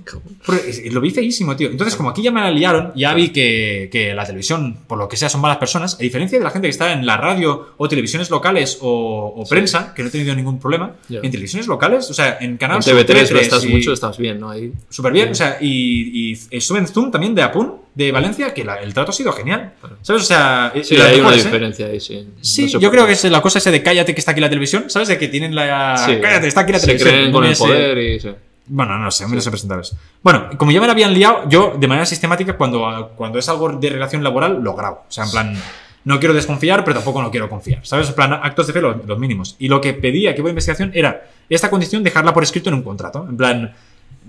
[0.92, 1.70] Lo vi feísimo, tío.
[1.70, 5.08] Entonces, como aquí ya me la liaron, ya vi que, que la televisión, por lo
[5.08, 5.96] que sea, son malas personas.
[5.96, 9.46] A diferencia de la gente que está en la radio o televisiones locales o, o
[9.48, 12.84] prensa, que no he tenido ningún problema, en televisiones locales, o sea, en Canal En
[12.84, 14.50] Sur, TV3 lo estás y- mucho, estás bien, ¿no?
[14.50, 14.74] Ahí.
[14.90, 18.66] Súper bien, o sea, y, y estuve en Zoom también de Apun, de Valencia, que
[18.66, 19.74] la- el trato ha sido genial.
[20.02, 20.24] ¿Sabes?
[20.24, 21.38] O sea, Sí, las hay una ¿eh?
[21.38, 22.28] diferencia ahí, sí.
[22.42, 24.42] Sí, No sé yo creo que es la cosa esa de cállate que está aquí
[24.42, 24.99] la televisión, ¿sabes?
[25.08, 25.98] De que tienen la...
[25.98, 26.20] Sí.
[26.22, 27.10] Cállate, está aquí la Se televisión.
[27.14, 28.20] creen no con el poder y...
[28.20, 28.30] sí.
[28.72, 29.96] Bueno, no sé, menos representables.
[30.22, 33.70] Bueno, como ya me la habían liado, yo de manera sistemática, cuando, cuando es algo
[33.70, 35.06] de relación laboral, lo grabo.
[35.10, 35.64] O sea, en plan,
[36.06, 37.80] no quiero desconfiar, pero tampoco no quiero confiar.
[37.84, 38.10] ¿Sabes?
[38.10, 39.56] En plan, actos de fe los, los mínimos.
[39.58, 42.84] Y lo que pedía que de investigación era esta condición dejarla por escrito en un
[42.84, 43.26] contrato.
[43.28, 43.74] En plan,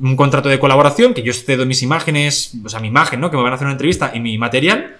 [0.00, 3.30] un contrato de colaboración, que yo cedo mis imágenes, o sea, mi imagen, ¿no?
[3.30, 4.96] Que me van a hacer una entrevista y mi material.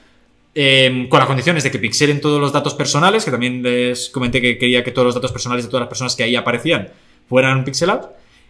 [0.54, 4.40] Eh, con las condiciones de que pixelen todos los datos personales, que también les comenté
[4.40, 6.88] que quería que todos los datos personales de todas las personas que ahí aparecían
[7.28, 8.08] fueran pixelados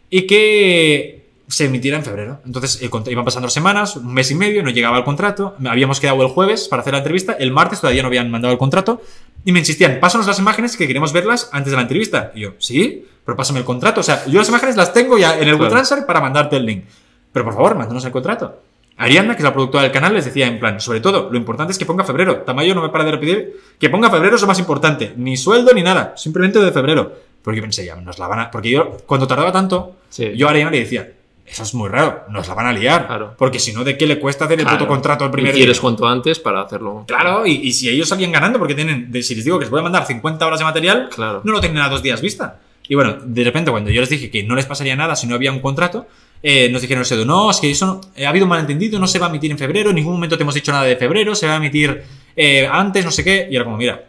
[0.08, 2.40] y que se emitiera en febrero.
[2.46, 5.56] Entonces el cont- iban pasando las semanas, un mes y medio, no llegaba el contrato.
[5.68, 7.32] Habíamos quedado el jueves para hacer la entrevista.
[7.38, 9.02] El martes todavía no habían mandado el contrato.
[9.44, 12.30] Y me insistían, pásanos las imágenes que queremos verlas antes de la entrevista.
[12.36, 14.00] Y yo, sí, pero pásame el contrato.
[14.00, 15.64] O sea, yo las imágenes las tengo ya en el Claro.
[15.64, 16.84] WeTransfer para mandarte el link.
[17.32, 18.62] Pero por favor, mándanos el contrato.
[19.00, 21.72] Ariana, que es la productora del canal, les decía en plan, sobre todo, lo importante
[21.72, 22.38] es que ponga febrero.
[22.42, 25.12] Tamayo no me para de repetir que ponga febrero es lo más importante.
[25.16, 27.12] Ni sueldo ni nada, simplemente de febrero.
[27.42, 28.50] Porque yo pensé, ya, nos la van a...
[28.50, 30.32] Porque yo, cuando tardaba tanto, Sí.
[30.36, 31.12] yo a Ariana le decía,
[31.46, 33.06] eso es muy raro, nos la van a liar.
[33.06, 33.34] Claro.
[33.38, 34.78] Porque si no, ¿de qué le cuesta hacer el Claro.
[34.80, 35.80] puto contrato el primer y quieres día?
[35.82, 37.04] cuanto antes para hacerlo.
[37.08, 39.70] Claro, y, y si ellos salían ganando, porque tienen, de- si les digo que les
[39.70, 41.40] voy a mandar 50 horas de material, Claro.
[41.42, 42.58] no lo tienen a dos días vista.
[42.86, 45.34] Y bueno, de repente cuando yo les dije que no les pasaría nada si no
[45.36, 46.06] había un contrato,
[46.42, 48.98] eh, nos dijeron eso de, no, es que eso no- eh, ha habido un malentendido,
[48.98, 50.96] no se va a emitir en febrero, en ningún momento te hemos dicho nada de
[50.96, 52.02] febrero, se va a emitir
[52.36, 53.48] eh, antes, no sé qué.
[53.50, 54.04] Y era como, mira,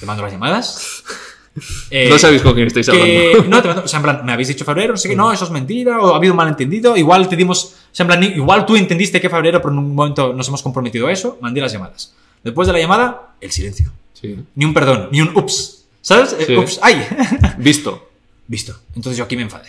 [0.00, 1.02] te mando las llamadas.
[1.90, 3.48] Eh, no sabéis con quién estáis que, hablando.
[3.50, 5.32] no, te mando- o sea, en plan, me habéis dicho febrero, no sé qué, no,
[5.32, 8.22] eso es mentira, o ha habido un malentendido, igual te dimos, o sea, en plan,
[8.22, 11.60] igual tú entendiste que febrero, pero en un momento nos hemos comprometido a eso, mandé
[11.60, 12.12] las llamadas.
[12.42, 13.90] Después de la llamada, el silencio.
[14.12, 14.36] Sí.
[14.54, 15.84] Ni un perdón, ni un ups.
[16.02, 16.36] ¿Sabes?
[16.38, 16.56] Eh, Sí.
[16.56, 17.02] Ups, ¡ay!
[17.58, 18.10] Visto.
[18.46, 18.78] Visto.
[18.94, 19.68] Entonces yo aquí me enfadé.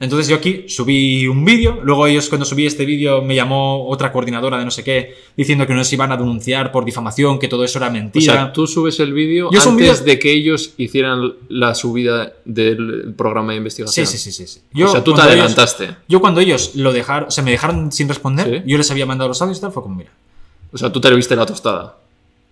[0.00, 4.10] Entonces yo aquí subí un vídeo, luego ellos cuando subí este vídeo me llamó otra
[4.12, 7.64] coordinadora de no sé qué, diciendo que nos iban a denunciar por difamación, que todo
[7.64, 8.32] eso era O mentira.
[8.34, 13.52] sea, tú subes el vídeo Yo antes de que ellos hicieran la subida del programa
[13.52, 14.06] de sí, investigación.
[14.06, 14.46] sí, sí, sí.
[14.46, 14.82] sí.
[14.82, 15.96] o sea, tú te ellos- adelantaste.
[16.08, 18.70] yo cuando ellos lo dejaron, o sea, me dejaron sin responder, Sí.
[18.70, 20.10] yo les había mandado los audios y tal, fue como, mira,
[20.72, 21.96] O sea, tú te viste la tostada.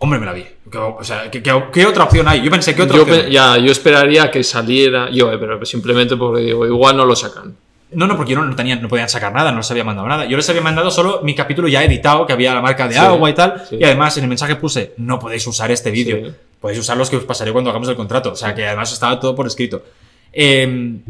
[0.03, 0.45] Hombre, me la vi.
[0.71, 2.43] ¿Qué- O sea, ¿qué, qué- qué otra opción hay?
[2.43, 5.09] Yo pensé, ¿qué otra Yo, opción ya, yo esperaría que saliera.
[5.11, 7.55] Yo, eh, pero simplemente porque digo, igual no lo sacan.
[7.93, 10.09] No, no, porque yo no, no tenían, no podían sacar nada, no les había mandado
[10.09, 10.25] nada.
[10.25, 13.01] Yo les había mandado solo mi capítulo ya editado, que había la marca de Sí,
[13.01, 13.63] agua y tal.
[13.69, 13.77] sí.
[13.79, 16.17] Y además en el mensaje puse, no podéis usar este vídeo.
[16.27, 16.33] Sí.
[16.61, 18.33] Podéis usar los que os pasaré cuando hagamos el contrato.
[18.33, 19.83] O sea, que además estaba todo por escrito.
[20.33, 20.63] Eh,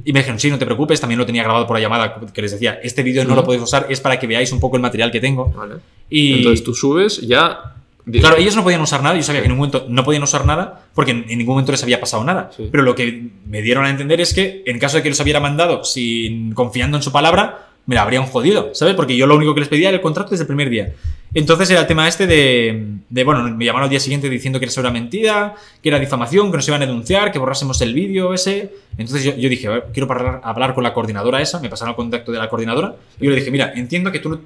[0.04, 2.42] y me dijeron, sí, no te preocupes, también lo tenía grabado por la llamada que
[2.42, 4.82] les decía, este vídeo no lo podéis usar, es para que veáis un poco el
[4.82, 5.50] material que tengo.
[5.56, 5.76] Vale.
[6.10, 7.76] Y Entonces tú subes ya.
[8.10, 10.44] Claro, ellos no podían usar nada, yo sabía que en ningún momento no podían usar
[10.44, 12.50] nada porque en en ningún momento les había pasado nada.
[12.56, 12.68] Sí.
[12.70, 15.38] Pero lo que me dieron a entender es que en caso de que los hubiera
[15.40, 18.94] mandado sin confiando en su palabra, me la habrían jodido, ¿sabes?
[18.94, 20.92] Porque yo lo único que les pedía era el contrato desde el primer día.
[21.34, 24.66] Entonces era el tema este de, de, bueno, me llamaron al día siguiente diciendo que
[24.76, 28.72] era mentira, que era difamación, que nos iban a denunciar, que borrásemos el vídeo ese.
[28.98, 31.90] Entonces yo, yo dije, a ver, quiero parar- hablar con la coordinadora esa, me pasaron
[31.90, 34.40] el contacto de la coordinadora, y yo le dije, mira, entiendo que tú, no-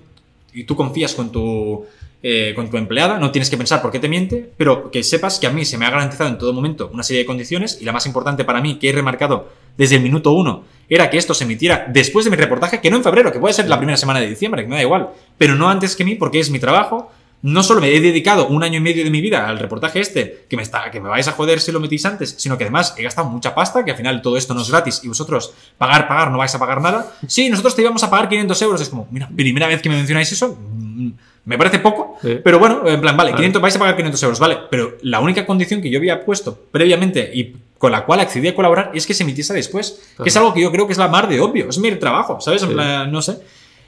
[0.55, 1.85] y tú confías con tu,
[2.29, 5.39] eh, con tu empleada, no tienes que pensar por qué te miente, pero que sepas
[5.39, 7.85] que a mí se me ha garantizado en todo momento una serie de condiciones y
[7.85, 9.49] la más importante para mí, que he remarcado
[9.79, 12.97] desde el minuto uno, era que esto se emitiera después de mi reportaje, que no
[12.97, 15.55] en febrero, que puede ser la primera semana de diciembre, que me da igual, pero
[15.55, 17.13] no antes que mí porque es mi trabajo.
[17.43, 20.47] No solo me he dedicado un año y medio de mi vida al reportaje este,
[20.49, 22.95] que me, está, que me vais a joder si lo metís antes, sino que además
[22.99, 26.09] he gastado mucha pasta, que al final todo esto no es gratis y vosotros pagar,
[26.09, 27.15] pagar, no vais a pagar nada.
[27.29, 28.81] Sí, nosotros te íbamos a pagar 500 euros.
[28.81, 31.11] Es como, mira, primera vez que me mencionáis eso, mm,
[31.47, 32.39] me parece poco, Sí.
[32.45, 33.37] pero bueno, en plan, vale, Vale.
[33.41, 36.55] 500, vais a pagar 500 euros, vale, pero la única condición que yo había puesto
[36.71, 40.37] previamente y con la cual accedí a colaborar es que se emitiese después, que es
[40.37, 42.63] algo que yo creo que es la mar de obvio, es mi trabajo, ¿sabes?
[42.63, 42.75] En Sí.
[42.75, 43.39] plan, no sé.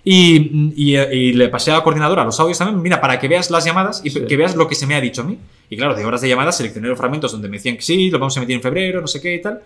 [0.04, 3.50] Y, y- y le pasé a la coordinadora los audios también, mira, para que veas
[3.50, 4.20] las llamadas y Sí.
[4.26, 5.36] que veas lo que se me ha dicho a mí.
[5.70, 8.18] Y claro, de horas de llamadas seleccioné los fragmentos donde me decían que sí, lo
[8.18, 9.60] vamos a emitir en febrero, no sé qué y tal,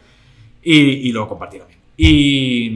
[0.64, 0.74] y,
[1.08, 1.78] y lo compartí también.
[1.96, 2.66] Y,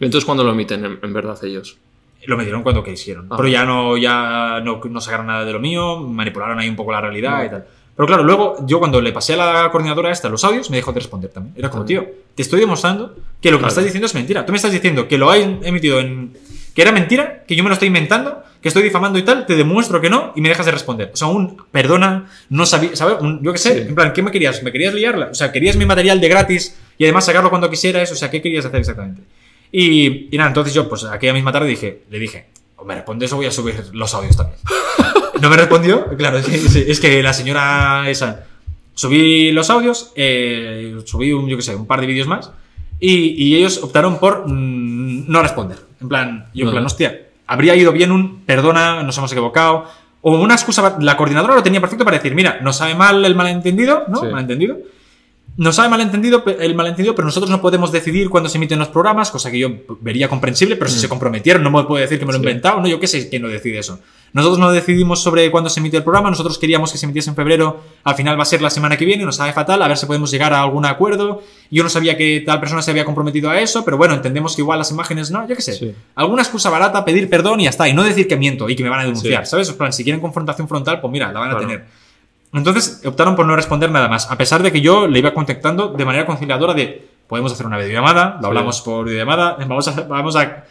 [0.00, 1.78] Entonces, ¿cuándo lo emiten en, en verdad ellos?
[2.26, 3.26] Lo metieron cuando quisieron.
[3.30, 3.34] Ah.
[3.36, 6.92] Pero ya no, ya no, no sacaron nada de lo mío, manipularon ahí un poco
[6.92, 7.44] la realidad No.
[7.44, 7.64] y tal.
[7.96, 10.92] Pero claro, luego yo cuando le pasé a la coordinadora esta los audios, me dejó
[10.92, 11.54] de responder también.
[11.56, 12.04] Era como, tío,
[12.34, 13.68] te estoy demostrando que lo que me Claro.
[13.68, 14.44] estás diciendo es mentira.
[14.44, 16.32] Tú me estás diciendo que lo hay emitido en...
[16.74, 19.54] que era mentira, que yo me lo estoy inventando, que estoy difamando y tal, te
[19.54, 21.10] demuestro que no y me dejas de responder.
[21.14, 23.18] O sea, un perdona, no sabía, ¿sabes?
[23.20, 23.88] Un- yo qué sé, Sí.
[23.88, 24.60] en plan, ¿qué me querías?
[24.64, 25.26] ¿Me querías liarla?
[25.30, 28.10] O sea, ¿querías mi material de gratis y además sacarlo cuando quisieras?
[28.10, 29.22] O sea, ¿qué querías hacer exactamente?
[29.76, 32.46] Y, y nada, entonces yo, pues aquella misma tarde dije, le dije,
[32.76, 34.56] o me respondes o voy a subir los audios también.
[35.40, 38.44] no me respondió, claro, es que, es que la señora esa.
[38.94, 42.52] Subí los audios, eh, subí un, yo qué sé, un par de vídeos más,
[43.00, 45.78] y, y ellos optaron por mm, no responder.
[46.00, 46.86] En plan, yo en plan, Ajá.
[46.86, 49.86] hostia, habría ido bien un perdona, nos hemos equivocado.
[50.22, 53.34] O una excusa, la coordinadora lo tenía perfecto para decir, mira, nos sabe mal el
[53.34, 54.20] malentendido, ¿no?
[54.20, 54.26] Sí.
[54.28, 54.78] Malentendido.
[55.56, 59.30] Nos sabe malentendido el malentendido, pero nosotros no podemos decidir cuándo se emiten los programas,
[59.30, 59.68] cosa que yo
[60.00, 61.00] vería comprensible, pero si Mm.
[61.00, 62.46] se comprometieron, no me puede decir que me lo he Sí.
[62.48, 64.00] inventado, no, yo qué sé quién lo decide eso.
[64.32, 67.36] Nosotros no decidimos sobre cuándo se emite el programa, nosotros queríamos que se emitiese en
[67.36, 69.96] febrero, al final va a ser la semana que viene, nos sabe fatal, a ver
[69.96, 71.40] si podemos llegar a algún acuerdo.
[71.70, 74.62] Yo no sabía que tal persona se había comprometido a eso, pero bueno, entendemos que
[74.62, 75.74] igual las imágenes no, yo qué sé.
[75.74, 75.94] Sí.
[76.16, 78.82] Alguna excusa barata, pedir perdón y ya está, y no decir que miento y que
[78.82, 79.50] me van a denunciar, Sí.
[79.52, 79.68] ¿sabes?
[79.68, 81.68] En plan, si quieren confrontación frontal, pues mira, la van a Claro.
[81.68, 81.84] tener.
[82.54, 85.88] Entonces optaron por no responder nada más, a pesar de que yo le iba contactando
[85.88, 88.46] de manera conciliadora de podemos hacer una videollamada, lo Sí.
[88.46, 90.64] hablamos por videollamada, vamos a, vamos a...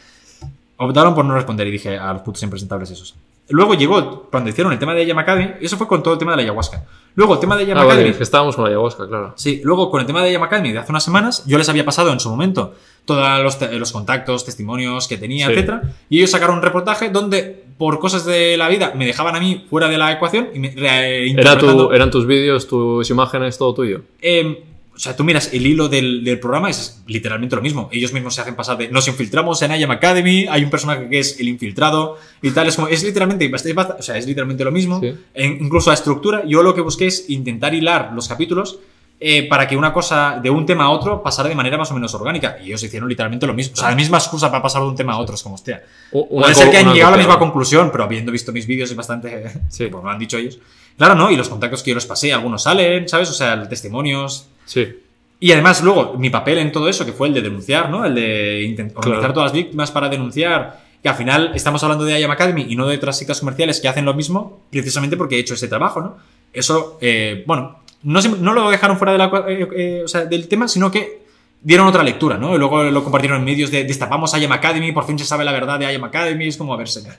[0.78, 3.16] Optaron por no responder y dije a los putos impresentables esos.
[3.50, 6.38] Luego llegó, cuando hicieron el tema de Academy, eso fue con todo el tema de
[6.38, 6.84] la ayahuasca.
[7.16, 8.12] Luego el tema de Ayam Ah, Academy.
[8.12, 9.34] vale, estábamos con la ayahuasca, claro.
[9.36, 12.12] Sí, luego con el tema de Academy de hace unas semanas, yo les había pasado
[12.12, 12.74] en su momento
[13.06, 15.54] todos los, los contactos, testimonios que tenía, Sí.
[15.54, 19.40] etcétera, y ellos sacaron un reportaje donde, por cosas de la vida, me dejaban a
[19.42, 23.58] mí fuera de la ecuación y me Era reinterpretando- tu, eran tus vídeos, tus imágenes,
[23.58, 24.04] todo tuyo.
[24.22, 24.64] Eh,
[24.96, 27.90] o sea, tú miras el hilo del, del programa, es literalmente lo mismo.
[27.92, 31.20] Ellos mismos se hacen pasar de nos infiltramos en IAM Academy, hay un personaje que
[31.20, 32.68] es el infiltrado y tal.
[32.68, 35.02] Es como, es literalmente, o sea, es literalmente lo mismo.
[35.02, 35.14] Sí.
[35.34, 38.80] En- incluso la estructura, yo lo que busqué es intentar hilar los capítulos
[39.26, 41.94] eh, para que una cosa de un tema a otro pasara de manera más o
[41.94, 42.58] menos orgánica.
[42.62, 43.74] Y ellos hicieron literalmente lo mismo.
[43.74, 45.36] O sea, la misma excusa para pasar de un tema a otro.
[45.36, 45.82] Es como, hostia.
[46.12, 48.90] Una Puede ser que hayan llegado a la misma conclusión, pero habiendo visto mis vídeos
[48.90, 49.46] es bastante.
[49.70, 49.88] Sí.
[49.88, 50.60] Pues me lo han dicho ellos.
[50.98, 51.32] Claro, ¿no?
[51.32, 53.30] Y los contactos que yo les pasé, algunos salen, ¿sabes?
[53.30, 54.48] O sea, testimonios.
[54.66, 55.00] Sí.
[55.40, 58.06] Y además, luego, mi papel en todo eso, que fue el de denunciar, ¿no?
[58.06, 59.34] El de intentar organizar Claro.
[59.34, 60.82] todas las víctimas para denunciar.
[61.02, 63.88] Que al final estamos hablando de IAM Academy y no de otras sectas comerciales que
[63.90, 66.18] hacen lo mismo, precisamente porque he hecho ese trabajo, ¿no?
[66.54, 70.68] Eso, eh, bueno, no, no lo dejaron fuera cua- eh, eh, o sea, del tema,
[70.68, 71.24] sino que
[71.62, 72.54] dieron otra lectura, ¿no?
[72.56, 75.52] Y luego lo compartieron en medios de destapamos IAM Academy, por fin se sabe la
[75.54, 77.16] verdad de IAM Academy, es como, a ver, señor.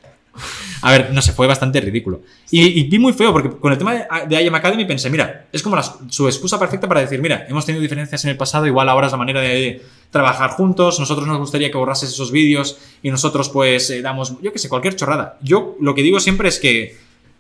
[0.83, 2.21] A ver, no sé, fue bastante ridículo.
[2.51, 5.63] Y, vi muy feo, porque con el tema de, de IAM Academy pensé, mira, es
[5.63, 8.89] como la- su excusa perfecta para decir, mira, hemos tenido diferencias en el pasado, igual
[8.91, 9.81] ahora es la manera de
[10.11, 14.53] trabajar juntos, nosotros nos gustaría que borrases esos vídeos y nosotros pues eh, damos, yo
[14.53, 15.39] qué sé, cualquier chorrada.
[15.41, 16.97] Yo lo que digo siempre es que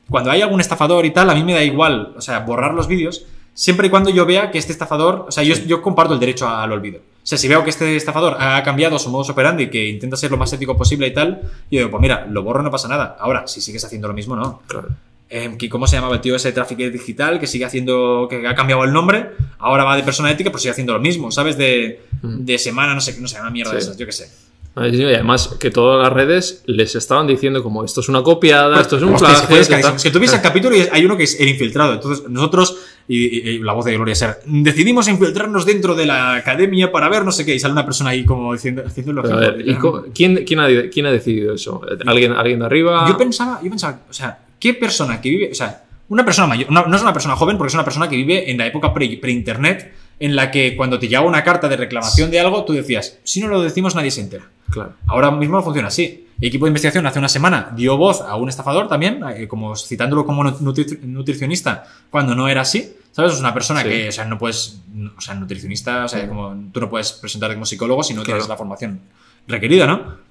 [0.08, 2.88] cuando hay algún estafador y tal, a mí me da igual, o sea, borrar los
[2.88, 6.20] vídeos, siempre y cuando yo vea que este estafador, o sea, yo, yo comparto el
[6.20, 6.98] derecho al olvido.
[6.98, 10.30] O sea, si veo que este estafador ha cambiado su modus operandi, que intenta ser
[10.30, 11.40] lo más ético posible y tal,
[11.70, 13.16] yo digo, pues mira, lo borro, no pasa nada.
[13.18, 14.60] Ahora, si sigues haciendo lo mismo, no.
[14.66, 14.88] Claro.
[15.30, 18.84] Eh, ¿Cómo se llamaba el tío ese tráfico digital que sigue haciendo, que ha cambiado
[18.84, 21.56] el nombre, ahora va de persona ética, pero sigue haciendo lo mismo, ¿sabes?
[21.56, 22.44] De, Mm.
[22.44, 23.86] de semana, no sé, no sé, una mierda de Sí.
[23.86, 24.30] esas, yo qué sé.
[24.76, 28.96] Y además que todas las redes les estaban diciendo como esto es una copiada, esto
[28.96, 29.56] es un plagio.
[29.56, 29.68] es
[30.02, 31.92] que tú ves el capítulo y hay uno que es el infiltrado.
[31.94, 32.76] Entonces, nosotros,
[33.06, 37.32] y, la voz de Gloria Ser, decidimos infiltrarnos dentro de la academia para ver no
[37.32, 37.54] sé qué.
[37.54, 39.22] Y sale una persona ahí como diciendo, haciéndolo.
[39.22, 41.82] Pero a ver, ¿y co- ¿quién, quién, ha, quién ha decidido eso?
[42.06, 43.04] ¿Alguien, ¿Alguien de arriba?
[43.08, 46.70] Yo pensaba, yo pensaba, o sea, ¿qué persona que vive, o sea, una persona mayor,
[46.70, 48.92] no, no es una persona joven porque es una persona que vive en la época
[48.92, 52.72] pre- pre-internet, en la que cuando te llegaba una carta de reclamación de algo, tú
[52.72, 54.44] decías, si no lo decimos nadie se entera.
[54.70, 54.92] Claro.
[55.06, 56.26] Ahora mismo funciona así.
[56.40, 59.76] El equipo de investigación hace una semana dio voz a un estafador también, eh, como
[59.76, 62.96] citándolo como nutri- nutricionista, cuando no era así.
[63.12, 63.34] ¿Sabes?
[63.34, 63.88] Es una persona Sí.
[63.88, 64.80] que, o sea, no puedes,
[65.16, 68.38] o sea, nutricionista, o sea, como tú no puedes presentarte como psicólogo si no Claro.
[68.38, 69.00] tienes la formación
[69.46, 70.24] requerida, ¿no?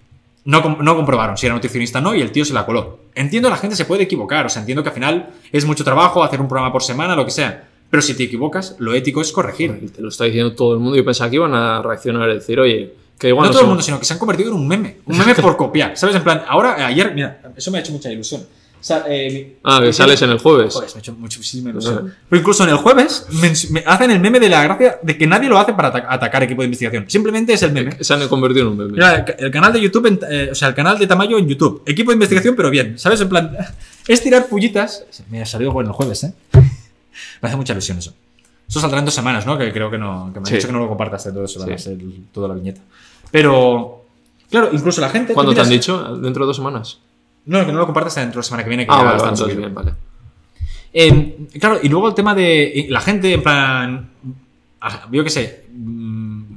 [0.43, 2.99] No, no comprobaron si era nutricionista o no y el tío se la coló.
[3.15, 6.21] Entiendo, la gente se puede equivocar, o sea, entiendo que al final es mucho trabajo
[6.21, 7.69] hacer un programa por semana, lo que sea.
[7.89, 9.89] Pero si te equivocas, lo ético es corregir.
[9.95, 10.97] Te lo está diciendo todo el mundo.
[10.97, 13.68] Yo pensaba que iban a reaccionar y decir, oye, que igual no no todo el
[13.68, 14.97] mundo, sino que se han convertido en un meme.
[15.05, 15.95] Un meme por copiar.
[15.97, 16.16] ¿Sabes?
[16.16, 18.41] En plan, ahora, ayer, mira, eso me ha hecho mucha ilusión.
[18.41, 20.74] O sea, eh, Ah, que sales en el jueves.
[20.74, 21.99] Joder, me ha hecho muchísima ilusión.
[22.09, 22.18] Ajá.
[22.28, 25.26] Pero incluso en el jueves me, me hacen el meme de la gracia de que
[25.26, 27.05] nadie lo hace para ata- atacar equipo de investigación.
[27.07, 27.95] Simplemente es el meme.
[28.03, 28.91] Se han convertido en un meme.
[28.91, 31.47] Mira, el, el canal de YouTube, en- eh, o sea, el canal de Tamayo en
[31.47, 31.82] YouTube.
[31.86, 32.99] Equipo de investigación, pero bien.
[32.99, 33.22] ¿Sabes?
[33.22, 33.55] En plan,
[34.07, 35.05] es tirar pullitas.
[35.30, 36.34] Me ha salido bueno el jueves, ¿eh?
[37.41, 38.14] Me hace mucha ilusión eso.
[38.68, 39.57] Eso saldrá en dos semanas, ¿no?
[39.57, 40.32] Que creo que no.
[40.34, 40.55] Que me han Sí.
[40.55, 41.89] dicho que no lo compartas en dos semanas, Sí.
[41.91, 42.82] el- toda la viñeta.
[43.32, 44.05] Pero.
[44.49, 45.34] Claro, incluso la gente.
[45.34, 46.16] ¿Cuándo te han dicho?
[46.18, 46.99] ¿Dentro de dos semanas?
[47.45, 48.86] No, que no lo compartas dentro de la semana que viene.
[48.86, 49.93] Que Ah, vale, entonces bien, vale.
[50.93, 54.09] Eh, claro, y luego el tema de la gente, en plan,
[54.82, 55.66] ah, yo qué sé,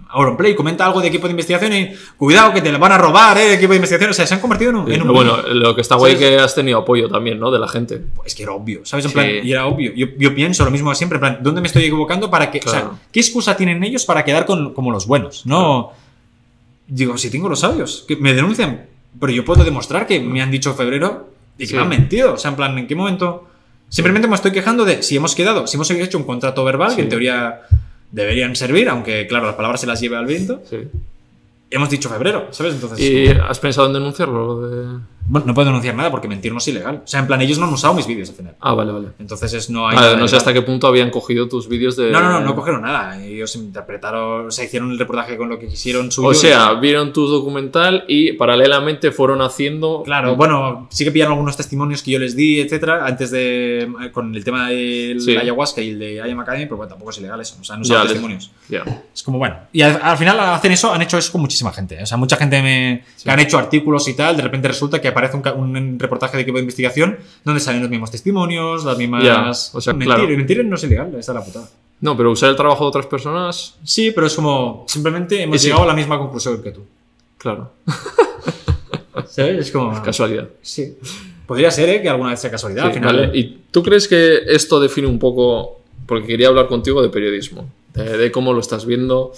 [0.08, 3.36] Auronplay comenta algo de equipo de investigación y cuidado que te lo van a robar,
[3.38, 4.10] eh, equipo de investigación.
[4.10, 4.82] O sea, se han convertido en un.
[4.82, 7.50] en Pero un- bueno, lo que está guay es que has tenido apoyo también, ¿no?
[7.50, 8.02] De la gente.
[8.24, 9.04] Es que era obvio, ¿sabes?
[9.04, 9.14] En Sí.
[9.14, 9.92] plan, y era obvio.
[9.94, 12.58] Yo, yo pienso lo mismo siempre, en plan, ¿dónde me estoy equivocando para que.
[12.58, 12.78] O Claro.
[12.92, 15.44] sea, ¿qué excusa tienen ellos para quedar con, como los buenos?
[15.46, 15.92] No.
[16.88, 18.86] Digo, si tengo los sabios, que me denuncian,
[19.18, 21.74] pero yo puedo demostrar que me han dicho febrero y que Sí.
[21.74, 22.34] me han mentido.
[22.34, 23.48] O sea, en plan, ¿en qué momento?
[23.88, 27.02] Simplemente me estoy quejando de si hemos quedado, si hemos hecho un contrato verbal, que
[27.02, 27.10] en Sí.
[27.10, 27.62] teoría
[28.12, 30.62] deberían servir, aunque claro, las palabras se las lleve al viento.
[30.68, 30.78] Sí.
[31.70, 32.74] Hemos dicho febrero, ¿sabes?
[32.74, 33.00] Entonces.
[33.00, 34.46] ¿Y has pensado en denunciarlo?
[34.46, 37.02] lo de- Bueno, no puedo denunciar nada porque mentir no es ilegal.
[37.04, 38.54] O sea, en plan, ellos no han usado mis vídeos al final.
[38.60, 39.08] Ah, vale, vale.
[39.18, 39.96] Entonces es, no hay.
[39.96, 42.10] Vale, no sé hasta qué punto habían cogido tus vídeos de...
[42.10, 43.22] No, no, no, no cogieron nada.
[43.22, 46.28] Ellos interpretaron, o sea, hicieron el reportaje con lo que quisieron suyo.
[46.28, 50.02] O sea, vieron tu documental y paralelamente fueron haciendo...
[50.04, 53.88] Claro, bueno, sí que pillaron algunos testimonios que yo les di, etcétera, antes de.
[54.12, 55.32] con el tema de Sí.
[55.34, 57.56] la ayahuasca y el de IAM Academy, pero bueno, tampoco es ilegal eso.
[57.60, 58.50] O sea, no Ya, usaban les- testimonios.
[58.68, 59.02] Ya.
[59.14, 59.56] Es como bueno.
[59.72, 62.02] Y al, al final hacen eso, han hecho eso con muchísima gente.
[62.02, 65.08] O sea, mucha gente me, que han hecho artículos y tal, de repente resulta que
[65.16, 69.74] aparece un, reportaje de equipo de investigación donde salen los mismos testimonios, las mismas.
[69.74, 70.28] O sea, mentir, claro.
[70.28, 71.68] mentir no es ilegal, esa es la putada.
[72.00, 74.84] No, pero usar el trabajo de otras personas, Sí, pero es como.
[74.86, 75.68] Simplemente hemos sí.
[75.68, 76.82] llegado a la misma conclusión que tú.
[77.38, 77.72] claro,
[79.26, 79.58] ¿Sabes?
[79.58, 80.02] Es como.
[80.04, 80.48] casualidad.
[80.60, 80.96] Sí.
[81.46, 82.02] Podría ser, ¿eh?
[82.02, 82.82] Que alguna vez sea casualidad.
[82.82, 83.16] Sí, al final.
[83.16, 83.38] vale.
[83.38, 88.18] ¿Y tú crees que esto define un poco, porque quería hablar contigo de periodismo, de,
[88.18, 89.32] de cómo lo estás viendo,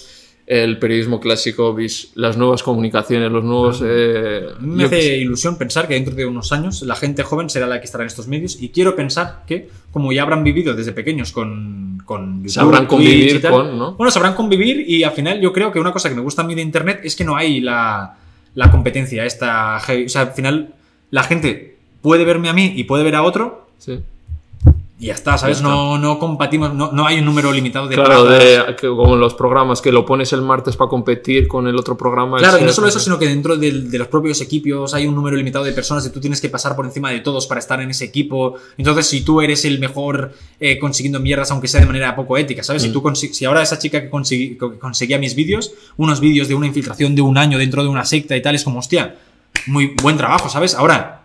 [0.50, 3.82] el periodismo clásico, vis- las nuevas comunicaciones, los nuevos...
[3.84, 7.80] eh, Me hace ilusión pensar que dentro de unos años la gente joven será la
[7.80, 11.32] que estará en estos medios y quiero pensar que, como ya habrán vivido desde pequeños
[11.32, 13.92] con, con YouTube, Sabrán convivir y tal, con, ¿no?
[13.92, 16.46] Bueno, sabrán convivir y al final yo creo que una cosa que me gusta a
[16.46, 18.16] mí de Internet es que no hay la,
[18.54, 19.76] la competencia esta...
[19.76, 20.74] O sea, al final
[21.10, 23.98] la gente puede verme a mí y puede ver a otro Sí.
[25.00, 25.58] Y ya está, ¿sabes?
[25.58, 25.74] Ya está.
[25.76, 29.32] No, no compartimos, no, no hay un número limitado de Claro, de, que como los
[29.34, 32.38] programas, que lo pones el martes para competir con el otro programa.
[32.38, 35.36] Claro, y no solo eso, sino que dentro de, los propios equipos hay un número
[35.36, 37.90] limitado de personas y tú tienes que pasar por encima de todos para estar en
[37.90, 38.54] ese equipo.
[38.76, 42.64] Entonces, si tú eres el mejor eh, consiguiendo mierdas, aunque sea de manera poco ética,
[42.64, 42.82] ¿sabes?
[42.82, 42.92] Si, Mm.
[42.92, 46.66] tú si ahora esa chica que, consegui- que conseguía mis vídeos, unos vídeos de una
[46.66, 49.14] infiltración de un año dentro de una secta y tal, es como, hostia,
[49.66, 50.74] muy buen trabajo, ¿sabes?
[50.74, 51.17] Ahora,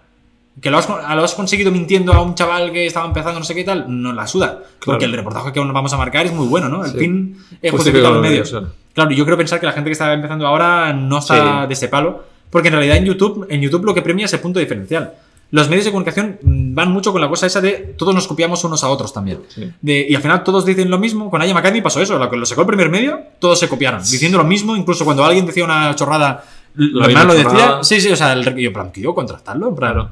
[0.62, 3.56] que lo has, lo has conseguido mintiendo a un chaval que estaba empezando no sé
[3.56, 4.60] qué tal, no la suda.
[4.86, 5.06] Porque Claro.
[5.06, 6.86] el reportaje que aún vamos a marcar es muy bueno, ¿no?
[6.86, 6.98] El Sí.
[7.00, 8.50] fin eh, Pues justifica sí, los medios.
[8.50, 8.68] claro.
[8.94, 11.68] Claro, yo quiero pensar que la gente que está empezando ahora no está Sí.
[11.68, 14.40] de ese palo, porque en realidad en YouTube, en YouTube lo que premia es el
[14.40, 15.14] punto diferencial.
[15.50, 18.64] Los medios de comunicación mm, van mucho con la cosa esa de todos nos copiamos
[18.64, 19.40] unos a otros también.
[19.82, 21.30] De- y al final todos dicen lo mismo.
[21.30, 22.18] Con Aya Academy pasó eso.
[22.18, 24.02] Lo que lo sacó el primer medio, todos se copiaron.
[24.02, 26.44] Diciendo lo mismo, incluso cuando alguien decía una chorrada,
[26.76, 27.80] lo lo decía.
[27.84, 29.76] Sí, sí, o sea, el, yo, plan, ¿quiero contrastarlo?
[29.76, 30.10] Claro.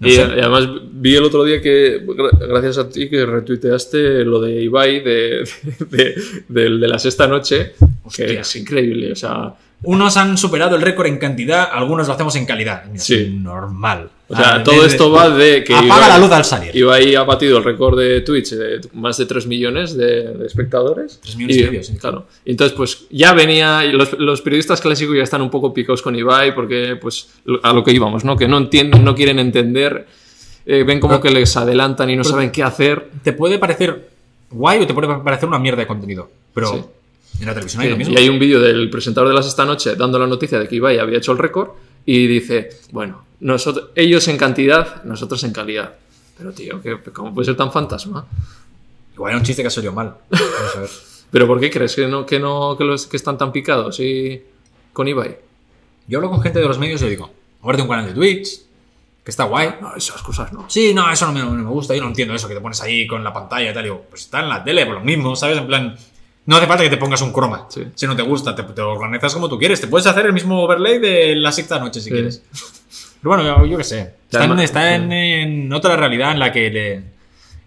[0.00, 4.40] No y, además vi el otro día que, gra- gracias a ti, que retuiteaste lo
[4.40, 5.48] de Ibai de,
[5.90, 6.14] de,
[6.48, 8.26] de la sexta noche, Hostia.
[8.26, 9.12] que es increíble.
[9.12, 9.54] O sea,
[9.84, 12.84] Unos han superado el récord en cantidad, algunos lo hacemos en calidad.
[12.86, 13.14] Mira, Sí.
[13.14, 14.10] es normal.
[14.28, 16.74] O sea Ah, todo de- esto va de que Apaga Ibai- la luz al salir.
[16.74, 21.18] Ibai ha batido el récord de Twitch de más de 3 millones de, de espectadores.
[21.22, 21.96] 3 millones y medio, sí.
[21.98, 22.26] Claro.
[22.44, 26.00] Y Entonces, pues ya venía, y los, los periodistas clásicos ya están un poco picados
[26.02, 27.28] con Ibai porque, pues,
[27.62, 28.36] a lo que íbamos, ¿no?
[28.36, 30.06] Que no entienden, no quieren entender,
[30.66, 33.10] eh, ven como que les adelantan y no saben qué hacer.
[33.22, 34.08] te puede parecer
[34.50, 36.30] guay o te puede parecer una mierda de contenido.
[36.54, 36.80] Pero Sí.
[37.40, 38.14] en la televisión Sí, hay lo mismo.
[38.14, 40.76] y hay un vídeo del presentador de las esta noche dando la noticia de que
[40.76, 41.70] Ibai había hecho el récord
[42.06, 45.94] y dice, bueno, nosotros, ellos en cantidad, nosotros en calidad.
[46.36, 48.26] Pero tío, ¿qué- ¿cómo puede ser tan fantasma?
[49.14, 50.14] Igual era un chiste que ha salido mal.
[50.30, 50.90] Vamos a ver.
[51.30, 54.42] ¿Pero por qué crees que no, que no, que los que están tan picados y
[54.92, 55.36] con Ibai?
[56.06, 57.30] Yo hablo con gente de los medios y digo,
[57.62, 58.60] ábrete un canal de Twitch,
[59.24, 59.76] que está guay.
[59.80, 60.68] No, esas cosas no.
[60.68, 62.80] Sí, no, eso no me, no me gusta, yo no entiendo eso, que te pones
[62.82, 63.82] ahí con la pantalla y tal.
[63.84, 65.58] Digo, pues está en la tele, por lo mismo, ¿sabes?
[65.58, 65.96] En plan,
[66.46, 67.66] no hace falta que te pongas un croma.
[67.68, 67.84] Sí.
[67.94, 69.80] Si no te gusta, te, te organizas como tú quieres.
[69.80, 72.10] Te puedes hacer el mismo overlay de la sexta noche si Sí.
[72.10, 72.42] quieres.
[73.22, 74.00] Pero bueno, yo, qué sé.
[74.24, 77.14] Está, en, además- está en, en otra realidad en la que le-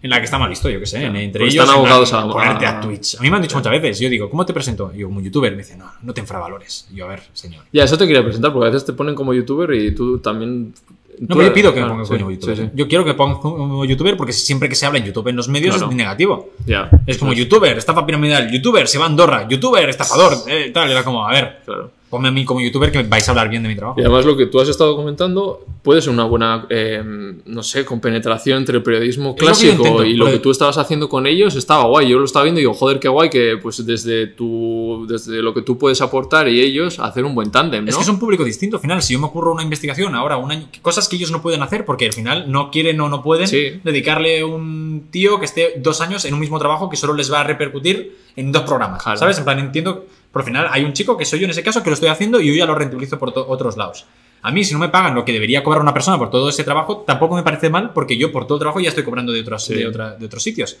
[0.00, 1.02] en la que está mal visto, yo qué sé.
[1.04, 3.16] en- entre Porque ellos están abocados a- ponerte a, a- Twitch.
[3.18, 4.92] A mí me han dicho muchas veces, yo digo, ¿cómo te presento?
[4.94, 6.86] Y yo, como youtuber, me dice, no, no te infravalores.
[6.92, 7.64] Y yo, a ver, señor.
[7.72, 10.72] Ya, eso te quería presentar, porque a veces te ponen como youtuber y tú también...
[11.20, 12.70] No, pero yo pido que me sí, como youtuber.
[12.74, 15.48] Yo quiero que pongas como youtuber porque siempre que se habla en YouTube en los
[15.48, 15.86] medios Claro.
[15.86, 16.50] es muy negativo.
[16.66, 16.88] Ya.
[17.06, 20.90] Es como youtuber, estafa piramidal, youtuber, se va a Andorra, youtuber, estafador, eh, tal.
[20.90, 21.90] Era como, a ver, Claro.
[22.10, 24.00] Ponme a mí como youtuber que vais a hablar bien de mi trabajo.
[24.00, 27.02] Y además lo que tú has estado comentando puede ser una buena, eh,
[27.44, 31.26] no sé, compenetración entre el periodismo clásico intento, y lo que tú estabas haciendo con
[31.26, 32.08] ellos estaba guay.
[32.08, 35.52] Yo lo estaba viendo y digo, joder, qué guay que pues desde, tu, desde lo
[35.54, 37.90] que tú puedes aportar y ellos hacer un buen tándem, ¿no?
[37.90, 38.76] Es que es un público distinto.
[38.76, 41.42] Al final, si yo me ocurro una investigación ahora, un año, cosas que ellos no
[41.42, 43.80] pueden hacer porque al final no quieren o no pueden Sí.
[43.84, 47.40] dedicarle un tío que esté dos años en un mismo trabajo que solo les va
[47.40, 49.02] a repercutir en dos programas.
[49.02, 49.18] Claro.
[49.18, 49.38] ¿Sabes?
[49.38, 50.06] En plan, entiendo.
[50.32, 52.08] Por al final, hay un chico que soy yo en ese caso que lo estoy
[52.10, 54.04] haciendo y yo ya lo rentabilizo por otros lados.
[54.42, 56.62] A mí, si no me pagan lo que debería cobrar una persona por todo ese
[56.64, 59.40] trabajo, tampoco me parece mal porque yo por todo el trabajo ya estoy cobrando de
[59.40, 59.74] otros, Sí.
[59.74, 60.76] de otra- de otros sitios.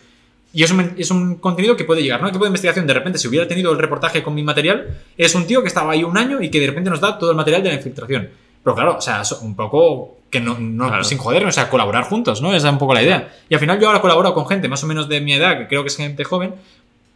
[0.52, 2.26] Y es un, es un contenido que puede llegar, ¿no?
[2.26, 5.34] El equipo de investigación, de repente, si hubiera tenido el reportaje con mi material, es
[5.34, 7.36] un tío que estaba ahí un año y que de repente nos da todo el
[7.36, 8.28] material de la infiltración.
[8.62, 11.04] Pero claro, o sea, un poco que no, no- Claro.
[11.04, 12.54] sin joder, o sea, colaborar juntos, ¿no?
[12.54, 13.34] Esa es un poco la idea.
[13.48, 15.68] Y al final yo ahora colaboro con gente más o menos de mi edad, que
[15.68, 16.54] creo que es gente joven,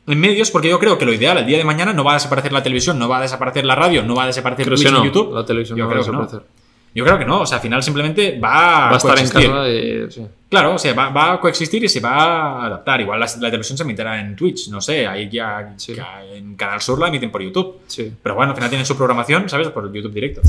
[0.06, 2.14] en medios, porque yo creo que lo ideal, el día de mañana no va a
[2.14, 4.86] desaparecer la televisión, no va a desaparecer la radio, no va a desaparecer Creo Twitch
[4.88, 5.34] que no, YouTube.
[5.34, 6.22] la televisión Yo no va a creo que no.
[6.22, 6.62] desaparecer.
[6.94, 10.10] Yo creo que no, o sea, al final simplemente va, Va a estar en casa
[10.10, 10.26] sí.
[10.50, 13.00] Claro, o sea, va, va a coexistir y se va a adaptar.
[13.00, 15.94] Igual la, la televisión se emitirá en Twitch, no sé, ahí ya, Sí.
[16.34, 17.78] en Canal Sur la emiten por YouTube.
[17.86, 19.68] Sí, Pero bueno, al final tienen su programación, ¿sabes?
[19.68, 20.42] Por YouTube directo.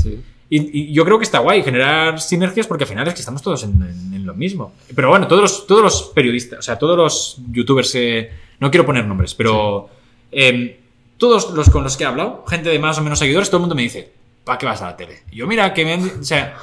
[0.50, 3.40] Y, y yo creo que está guay generar sinergias porque al final es que estamos
[3.40, 4.74] todos en, en- en lo mismo.
[4.94, 8.86] Pero bueno, todos los, todos los periodistas, o sea, todos los youtubers, eh, no quiero
[8.86, 9.88] poner nombres, pero
[10.32, 10.80] eh,
[11.18, 13.62] todos los con los que he hablado, gente de más o menos seguidores, todo el
[13.62, 14.12] mundo me dice,
[14.44, 15.22] ¿para qué vas a la tele?
[15.30, 16.54] Y yo, mira, que me han- O sea,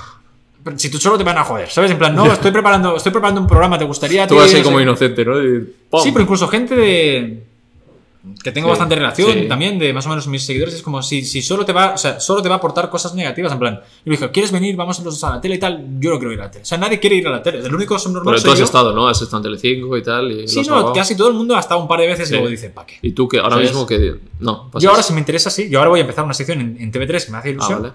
[0.76, 1.92] si tú solo te van a joder, ¿sabes?
[1.92, 4.24] En plan, no, estoy preparando, estoy preparando un programa, ¿te gustaría?
[4.24, 5.36] a Tú vas ahí No como inocente, ¿no?
[6.04, 7.44] Sí, pero incluso gente de.
[8.44, 9.48] Que tengo Sí, bastante relación sí.
[9.48, 10.76] también de más o menos mis seguidores.
[10.76, 13.16] Es como si, si solo te va, o sea, solo te va a aportar cosas
[13.16, 13.52] negativas.
[13.52, 14.76] En plan, y me dijo, ¿quieres venir?
[14.76, 15.86] Vamos a la tele y tal.
[16.00, 16.62] Yo no quiero ir a la tele.
[16.62, 17.60] O sea, nadie quiere ir a la tele.
[17.66, 18.66] El único subnormal Pero tú has yo.
[18.66, 19.08] estado, ¿no?
[19.08, 20.32] Has estado en Telecinco y tal.
[20.32, 20.94] Y Sí, no, grabado.
[20.94, 22.34] casi todo el mundo ha estado un par de veces Sí.
[22.34, 22.96] y luego dice, ¿para qué?
[23.02, 23.70] Y tú que ahora ¿Sabes?
[23.72, 24.16] mismo que...
[24.40, 24.84] No, pasas.
[24.84, 25.70] Yo ahora si me interesa, sí.
[25.70, 27.82] Yo ahora voy a empezar una sección en, en TV3 que me hace Ah, ilusión.
[27.82, 27.94] vale.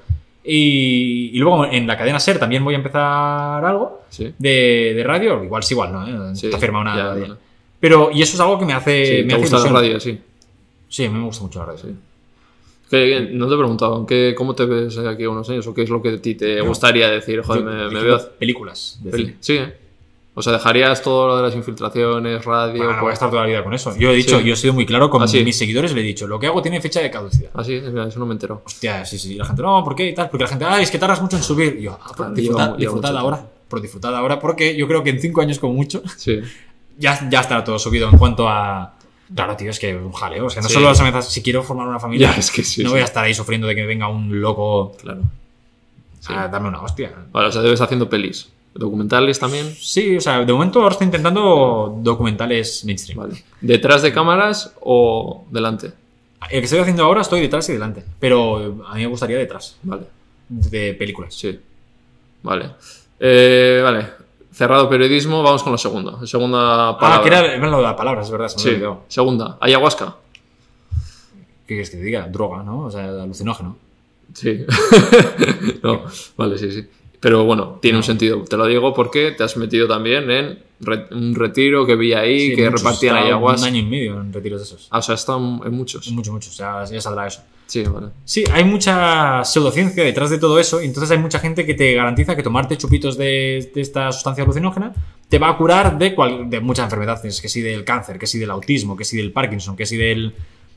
[0.48, 4.02] y, y luego en la cadena SER también voy a empezar algo
[4.38, 5.42] de, de radio.
[5.44, 6.30] Igual es igual, ¿no?
[6.30, 6.36] ¿Eh?
[6.36, 6.96] Sí, Está firmado nada.
[6.96, 7.26] ya, todavía.
[7.28, 7.40] vale.
[7.80, 10.00] Pero, y eso es algo que me hace, Sí, me ¿Te hace gusta la radio?
[10.00, 10.18] Sí.
[10.88, 11.78] Sí, a mí me gusta mucho la radio.
[11.78, 11.88] Sí.
[12.90, 15.66] Que, no te he preguntado, ¿en qué- ¿cómo te ves aquí a unos años?
[15.66, 17.42] ¿O qué es lo que a ti te gustaría decir?
[17.42, 18.18] Joder, Yo, me, veo...
[18.38, 18.98] películas.
[19.02, 19.36] de Peli- cine.
[19.40, 19.74] Sí, ¿eh?
[20.38, 22.76] O sea, ¿dejarías todo lo de las infiltraciones, radio?
[22.84, 23.96] Bueno, no voy a estar toda la vida con eso.
[23.98, 24.44] Yo he dicho, Sí.
[24.44, 26.60] yo he sido muy claro con Ah, mis seguidores, le he dicho, lo que hago
[26.62, 27.50] tiene fecha de caducidad.
[27.54, 28.62] Ah, sí, mira, eso no me entero.
[28.64, 29.32] Hostia, sí, sí.
[29.32, 30.08] Y la gente, no, ¿por qué?
[30.10, 30.28] Y tal.
[30.28, 31.76] Porque la gente, ay, es que tardas mucho en subir.
[31.80, 33.46] Y yo, ah, disfrutad, lleva disfrutad ahora.
[33.68, 36.38] Pero disfrutad ahora porque yo creo que en cinco años como mucho Sí.
[36.98, 38.93] ya, ya estará todo subido en cuanto a...
[39.35, 40.47] Claro, tío, es que un jaleo.
[40.47, 40.74] O sea, no Sí.
[40.74, 42.82] solo las amenazas, si quiero formar una familia, Ya, es que sí.
[42.82, 42.93] no sí.
[42.94, 45.23] voy a estar ahí sufriendo de que venga un loco Claro.
[46.28, 47.12] A darme una hostia.
[47.32, 48.48] Vale, o sea, debes haciendo pelis.
[48.74, 49.73] ¿Documentales también?
[49.78, 53.18] Sí, o sea, de momento ahora estoy intentando documentales mainstream.
[53.20, 53.43] Vale.
[53.60, 55.93] ¿Detrás de cámaras o delante?
[56.51, 58.05] El que estoy haciendo ahora estoy detrás y delante.
[58.20, 60.02] Pero a mí me gustaría detrás, Vale.
[60.48, 61.35] de películas.
[61.35, 61.59] Sí.
[62.43, 62.70] Vale.
[63.20, 64.06] Eh, vale.
[64.56, 66.26] Cerrado periodismo, vamos con la segunda.
[66.26, 67.18] Segunda palabra.
[67.18, 68.68] Ah, que era, era lo de las palabras, es verdad, se me Sí.
[68.70, 69.02] olvidó.
[69.06, 69.58] Segunda.
[69.60, 70.16] Ayahuasca.
[71.66, 72.26] ¿Qué quieres que te diga?
[72.28, 72.86] Droga, ¿no?
[72.86, 73.76] O sea, alucinógeno.
[74.32, 74.64] Sí.
[75.82, 76.04] no,
[76.38, 76.86] vale, sí, sí.
[77.20, 78.42] Pero bueno, tiene un sentido.
[78.44, 82.50] Te lo digo porque te has metido también en re- un retiro que vi ahí,
[82.50, 83.60] Sí, que muchos, repartían ayahuasca.
[83.68, 84.88] Un año y medio en retiros de esos.
[84.90, 86.08] Ah, o sea, están en muchos.
[86.12, 86.48] Mucho, mucho.
[86.48, 87.42] O sea, ya saldrá eso.
[87.66, 87.84] Sí.
[88.24, 90.80] Sí, hay mucha pseudociencia detrás de todo eso.
[90.82, 94.94] y Entonces hay mucha gente que te garantiza que tomarte chupitos de, esta sustancia alucinógena
[95.28, 97.40] te va a curar de, cual- de muchas enfermedades.
[97.40, 100.34] Que sí del cáncer, que sí del autismo, que sí del Parkinson, que sí del...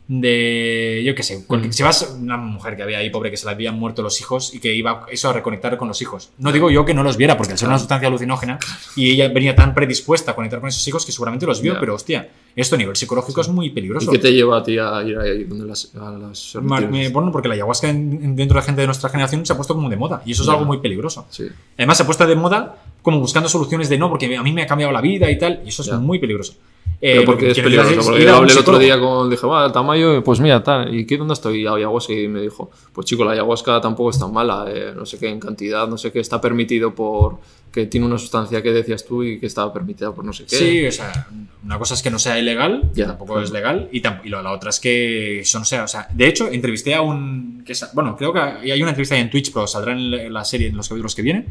[0.10, 1.04] De.
[1.06, 1.46] Yo qué sé.
[1.46, 1.74] cualquier- Mm.
[1.74, 2.16] Si vas.
[2.20, 4.74] Una mujer que había ahí, pobre, que se le habían muerto los hijos y que
[4.74, 6.32] iba eso a reconectar con los hijos.
[6.40, 8.58] No digo yo que no los viera, porque al ser una sustancia alucinógena
[8.96, 11.94] y ella venía tan predispuesta a conectar con esos hijos que seguramente los vio, pero
[11.94, 14.12] hostia, esto a nivel psicológico es muy ¿Y peligroso.
[14.12, 16.56] qué te lleva a ti a ir ahí donde las, a las
[16.90, 19.54] me- bueno, porque la ayahuasca en- en- dentro de la gente de nuestra generación se
[19.54, 21.28] ha puesto como de moda y eso es algo muy peligroso.
[21.30, 21.46] Sí.
[21.78, 24.64] Además se ha puesto de moda como buscando soluciones de no, porque a mí me
[24.64, 26.56] ha cambiado la vida y tal, y eso es muy peligroso.
[27.02, 28.02] Pero Eh, porque lo es que peligroso.
[28.10, 29.30] Porque yo hablé el otro día con.
[29.30, 30.94] Dije, va, Tamayo, pues mira, tal.
[30.94, 31.66] ¿Y qué dónde estoy?
[31.66, 32.12] Ayahuasca.
[32.14, 34.66] Y me dijo, pues chico, la ayahuasca tampoco es tan mala.
[34.68, 36.20] eh, no sé qué, en cantidad, no sé qué.
[36.20, 37.38] Está permitido por.
[37.72, 40.56] que tiene una sustancia que decías tú y que estaba permitida por no sé qué.
[40.56, 41.28] Sí, o sea,
[41.64, 43.46] una cosa es que no sea ilegal, que Ya, tampoco claro.
[43.46, 46.28] es legal, y, y lo- la otra es que eso no sea, o sea, de
[46.28, 49.68] hecho, entrevisté a un, que bueno, creo que hay una entrevista ahí en Twitch, pero
[49.68, 51.46] saldrá en la- la serie en los capítulos que vienen,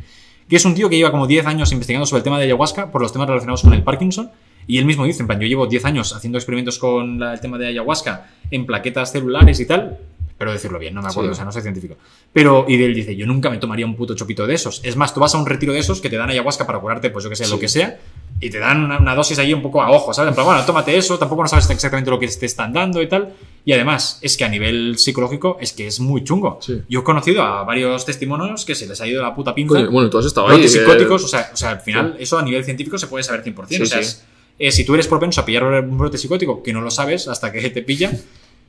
[0.48, 2.90] que es un tío que lleva como 10 años investigando sobre el tema de ayahuasca
[2.90, 4.28] por los temas relacionados con el Parkinson,
[4.68, 7.40] y él mismo dice, en plan, yo llevo 10 años haciendo experimentos con la- el
[7.40, 9.98] tema de ayahuasca en plaquetas celulares y tal,
[10.38, 11.32] pero decirlo bien, no me acuerdo, Sí.
[11.32, 11.96] o sea, no soy científico.
[12.32, 14.80] Pero, y él dice, yo nunca me tomaría un puto chopito de esos.
[14.84, 17.10] Es más, tú vas a un retiro de esos que te dan ayahuasca para curarte,
[17.10, 17.98] pues yo que sé, lo que sea,
[18.40, 20.28] y te dan una, una dosis ahí un poco a ojo, ¿sabes?
[20.28, 23.08] En plan, bueno, tómate eso, tampoco no sabes exactamente lo que te están dando y
[23.08, 23.30] tal.
[23.64, 26.60] Y además, es que a nivel psicológico es que es muy chungo.
[26.62, 26.82] Sí.
[26.88, 29.86] Yo he conocido a varios testimonios que se les ha ido la puta pinza.
[29.90, 30.62] Bueno, tú has estado ahí.
[30.62, 33.42] eh, psicóticos, o sea, o sea, al final, eso a nivel científico se puede saber
[33.42, 33.66] 100%.
[33.76, 34.24] Sí, o sea, es-
[34.58, 37.52] eh, si tú eres propenso a pillar un brote psicótico, que no lo sabes hasta
[37.52, 38.10] que te pilla,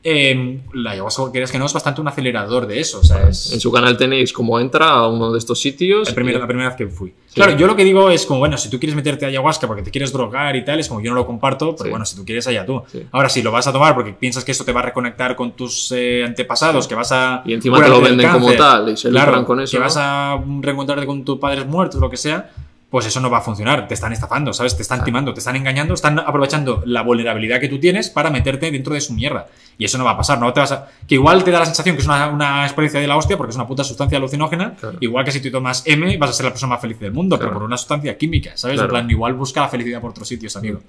[0.02, 2.99] eh, la ayahuasca, quieres que no, es bastante un acelerador de eso.
[2.99, 3.52] O sea, es...
[3.52, 6.07] En su canal tenéis como entra a uno de estos sitios.
[6.07, 7.14] El primer- y- la primera vez que fui.
[7.34, 9.91] Claro, yo lo que digo es como, bueno, si tú quieres meterte ayahuasca porque te
[9.91, 11.90] quieres drogar y tal, es como yo no lo comparto, pero Sí.
[11.90, 12.82] bueno, si tú quieres, allá tú.
[12.90, 13.03] Sí.
[13.11, 15.52] Ahora, si lo vas a tomar porque piensas que eso te va a reconectar con
[15.52, 17.44] tus eh, antepasados, que vas a.
[17.45, 19.84] Y encima te lo venden como tal y se claro, con eso, Que ¿no?
[19.84, 22.49] vas a reencontrarte con tus padres muertos, lo que sea.
[22.90, 24.76] Pues eso no va a funcionar, te están estafando, ¿sabes?
[24.76, 28.72] Te están timando, te están engañando, están aprovechando la vulnerabilidad que tú tienes para meterte
[28.72, 29.45] dentro de su mierda.
[29.78, 30.88] Y eso no va a pasar, no te vas a...
[31.07, 33.52] Que igual te da la sensación que es una, una experiencia de la hostia porque
[33.52, 34.98] es una puta sustancia alucinógena, Claro.
[35.02, 37.38] igual que si tú tomas M vas a ser la persona más feliz del mundo,
[37.38, 37.52] Claro.
[37.52, 38.78] pero por una sustancia química, ¿sabes?
[38.78, 38.88] Claro.
[38.90, 40.82] En plan, igual busca la felicidad por otros sitios, amigo.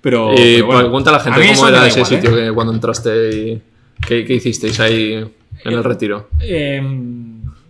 [0.00, 2.16] Pero, Y pero bueno, cuenta a la gente cómo era ese igual, ¿eh?
[2.16, 3.62] sitio que cuando entraste y.
[4.04, 6.30] ¿Qué, qué hicisteis ahí en el retiro?
[6.40, 6.82] Eh,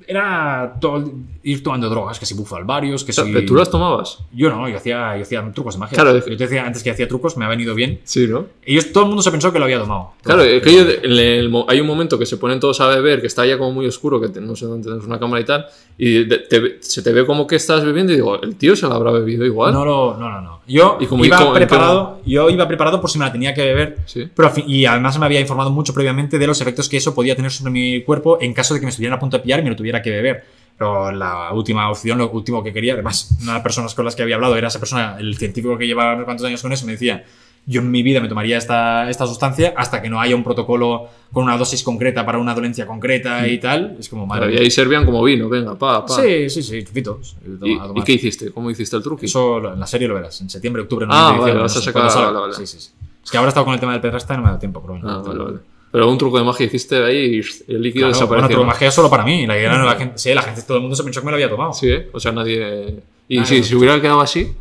[0.07, 1.13] era todo-
[1.43, 3.21] ir tomando drogas, que si bufalvarios, que si...
[3.33, 4.19] ¿Pero ¿Tú las tomabas?
[4.33, 5.95] Yo no, yo hacía, yo hacía trucos de magia.
[5.95, 8.01] Claro, yo te decía antes que hacía trucos, me ha venido bien.
[8.05, 8.47] Sí, ¿no?
[8.65, 10.13] Ellos, todo el mundo se pensó que lo había tomado.
[10.23, 13.27] Claro, es que en el hay un momento que se ponen todos a beber, que
[13.27, 15.67] está ya como muy oscuro, que te- no sé dónde tenemos una cámara y tal,
[15.99, 18.95] y te- se te ve como que estás bebiendo y digo, el tío se la
[18.95, 19.73] habrá bebido igual.
[19.75, 20.61] No, lo- no, no, no.
[20.67, 23.63] Yo ¿Y cómo- iba y preparado, yo iba preparado por si me la tenía que
[23.63, 23.99] beber.
[24.07, 24.27] Sí.
[24.35, 27.51] Pero y además me había informado mucho previamente de los efectos que eso podía tener
[27.51, 29.69] sobre mi cuerpo en caso de que me estuvieran a punto de pillar y me
[29.69, 30.45] lo tuviera que beber.
[30.77, 34.17] Pero la última opción, lo último que quería, además, una de las personas con las
[34.17, 36.85] que había hablado era esa persona, el científico que llevaba unos cuantos años con eso,
[36.87, 37.25] me decía
[37.67, 41.09] yo en mi vida me tomaría esta, esta sustancia hasta que no haya un protocolo
[41.33, 43.97] con una dosis concreta para una dolencia concreta y tal.
[43.99, 46.21] Es como, madre Y ahí servían como vino, venga, pa, pa.
[46.21, 47.37] Sí, sí, sí, chupitos.
[47.63, 48.51] ¿Y, y qué hiciste?
[48.51, 49.25] ¿Cómo hiciste el truqui?
[49.27, 51.81] Eso en la serie lo verás, en septiembre, octubre, Ah, noviembre, vale, diciembre, vas a
[52.11, 52.55] sacar- vale, vale.
[52.55, 52.91] Sí, sí, sí.
[53.25, 54.61] Es que ahora he estado con el tema del pedrasta y no me ha dado
[54.61, 55.09] tiempo, pero bueno.
[55.09, 55.59] Ah, vale, vale.
[55.95, 58.49] Pero un truco de magia hiciste ahí y el líquido Claro, bueno, desapareció.
[58.49, 59.47] pero magia solo para mí.
[59.47, 61.31] La, idea no- la gente, sí, la gente, todo el mundo se pensó que me
[61.31, 61.73] lo había tomado.
[61.73, 62.11] Sí, ¿eh?
[62.13, 62.97] O sea, nadie...
[63.29, 63.65] Y Ah, si, no.
[63.65, 64.53] si hubiera quedado así...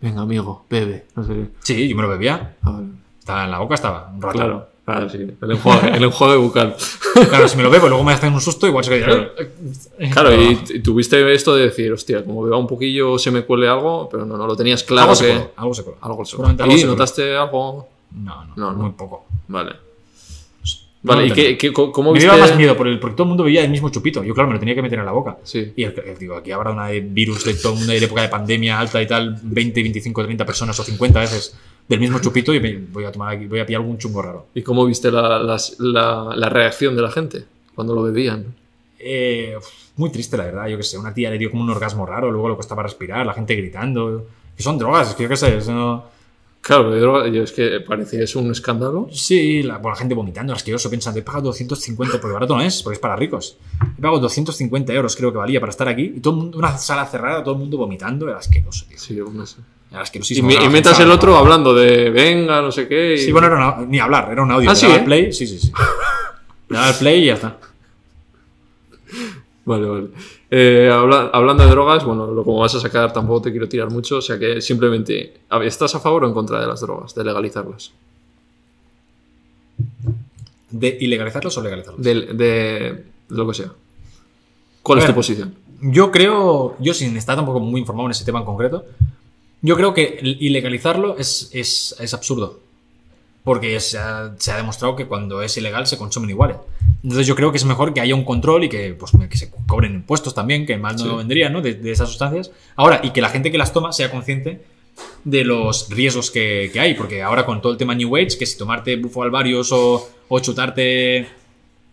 [0.00, 1.04] Venga, amigo, bebe.
[1.14, 1.32] No sé.
[1.60, 2.56] Sí, yo me lo bebía.
[2.62, 2.86] Ah, vale.
[3.20, 4.36] Estaba en la boca, estaba un rato.
[4.36, 5.18] Claro, claro, sí.
[5.40, 6.76] El enjuague, el enjuague bucal.
[7.28, 9.06] Claro, si me lo bebo y luego me hacen un susto, igual se queda.
[9.06, 9.30] Claro.
[10.12, 13.68] Claro, y, y tuviste esto de decir, hostia, como beba un poquillo se me cuele
[13.68, 15.32] algo, pero no, no lo tenías claro algo se que...
[15.34, 15.96] coló, algo se coló.
[16.00, 16.92] Algo se algo ¿Y se coló.
[16.94, 17.88] notaste algo?
[18.16, 18.78] No, no, No, no.
[18.82, 19.26] muy poco.
[19.46, 19.76] Vale.
[21.04, 22.26] No Vale, lo ¿y qué, qué- cómo Me viste...?
[22.26, 24.24] daba más miedo por el, porque todo el mundo veía el mismo chupito.
[24.24, 25.36] Yo, claro, me lo tenía que meter en la boca.
[25.44, 25.72] Sí.
[25.76, 28.22] Y el, el- digo, aquí habrá una de virus de todo el mundo de época
[28.22, 31.54] de pandemia alta y tal, 20, 25, 30 personas o 50 veces
[31.86, 34.46] del mismo chupito y me- voy a tomar aquí, voy a pillar algún chungo raro.
[34.54, 37.44] ¿Y cómo viste la, las- la- la reacción de la gente
[37.74, 38.46] cuando lo bebían?
[38.98, 39.56] Eh,
[39.96, 40.68] muy triste, la verdad.
[40.68, 43.26] Yo qué sé, una tía le dio como un orgasmo raro, luego le costaba respirar,
[43.26, 44.26] la gente gritando.
[44.56, 46.13] Que son drogas, es que yo qué sé, eso no-
[46.66, 49.06] Claro, pero droga- yo es que parecía es un escándalo.
[49.12, 52.82] Sí, la, bueno, la gente vomitando, asqueroso, pensando, he pagado 250, porque barato no es,
[52.82, 53.58] porque es para ricos.
[53.98, 56.78] He pagado 250 euros, creo que valía, para estar aquí, y todo el mundo, una
[56.78, 58.98] sala cerrada, todo el mundo vomitando, era asqueroso, tío.
[58.98, 59.58] Sí, un mes.
[59.90, 60.48] Era Y, asquerosísimo.
[60.48, 63.14] mi- claro, y gente el otro hablando de venga, no sé qué.
[63.16, 64.70] y- Sí, bueno, era una- ni hablar, era un audio.
[64.70, 65.04] Ah, sí, daba ¿eh?
[65.04, 65.70] play, sí, sí, sí.
[66.70, 67.58] Le daba al play y ya está.
[69.66, 70.08] Vale, vale.
[70.56, 73.90] Eh, habla- hablando de drogas, bueno, lo como vas a sacar tampoco te quiero tirar
[73.90, 77.24] mucho, o sea que simplemente, ¿estás a favor o en contra de las drogas, de
[77.24, 77.90] legalizarlas?
[80.70, 82.02] ¿De ilegalizarlos o legalizarlos?
[82.02, 83.72] De, de lo que sea.
[84.82, 85.54] ¿Cuál es tu posición?
[85.80, 88.84] Yo creo, yo sin estar tampoco muy informado en ese tema en concreto,
[89.60, 92.60] yo creo que ilegalizarlo es, es, es absurdo.
[93.44, 96.56] Porque se ha, se ha demostrado que cuando es ilegal se consumen iguales.
[97.02, 99.50] Entonces yo creo que es mejor que haya un control y que, pues, que se
[99.66, 101.16] cobren impuestos también, que mal no Sí.
[101.16, 101.60] vendría, ¿no?
[101.60, 102.50] De, de esas sustancias.
[102.74, 104.62] Ahora, y que la gente que las toma sea consciente
[105.24, 106.94] de los riesgos que, que hay.
[106.94, 110.38] Porque ahora con todo el tema New Age, que si tomarte bufo alvarios o, o
[110.40, 111.26] chutarte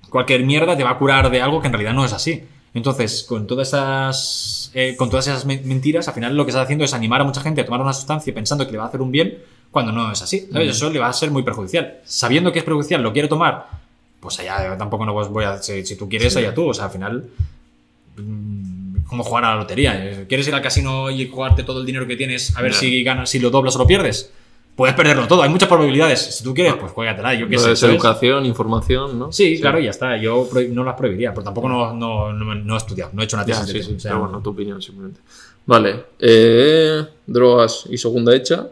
[0.09, 2.43] cualquier mierda te va a curar de algo que en realidad no es así.
[2.73, 6.63] Entonces, con todas esas, eh, con todas esas men- mentiras, al final lo que estás
[6.63, 8.87] haciendo es animar a mucha gente a tomar una sustancia pensando que le va a
[8.87, 9.37] hacer un bien
[9.71, 10.47] cuando no es así.
[10.51, 10.69] ¿sabes?
[10.75, 11.99] Eso le va a ser muy perjudicial.
[12.05, 13.67] Sabiendo que es perjudicial, lo quiero tomar,
[14.19, 15.57] pues allá tampoco no voy a...
[15.61, 16.69] Si, si tú quieres, allá tú.
[16.69, 17.25] O sea, al final...
[18.17, 20.25] mm, Como jugar a la lotería.
[20.27, 22.77] ¿Quieres ir al casino y jugarte todo el dinero que tienes a ver Ya.
[22.79, 24.31] si ganas, si lo doblas o lo pierdes?
[24.75, 26.37] Puedes perderlo todo, hay muchas probabilidades.
[26.37, 27.33] Si tú quieres, pues juégatela.
[27.33, 27.85] Yo qué Lo sé.
[27.87, 29.31] educación, información, ¿no?
[29.31, 30.15] Sí, claro, y ya está.
[30.17, 33.35] Yo no las prohibiría, pero tampoco no, no, no, no he estudiado, no he hecho
[33.35, 33.73] una Ya, tesis.
[33.73, 35.19] de sí, sí, o sea, pero bueno, tu opinión simplemente.
[35.65, 38.65] Vale, eh, drogas y segunda hecha.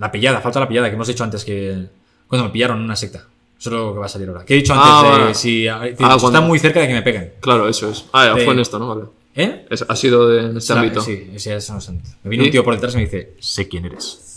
[0.00, 1.86] La pillada, falta la pillada que hemos dicho antes que.
[2.26, 3.26] Cuando me pillaron en una secta.
[3.58, 4.44] Eso es lo que va a salir ahora.
[4.44, 5.34] Que he dicho antes Ah, de vale.
[5.34, 7.34] si Ah, está muy cerca de que me peguen.
[7.40, 8.06] Claro, eso es.
[8.12, 8.88] Ah, De- fue en esto, ¿no?
[8.88, 9.02] Vale.
[9.36, 9.66] ¿Eh?
[9.68, 11.00] Es- ha sido de, en este ámbito.
[11.02, 11.92] Sí, ese es no sé.
[12.24, 12.46] Me vino ¿Y?
[12.46, 14.29] un tío por detrás y me dice, sé quién eres.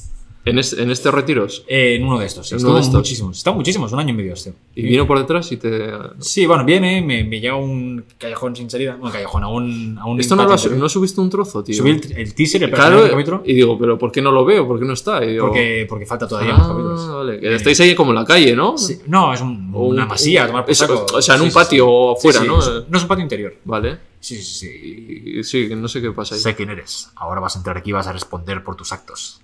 [0.45, 1.63] En, es- en este retiros.
[1.67, 3.37] Eh, en uno de estos, Estuvo muchísimos.
[3.37, 4.53] Está muchísimos, un año y medio este.
[4.75, 5.89] Y vino por detrás y te.
[6.19, 8.95] Sí, bueno, viene, me, me llega a un callejón sin salida.
[8.97, 9.97] Bueno, callejón, a un.
[9.97, 10.69] A un Esto no lo has.
[10.69, 11.75] ¿no subiste un trozo, tío.
[11.75, 13.41] Subí el, el teaser, el Claro, capítulo.
[13.45, 14.67] y digo, pero ¿por qué no lo veo?
[14.67, 15.23] ¿Por qué no está?
[15.23, 17.07] Y digo, Porque, porque falta todavía más ah, capítulos.
[17.13, 17.39] vale.
[17.39, 18.77] Que estáis ahí como en la calle, ¿no?
[18.77, 21.05] Sí, No, es un- una masía, tomar por saco.
[21.13, 21.85] o sea, en Sí, un patio
[22.19, 22.27] sí.
[22.27, 22.59] afuera, ¿no?
[22.59, 23.55] es- no es un patio interior.
[23.63, 23.97] Vale.
[24.19, 25.43] Sí, sí, sí.
[25.43, 26.41] Sí, no sé qué pasa ahí.
[26.41, 27.09] Sé quién eres.
[27.15, 29.39] Ahora vas a entrar aquí y vas a responder por tus actos.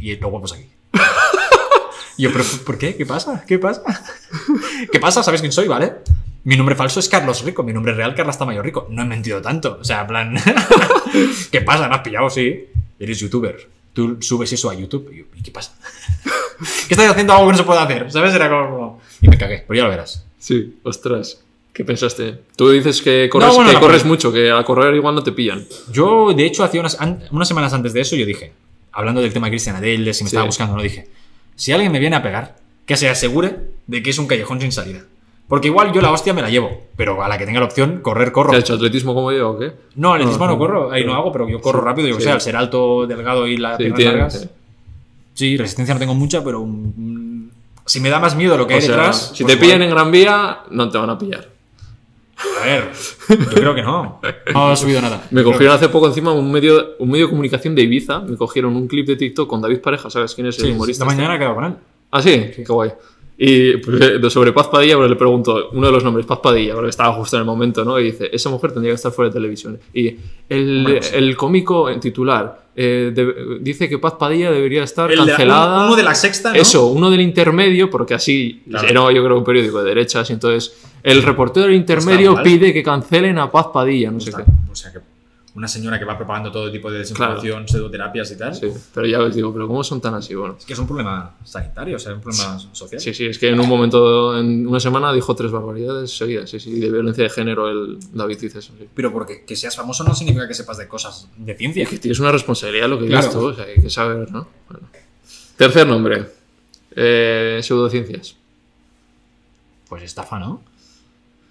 [0.00, 0.66] Y luego pues aquí.
[2.16, 2.96] Y yo, pero ¿por qué?
[2.96, 3.44] ¿Qué pasa?
[3.46, 3.82] ¿Qué pasa?
[4.92, 5.22] ¿Qué pasa?
[5.22, 5.94] ¿Sabes quién soy, vale?
[6.44, 8.86] Mi nombre falso es Carlos Rico, mi nombre real Carlos Tamayo Rico.
[8.90, 9.78] No he mentido tanto.
[9.80, 10.36] O sea, en plan.
[11.50, 11.88] ¿Qué pasa?
[11.88, 12.28] ¿Me has pillado?
[12.28, 12.66] Sí.
[12.98, 13.68] Eres youtuber.
[13.92, 15.10] Tú subes eso a YouTube.
[15.12, 15.72] Y, yo, ¿y qué pasa?
[16.88, 18.10] ¿Qué estás haciendo algo que no se puede hacer?
[18.10, 18.34] ¿Sabes?
[18.34, 19.00] Era como.
[19.20, 20.24] Y me cagué, pero ya lo verás.
[20.38, 21.42] Sí, ostras.
[21.72, 22.40] ¿Qué pensaste?
[22.56, 25.32] Tú dices que corres, No, bueno, que corres mucho, que a correr igual no te
[25.32, 25.66] pillan.
[25.90, 26.98] Yo, de hecho, hacía unas,
[27.30, 28.52] unas semanas antes de eso, yo dije,
[28.92, 30.36] hablando del tema de Cristian Adel, de si me Sí.
[30.36, 31.08] estaba buscando, no dije,
[31.56, 32.56] si alguien me viene a pegar,
[32.86, 33.56] que se asegure
[33.86, 35.00] de que es un callejón sin salida.
[35.48, 38.00] Porque igual yo la hostia me la llevo, pero a la que tenga la opción,
[38.02, 38.50] correr, corro.
[38.50, 39.72] ¿Te has hecho atletismo como yo o qué?
[39.96, 40.58] No, atletismo No, no, no.
[40.58, 42.28] corro, ahí no hago, pero yo corro Sí, rápido, yo que sí.
[42.28, 44.48] sé, al ser alto, delgado y las piernas tiene- largas.
[45.34, 45.56] sí.
[45.56, 47.48] Resistencia no tengo mucha, pero mm,
[47.84, 49.32] si me da más miedo lo que O hay sea, detrás.
[49.34, 49.88] si pues te pillan igual.
[49.88, 51.48] en Gran Vía, no te van a pillar.
[52.60, 52.90] A ver,
[53.28, 54.20] yo creo que no.
[54.52, 55.26] No he subido nada.
[55.30, 58.20] Me cogieron hace poco encima un medio, un medio de comunicación de Ibiza.
[58.20, 61.04] Me cogieron un clip de TikTok con David Pareja, ¿sabes quién es el Sí, humorista?
[61.04, 61.16] esta este?
[61.16, 61.74] mañana he quedado con él.
[62.10, 62.90] Ah, sí, qué guay.
[63.42, 66.90] Y pues, sobre Paz Padilla, pues, le pregunto uno de los nombres, Paz Padilla, porque
[66.90, 67.98] estaba justo en el momento, ¿no?
[67.98, 69.78] Y dice, esa mujer tendría que estar fuera de televisión.
[69.94, 70.14] Y
[70.48, 71.16] el, pues sí.
[71.16, 75.32] el cómico en titular, eh, de- dice que Paz Padilla debería estar El de la-
[75.32, 75.84] cancelada.
[75.86, 76.56] uno de la sexta, ¿no?
[76.56, 78.88] Eso, uno del intermedio, porque así Claro.
[78.88, 82.82] era yo creo un periódico de derechas, y entonces el reportero del intermedio pide que
[82.82, 84.50] cancelen a Paz Padilla, no sé Está- qué.
[84.70, 84.98] O sea, que
[85.54, 88.54] una señora que va propagando todo tipo de desinformación, pseudoterapias y tal.
[88.54, 90.34] Sí, pero ya os digo, pero ¿cómo son tan así?
[90.34, 93.00] Bueno, Es que es un problema sanitario, o sea, es un problema social.
[93.00, 96.60] sí, sí, es que en un momento, en una semana dijo tres barbaridades seguidas, sí,
[96.60, 98.88] sí, de violencia de género el David dice eso, sí.
[98.94, 101.82] Pero porque que seas famoso no significa que sepas de cosas de ciencia.
[101.82, 103.26] Y que tienes una responsabilidad lo que Claro.
[103.26, 104.46] dices tú, o sea, hay que saber, ¿no?
[104.68, 104.86] Bueno.
[105.56, 106.26] Tercer nombre,
[106.94, 108.36] eh, pseudociencias.
[109.88, 110.62] Pues estafa, ¿no?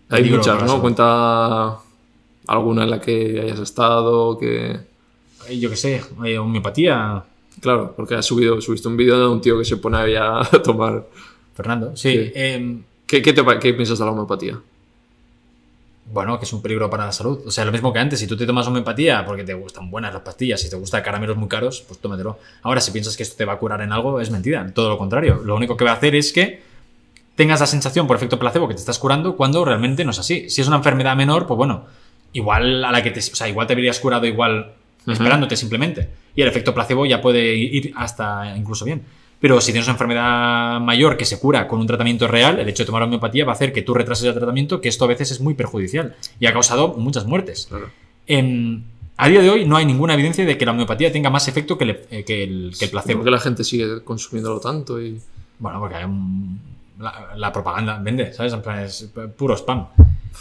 [0.09, 0.79] Hay muchas, ¿no?
[0.81, 1.77] Cuenta
[2.53, 4.79] alguna en la que hayas estado, que...
[5.47, 7.23] Eh, Yo qué sé, eh, homeopatía.
[7.61, 10.41] Claro, porque has subido, subiste un vídeo de un tío que se pone ahí a
[10.63, 11.05] tomar...
[11.55, 12.11] Fernando, sí.
[12.13, 12.31] Sí.
[12.35, 14.59] em, ¿Qué, qué te pa- qué piensas de la homeopatía?
[16.11, 17.39] bueno, que es un peligro para la salud.
[17.45, 18.19] O sea, lo mismo que antes.
[18.19, 21.37] Si tú te tomas homeopatía porque te gustan buenas las pastillas, si te gustan caramelos
[21.37, 22.39] muy caros, pues tómatelo.
[22.63, 24.71] Ahora, si piensas que esto te va a curar en algo, es mentira.
[24.73, 25.41] Todo lo contrario.
[25.45, 26.61] Lo único que va a hacer es que
[27.35, 30.49] tengas la sensación por efecto placebo que te estás curando cuando realmente no es así.
[30.49, 31.85] Si es una enfermedad menor, pues bueno,
[32.33, 34.73] igual a la que te, o sea, igual te habrías curado igual
[35.07, 36.09] esperándote simplemente.
[36.35, 39.01] Y el efecto placebo ya puede ir hasta incluso bien.
[39.39, 42.83] Pero si tienes una enfermedad mayor que se cura con un tratamiento real, el hecho
[42.83, 45.31] de tomar homeopatía va a hacer que tú retrases el tratamiento, que esto a veces
[45.31, 47.67] es muy perjudicial y ha causado muchas muertes.
[47.69, 47.89] Claro.
[48.27, 48.83] En-
[49.17, 51.77] a día de hoy no hay ninguna evidencia de que la homeopatía tenga más efecto
[51.77, 53.19] que, eh, que el, que el placebo.
[53.19, 55.01] ¿Por qué la gente sigue consumiéndolo tanto?
[55.01, 55.19] Y...
[55.57, 56.59] Bueno, porque hay un-
[56.99, 58.53] la, la propaganda vende, ¿sabes?
[58.53, 59.87] En plan, es puro spam.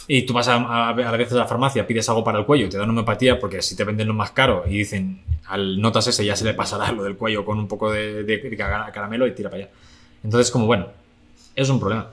[0.07, 2.69] Y tú vas a, a, a veces a la farmacia, pides algo para el cuello,
[2.69, 6.25] te dan homeopatía porque si te venden lo más caro y dicen al notas ese
[6.25, 9.33] ya se le pasará lo del cuello con un poco de, de- de caramelo y
[9.35, 9.73] tira para allá.
[10.23, 10.87] Entonces, como bueno,
[11.57, 12.09] es un problema.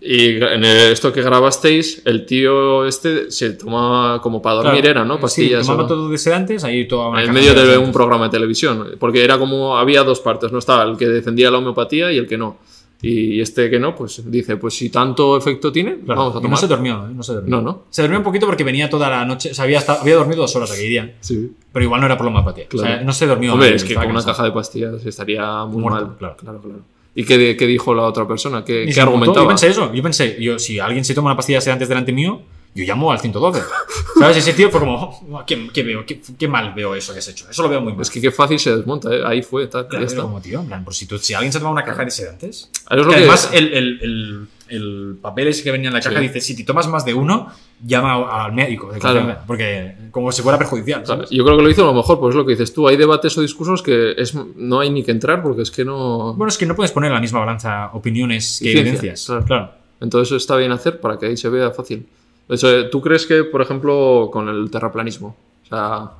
[0.00, 5.04] Y en esto que grabasteis, el tío este se tomaba como para dormir, Claro, era,
[5.04, 5.14] ¿no?
[5.16, 5.66] Sí, Pastillas.
[5.66, 7.86] tomaba o- todo de sedantes, ahí toda una en medio de sedantes.
[7.86, 8.96] un programa de televisión.
[8.98, 10.58] Porque era como, había dos partes, ¿no?
[10.58, 12.58] Estaba el que defendía la homeopatía y el que no.
[13.02, 16.42] Y este que no, pues dice, pues si tanto efecto tiene, Claro, vamos a y
[16.42, 16.50] tomar.
[16.52, 17.12] no se durmió, ¿eh?
[17.14, 17.56] no se durmió.
[17.56, 17.82] No, no.
[17.90, 20.56] Se durmió un poquito porque venía toda la noche, o sea, había, había dormido dos
[20.56, 21.52] horas aquel día, Sí.
[21.72, 22.64] pero igual no era por la homeopatía.
[22.72, 23.04] O sea, Claro.
[23.04, 23.52] no se durmió.
[23.52, 26.16] Hombre, es que con una caja de pastillas estaría muy Muerto, mal.
[26.16, 26.36] claro.
[26.36, 26.78] claro, claro.
[27.14, 28.64] ¿Y qué, qué dijo la otra persona?
[28.64, 29.42] ¿Qué, qué argumentaba?
[29.44, 32.40] Yo pensé eso, yo pensé, yo, si alguien se toma una pastilla sedantes delante mío,
[32.74, 33.62] yo llamo al 112.
[34.18, 34.36] ¿Sabes?
[34.38, 34.96] Ese tío fue como,
[35.32, 36.04] "Oh, ¿qué, qué veo?
[36.06, 37.46] ¿Qué, qué mal veo eso que has hecho?
[37.50, 38.02] Eso lo veo muy mal.
[38.02, 39.22] Es que qué fácil se desmonta, ¿eh?
[39.24, 40.22] Ahí fue, tal, Claro, ya está.
[40.22, 42.70] como, tío, en plan, pues si, tú- si alguien se toma una caja de sedantes,
[42.90, 46.00] Es lo que que- además el, el, el, el papel ese que venía en la
[46.00, 46.22] caja Sí.
[46.28, 47.48] dice, si te tomas más de uno,
[47.84, 48.88] llama al médico.
[48.98, 49.18] Claro.
[49.20, 51.04] confianza", Porque como si fuera perjudicial.
[51.06, 51.30] ¿sabes?
[51.30, 52.86] Yo creo que lo hizo a lo mejor, pues es lo que dices tú.
[52.88, 56.34] Hay debates o discursos que es, no hay ni que entrar porque es que no.
[56.34, 59.26] Bueno, es que no puedes poner en la misma balanza opiniones Y que evidencias.
[59.26, 59.44] claro.
[59.44, 59.70] claro.
[60.00, 62.06] Entonces está bien hacer para que ahí se vea fácil.
[62.48, 65.34] Hecho, ¿tú crees que, por ejemplo, con el terraplanismo?
[65.64, 66.10] O sea,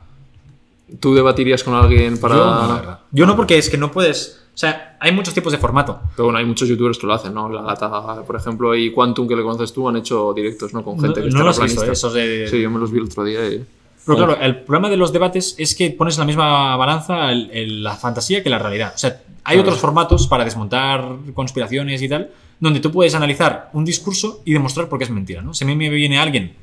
[1.00, 2.34] ¿tú debatirías con alguien para.?
[2.36, 2.98] Yo no, la verdad.
[3.10, 4.40] Yo no, porque es que no puedes.
[4.54, 6.00] O sea, hay muchos tipos de formato.
[6.16, 7.48] Pero bueno, hay muchos youtubers que lo hacen, ¿no?
[7.48, 10.82] La gata, por ejemplo, y Quantum, que le conoces tú, han hecho directos, ¿no?
[10.84, 11.84] Con gente no que es no lo has visto.
[11.84, 11.92] ¿eh?
[11.92, 12.46] esos de.
[12.48, 13.64] Sí, yo me los vi el otro día y.
[14.06, 17.50] Pero claro, el problema de los debates es que pones en la misma balanza el-
[17.52, 18.92] el- la fantasía que la realidad.
[18.94, 19.62] O sea, hay Claro.
[19.70, 22.30] otros formatos para desmontar conspiraciones y tal,
[22.64, 25.54] donde tú puedes analizar un discurso y demostrar por qué es mentira, ¿no?
[25.54, 26.56] Si a mí me viene alguien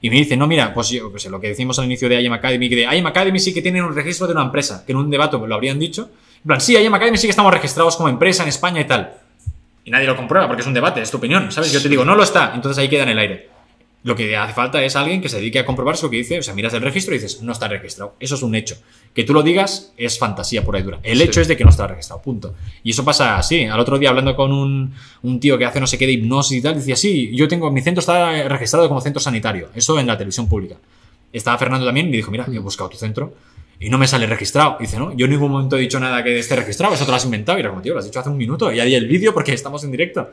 [0.00, 2.68] y me dice, no, mira, pues sé, lo que decimos al inicio de IM Academy,
[2.68, 5.10] que de IM Academy sí que tienen un registro de una empresa, que en un
[5.10, 6.10] debate lo habrían dicho.
[6.36, 9.12] En plan, sí, IM Academy sí que estamos registrados como empresa en España y tal.
[9.84, 11.72] Y nadie lo comprueba porque es un debate, es tu opinión, ¿sabes?
[11.72, 13.48] Yo te digo, no lo está, entonces ahí queda en el aire.
[14.08, 16.42] Lo que hace falta es alguien que se dedique a comprobar eso que dice, o
[16.42, 18.14] sea, miras el registro y dices, no está registrado.
[18.18, 18.74] Eso es un hecho.
[19.12, 20.98] Que tú lo digas es fantasía pura y dura.
[21.02, 21.24] El Sí.
[21.24, 22.54] hecho es de que no está registrado, punto.
[22.82, 23.64] Y eso pasa así.
[23.66, 26.56] Al otro día hablando con un, un tío que hace no sé qué de hipnosis
[26.56, 29.68] y tal, decía, sí, yo tengo, mi centro está registrado como centro sanitario.
[29.74, 30.76] Eso en la televisión pública.
[31.30, 33.34] Estaba Fernando también y me dijo, mira, yo he buscado tu centro
[33.78, 34.78] y no me sale registrado.
[34.80, 37.10] Y dice, no, yo en ningún momento he dicho nada que esté registrado, eso te
[37.10, 37.58] lo has inventado.
[37.58, 39.52] Y era como, tío, lo has dicho hace un minuto y ahí el vídeo porque
[39.52, 40.30] estamos en directo.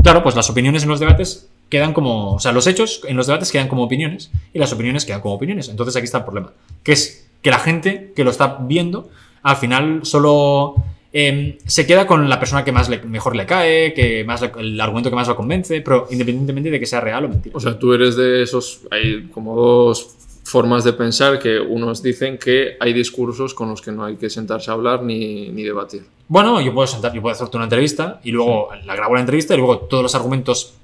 [0.00, 2.34] Claro, pues las opiniones en los debates quedan como.
[2.34, 5.34] O sea, los hechos en los debates quedan como opiniones y las opiniones quedan como
[5.34, 5.68] opiniones.
[5.68, 6.52] Entonces aquí está el problema.
[6.82, 9.08] Que es que la gente que lo está viendo,
[9.42, 10.74] al final solo.
[11.12, 14.52] em, se queda con la persona que más le- mejor le cae, que más le-
[14.58, 17.56] el argumento que más lo convence, pero independientemente de que sea real o mentira.
[17.56, 18.82] O sea, tú eres de esos.
[18.90, 20.14] Hay como dos
[20.44, 24.28] formas de pensar que unos dicen que hay discursos con los que no hay que
[24.28, 26.02] sentarse a hablar ni, ni debatir.
[26.28, 29.54] Bueno, yo puedo sentar, yo puedo hacerte una entrevista y luego la grabo la entrevista
[29.54, 30.74] y luego todos los argumentos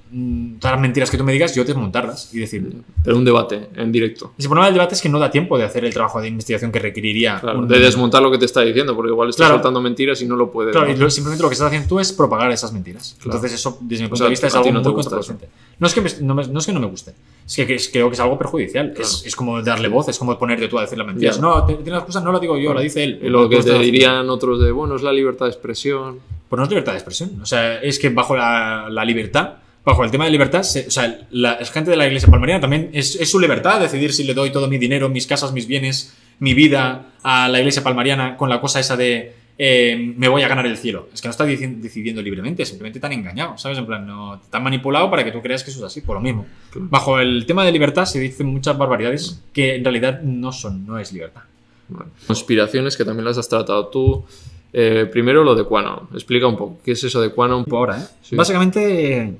[0.60, 2.70] todas las mentiras que tú me digas, yo desmontarlas y decir.
[3.02, 4.32] Pero un debate en directo.
[4.38, 6.70] El problema del debate es que no da tiempo de hacer el trabajo de investigación
[6.70, 7.40] que requeriría.
[7.40, 9.54] Claro, un- de desmontar lo que te está diciendo, porque igual estás Claro.
[9.54, 10.72] soltando mentiras y no lo puedes.
[10.72, 11.04] Claro, y ¿no?
[11.04, 13.16] lo- simplemente lo que estás haciendo tú es propagar esas mentiras.
[13.18, 13.36] Claro.
[13.38, 15.48] Entonces, eso, desde mi punto sea, de vista, es algo no muy contraproducente.
[15.78, 17.14] No es, que me, no, me- no es que no me guste,
[17.46, 18.92] es que, que es- creo que es algo perjudicial.
[18.98, 21.40] Es, es como darle voz, es como ponerte tú a decir las mentiras.
[21.40, 23.18] No, tiene la excusa, no la digo yo, la dice él.
[23.22, 26.18] Y lo que te dirían otros de, bueno, es la libertad de expresión.
[26.48, 27.30] Pues no es libertad de expresión.
[27.42, 30.90] O sea, es que bajo la, la libertad, bajo el tema de libertad, se- o
[30.90, 34.34] sea, la, gente de la iglesia palmariana también es, es su libertad decidir si le
[34.34, 38.48] doy todo mi dinero, mis casas, mis bienes, mi vida a la iglesia palmariana con
[38.48, 41.08] la cosa esa de eh, me voy a ganar el cielo.
[41.12, 43.78] Es que no está decidiendo libremente, simplemente te han engañado, ¿sabes?
[43.78, 46.16] En plan, no, te han manipulado para que tú creas que eso es así, por
[46.16, 46.46] lo mismo.
[46.74, 50.98] Bajo el tema de libertad se dicen muchas barbaridades que en realidad no son, no
[50.98, 51.42] es libertad.
[51.88, 54.24] Bueno, Conspiraciones que también las has tratado tú.
[54.72, 56.08] Eh, primero lo de Quanon.
[56.14, 56.78] Explica un poco.
[56.82, 57.66] ¿Qué es eso de Quanon?
[57.70, 58.04] Ahora, ¿eh?
[58.22, 58.34] Sí.
[58.34, 59.34] Básicamente,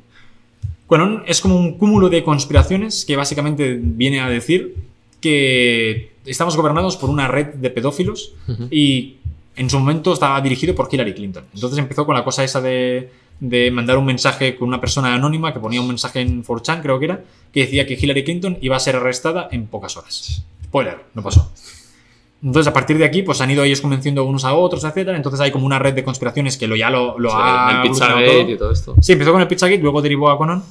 [0.93, 4.77] Quanon es como un cúmulo de conspiraciones que básicamente viene a decir
[5.23, 8.35] que estamos gobernados por una red de pedófilos
[8.71, 9.17] y
[9.57, 11.45] en su momento estaba dirigido por Hillary Clinton.
[11.55, 13.11] Entonces empezó con la cosa esa de,
[13.41, 16.99] de mandar un mensaje con una persona anónima que ponía un mensaje en 4chan, creo
[16.99, 20.45] que era, que decía que Hillary Clinton iba a ser arrestada en pocas horas.
[20.63, 21.51] Spoiler, no pasó.
[22.43, 25.17] Entonces, a partir de aquí, pues han ido ellos convenciendo unos a otros, etcétera.
[25.17, 27.89] Entonces hay como una red de conspiraciones que lo ya lo, lo sea, ha el
[27.89, 28.51] Pizzagate todo.
[28.51, 28.97] y todo esto.
[29.01, 30.63] Sí, empezó con el Pizzagate, luego derivó a Conan.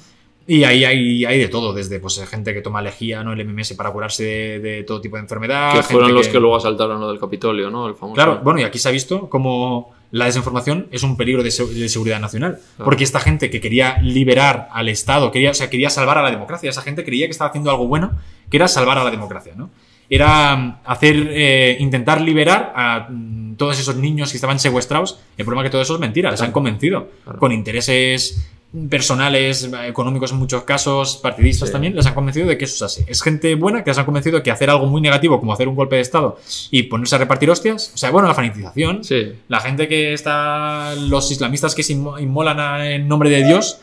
[0.48, 3.32] Y ahí hay, hay de todo, desde pues, gente que toma lejía, ¿no?
[3.34, 5.70] El MMS para curarse de, de todo tipo de enfermedad.
[5.72, 7.88] que gente fueron los que luego asaltaron lo del Capitolio, ¿no?
[7.88, 8.16] El famoso.
[8.16, 11.66] Claro, bueno, y aquí se ha visto como la desinformación es un peligro de, se-
[11.68, 12.58] de seguridad nacional.
[12.84, 16.32] Porque esta gente que quería liberar al Estado, quería, o sea, quería salvar a la
[16.32, 18.12] democracia, esa gente creía que estaba haciendo algo bueno,
[18.50, 19.70] que era salvar a la democracia, ¿no?
[20.10, 25.20] Era mm, hacer, eh, intentar liberar a mm, todos esos niños que estaban secuestrados.
[25.38, 27.08] El problema es que todo eso es mentira, les han convencido.
[27.24, 27.40] Claro.
[27.40, 28.46] Con intereses
[28.89, 31.73] personales, económicos en muchos casos, partidistas Sí.
[31.73, 33.03] también, les han convencido de que eso es así.
[33.07, 35.68] Es gente buena que les han convencido de que hacer algo muy negativo, como hacer
[35.68, 36.38] un golpe de Estado
[36.69, 39.34] y ponerse a repartir hostias, o sea, bueno, la fanatización, Sí.
[39.49, 43.80] la gente que está, los islamistas que se inmo- inmolan a- en nombre de Dios,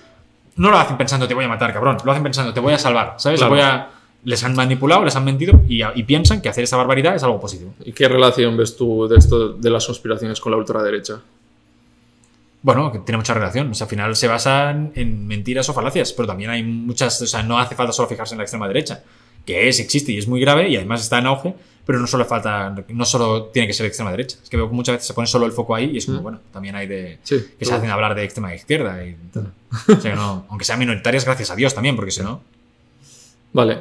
[0.57, 2.79] no lo hacen pensando te voy a matar, cabrón, lo hacen pensando te voy a
[2.79, 3.41] salvar, ¿sabes?
[3.41, 3.55] Claro.
[3.55, 3.91] Voy a-
[4.25, 7.39] les han manipulado, les han mentido y, y piensan que hacer esa barbaridad es algo
[7.41, 7.73] positivo.
[7.85, 11.21] ¿Y qué relación ves tú de esto de las conspiraciones con la ultraderecha?
[12.63, 13.71] Bueno, que tiene mucha relación.
[13.71, 17.21] O sea, al final se basan en mentiras o falacias, pero también hay muchas.
[17.23, 19.03] O sea, no hace falta solo fijarse en la extrema derecha,
[19.47, 21.55] que es, existe y es muy grave y además está en auge,
[21.87, 24.37] pero no solo falta, no solo tiene que ser extrema derecha.
[24.43, 26.19] Es que veo que muchas veces se pone solo el foco ahí y es como,
[26.19, 26.23] Mm.
[26.23, 27.19] bueno, también hay de.
[27.23, 27.47] Sí.
[27.59, 29.17] que se hacen hablar de extrema izquierda y.
[29.97, 32.43] O sea, no, aunque sean minoritarias, gracias a Dios también, porque si no.
[33.53, 33.79] Vale.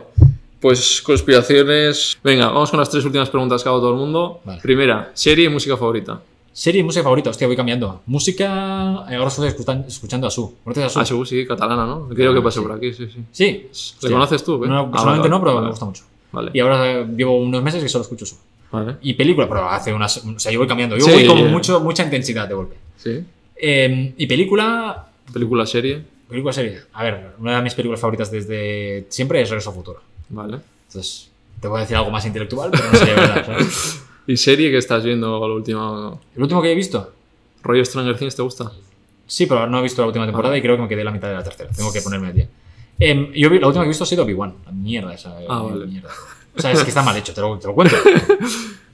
[0.59, 2.17] Pues conspiraciones.
[2.23, 4.41] Venga, vamos con las tres últimas preguntas que hago todo el mundo.
[4.45, 4.61] Vale.
[4.61, 6.21] Primera, serie y música favorita.
[6.57, 8.01] Serie y música favorita, hostia, voy cambiando.
[8.07, 10.55] Música, eh, ahora estoy escuchan- escuchando a Su.
[10.63, 10.99] ¿Conoces a Su?
[10.99, 12.07] Ah, sí, sí, catalana, ¿no?
[12.09, 12.65] Creo que pasé sí.
[12.65, 13.23] por aquí, sí, sí.
[13.31, 13.69] Sí.
[14.01, 14.59] ¿Le conoces tú?
[14.59, 14.67] qué?
[14.67, 15.65] No, Ah, personalmente vale, no, pero vale.
[15.65, 16.03] me gusta mucho.
[16.31, 16.49] Vale.
[16.55, 18.37] Y ahora eh, llevo unos meses que solo escucho Su.
[18.71, 18.95] Vale.
[19.03, 20.17] Y película, pero hace unas.
[20.25, 20.97] O sea, yo voy cambiando.
[20.97, 21.43] Yo Sí, voy con eh.
[21.45, 22.75] mucho, mucha intensidad de golpe.
[22.97, 23.23] Sí.
[23.55, 25.09] Eh, y película.
[25.31, 26.01] Película, serie.
[26.27, 26.79] Película serie.
[26.93, 30.01] A ver, una de mis películas favoritas desde siempre es Regreso al Futuro.
[30.29, 30.57] Vale.
[30.87, 31.29] Entonces,
[31.61, 34.03] te voy a decir algo más intelectual, pero no sería verdad, ¿sabes?
[34.27, 36.13] ¿Y serie que estás viendo la última?
[36.35, 37.13] El último que he visto.
[37.63, 38.71] ¿Rollo Stranger Things te gusta?
[39.25, 40.57] Sí, pero no he visto la última temporada Ah.
[40.57, 41.69] y creo que me quedé la mitad de la tercera.
[41.75, 42.47] Tengo que ponerme al día.
[42.99, 44.53] Em, yo vi, la última que he visto ha sido Obi-Wan.
[44.65, 45.41] La mierda esa.
[45.41, 45.85] eh, Ah, vale.
[45.85, 46.09] mierda.
[46.55, 47.95] O sea, es que está mal hecho, te lo, te lo cuento.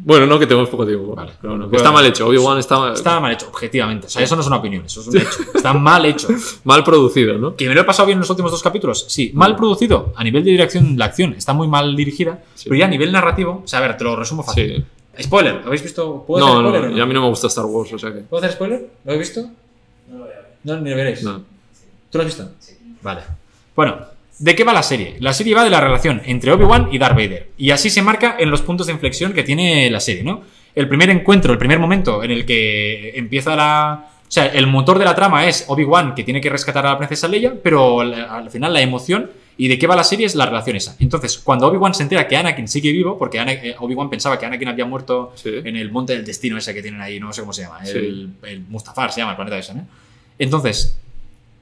[0.00, 1.14] Bueno, no, que tenemos poco tiempo.
[1.14, 1.32] Vale.
[1.40, 2.28] Pero bueno, que está mal hecho.
[2.28, 4.06] Obi-Wan está, Está mal hecho, objetivamente.
[4.06, 5.28] O sea, eso no es una opinión, eso es un hecho.
[5.54, 6.28] Está mal hecho.
[6.64, 7.56] mal producido, ¿no?
[7.56, 9.06] ¿Que me lo he pasado bien en los últimos dos capítulos?
[9.08, 9.32] Sí.
[9.34, 10.12] Mal producido.
[10.14, 12.42] A nivel de dirección, la acción está muy mal dirigida.
[12.54, 12.68] Sí.
[12.68, 14.86] Pero ya a nivel narrativo, o sea, a ver, te lo resumo fácil.
[15.16, 15.22] Sí.
[15.24, 16.22] Spoiler, ¿habéis visto?
[16.24, 17.98] ¿Puedo No, hacer no, spoiler o y a mí no me gusta Star Wars, o
[17.98, 18.20] sea que.
[18.20, 18.88] ¿Puedo hacer spoiler?
[19.04, 19.50] ¿Lo habéis visto?
[20.62, 21.24] No, ni lo veréis.
[21.24, 21.42] No.
[22.10, 22.48] ¿Tú lo has visto?
[23.02, 23.22] Vale.
[23.74, 23.96] Bueno,
[24.38, 25.16] ¿de qué va la serie?
[25.20, 27.48] La serie va de la relación entre Obi-Wan y Darth Vader.
[27.58, 30.42] Y así se marca en los puntos de inflexión que tiene la serie, ¿no?
[30.74, 34.10] El primer encuentro, el primer momento en el que empieza la.
[34.28, 36.98] O sea, el motor de la trama es Obi-Wan que tiene que rescatar a la
[36.98, 40.34] princesa Leia, pero al, al final la emoción y de qué va la serie es
[40.36, 40.94] la relación esa.
[41.00, 44.68] Entonces, cuando Obi-Wan se entera que Anakin sigue vivo, porque eh, Obi-Wan pensaba que Anakin
[44.68, 45.50] había muerto Sí.
[45.64, 47.96] en el monte del destino ese que tienen ahí, no sé cómo se llama, Sí.
[47.98, 49.86] el, el Mustafar se llama el planeta ese, ¿no?
[50.38, 50.96] Entonces,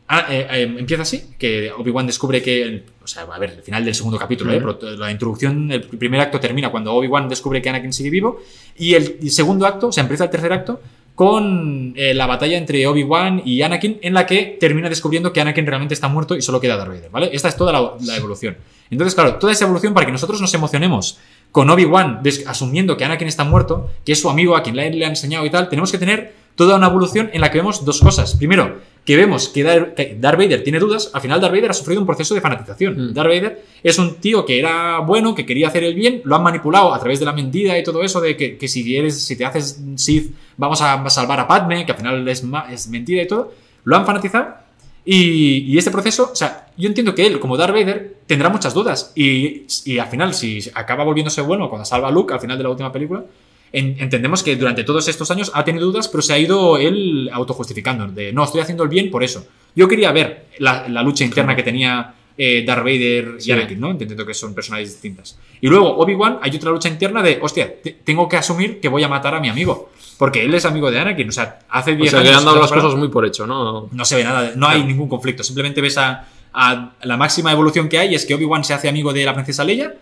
[0.08, 3.84] Ah, eh, eh, empieza así, que Obi-Wan descubre que, o sea, a ver, el final
[3.84, 4.96] del segundo capítulo, ¿eh?
[4.96, 8.40] La introducción, el primer acto termina cuando Obi-Wan descubre que Anakin sigue vivo
[8.76, 10.80] y el, segundo acto, o sea, empieza el tercer acto
[11.16, 15.94] con la batalla entre Obi-Wan y Anakin en la que termina descubriendo que Anakin realmente
[15.94, 17.30] está muerto y solo queda Darth Vader, ¿vale?
[17.32, 18.56] Esta es toda la, la evolución.
[18.90, 21.18] Entonces, claro, toda esa evolución para que nosotros nos emocionemos
[21.50, 25.04] con Obi-Wan asumiendo que Anakin está muerto, que es su amigo a quien le, le
[25.04, 28.00] ha enseñado y tal, tenemos que tener toda una evolución en la que vemos dos
[28.00, 28.34] cosas.
[28.34, 31.74] Primero, que vemos que, Dar- que Darth Vader tiene dudas, al final Darth Vader ha
[31.74, 33.10] sufrido un proceso de fanatización.
[33.10, 33.14] Mm.
[33.14, 36.42] Darth Vader es un tío que era bueno, que quería hacer el bien, lo han
[36.42, 39.36] manipulado a través de la mentira y todo eso, de que, que si, eres, si
[39.36, 42.42] te haces Sith vamos a salvar a Padme, que al final es,
[42.88, 43.52] mentira y todo,
[43.84, 44.66] lo han fanatizado.
[45.04, 48.74] Y, y este proceso, o sea, yo entiendo que él, como Darth Vader, tendrá muchas
[48.74, 49.12] dudas.
[49.14, 52.64] Y, y al final, si acaba volviéndose bueno cuando salva a Luke al final de
[52.64, 53.24] la última película,
[53.72, 57.28] en- entendemos que durante todos estos años ha tenido dudas, pero se ha ido él
[57.32, 58.06] autojustificando.
[58.08, 59.46] De no, estoy haciendo el bien por eso.
[59.74, 63.52] Yo quería ver la, la lucha interna que tenía eh, Darth Vader y Sí.
[63.52, 63.90] Anakin, ¿no?
[63.90, 65.38] Entendiendo que son personalidades distintas.
[65.60, 69.02] Y luego, Obi-Wan, hay otra lucha interna de, hostia, te- tengo que asumir que voy
[69.02, 69.90] a matar a mi amigo.
[70.18, 71.28] Porque él es amigo de Anakin.
[71.28, 72.40] O sea, hace O 10 sea, que años.
[72.40, 73.88] han dado las cosas muy por hecho, ¿no?
[73.92, 75.42] No se ve nada, no hay ningún conflicto.
[75.42, 79.12] Simplemente ves a, a la máxima evolución que hay es que Obi-Wan se hace amigo
[79.12, 79.94] de la princesa Leia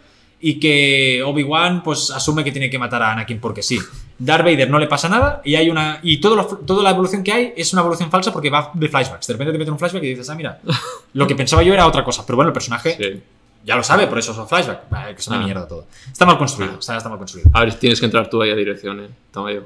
[0.46, 3.78] y que Obi-Wan pues asume que tiene que matar a Anakin porque sí.
[4.18, 7.22] Darth Vader no le pasa nada y hay una y todo lo- toda la evolución
[7.24, 9.26] que hay es una evolución falsa porque va de flashbacks.
[9.26, 10.60] De repente te meten un flashback y dices, ah, mira,
[11.14, 12.24] lo que pensaba yo era otra cosa.
[12.26, 13.22] Pero bueno, el personaje Sí.
[13.64, 14.82] ya lo sabe, por eso son flashbacks.
[14.90, 15.44] Que es una Ah.
[15.44, 15.86] mierda todo.
[16.12, 17.48] Está mal construido, está, está mal construido.
[17.54, 19.08] A ver, tienes que entrar tú ahí a dirección, ¿eh?
[19.32, 19.62] Toma yo.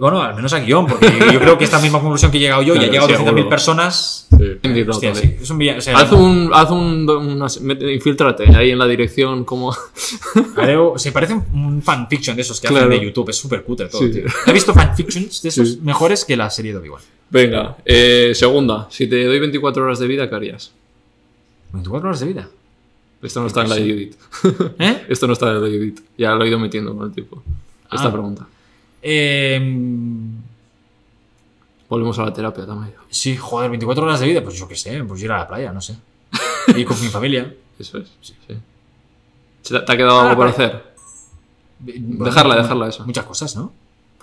[0.00, 2.62] Bueno, al menos a guion, porque yo creo que esta misma conclusión que he llegado
[2.62, 3.48] yo y ha Claro, llegado sí, 200.000 seguro.
[3.50, 4.28] personas.
[4.30, 4.84] Sí.
[4.88, 5.78] Hostia, sí, es un villano.
[5.78, 6.50] o sea, Haz un.
[6.54, 7.08] Haz un.
[7.10, 9.72] una- infíltrate ahí en la dirección, como.
[10.96, 12.86] Se parece un- fanfiction de esos que Claro.
[12.86, 13.28] hacen de YouTube.
[13.30, 14.24] Es súper cutre todo, tío.
[14.46, 17.02] He visto fanfictions de esos mejores que la serie de Obi-Wan.
[17.30, 18.86] Venga, eh, segunda.
[18.90, 20.72] Si te doy 24 horas de vida, ¿qué harías?
[21.72, 22.48] 24 horas de vida.
[23.22, 24.16] Esto no está en la de Judith.
[24.78, 25.04] ¿Eh?
[25.08, 26.00] Esto no está en la de Judith.
[26.16, 27.42] Ya lo he ido metiendo con el tiempo.
[27.92, 28.12] Esta Ah.
[28.12, 28.46] pregunta.
[29.02, 29.60] Eh,
[31.88, 32.94] Volvemos a la terapia, también.
[33.08, 34.42] sí, joder, 24 horas de vida.
[34.44, 35.96] Pues yo qué sé, pues ir a la playa, no sé.
[36.76, 37.52] Y con mi familia.
[37.78, 38.12] Eso es.
[38.20, 38.34] Sí.
[39.62, 40.84] ¿Se ¿Te ha quedado algo por Ah, hacer?
[41.80, 43.04] Bueno, Dejarla, dejarla eso.
[43.06, 43.72] Muchas cosas, ¿no?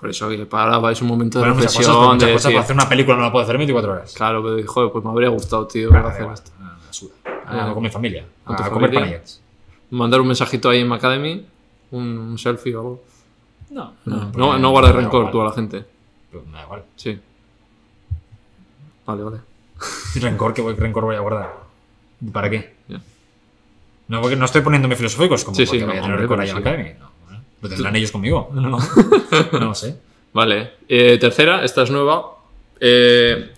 [0.00, 1.96] Por eso que para, es un momento de Bueno, muchas reflexión.
[1.96, 4.14] cosas, muchas de cosas para hacer una película no la puedo hacer en 24 horas.
[4.14, 6.50] Claro, pero joder, pues me habría gustado, tío, Claro, hacer esto.
[6.60, 6.76] Ah.
[7.46, 7.74] Ah, Ah.
[7.74, 8.24] con mi familia.
[8.44, 9.00] Con tu a comer familia.
[9.16, 9.40] panettes.
[9.90, 11.44] Mandar un mensajito ahí en Academy,
[11.90, 13.02] un, un selfie o algo.
[13.70, 15.32] No, No, no, no guardes rencor igual.
[15.32, 15.84] tú a la gente.
[16.30, 16.82] Pero Me da igual.
[16.96, 17.18] Sí.
[19.06, 19.38] Vale, vale.
[20.20, 21.54] Rencor, ¿qué voy- rencor voy a guardar?
[22.32, 22.76] ¿Para qué?
[24.08, 26.48] No, porque no estoy poniéndome filosóficos como Sí, sí, no, a tener hombre, rencor ahí
[26.48, 26.98] en.
[26.98, 28.48] No, bueno, lo tendrán ellos conmigo.
[28.54, 28.78] No, no.
[29.52, 29.98] no lo sé.
[30.32, 30.72] Vale.
[30.88, 32.24] Eh, tercera, esta es nueva.
[32.80, 33.50] Eh,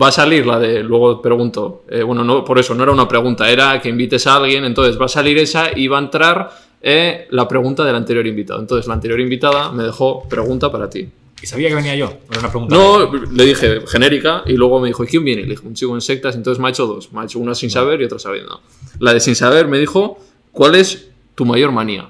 [0.00, 0.82] va a salir la de.
[0.82, 1.84] Luego pregunto.
[1.88, 4.64] eh, bueno, no, por eso no era una pregunta, era que invites a alguien.
[4.66, 8.60] Entonces va a salir esa y va a entrar eh, la pregunta del anterior invitado.
[8.60, 11.08] Entonces la anterior invitada me dejó pregunta para ti.
[11.40, 12.18] ¿Y sabía que venía yo?
[12.30, 12.74] Era una pregunta.
[12.74, 15.42] No, le dije genérica y luego me dijo, ¿y quién viene?
[15.42, 16.34] Le dije, un chico en sectas.
[16.34, 17.12] Entonces me ha hecho dos.
[17.12, 18.60] Me ha hecho una sin saber y otra sabiendo.
[18.98, 20.18] La de sin saber me dijo,
[20.52, 22.08] ¿cuál es tu mayor manía?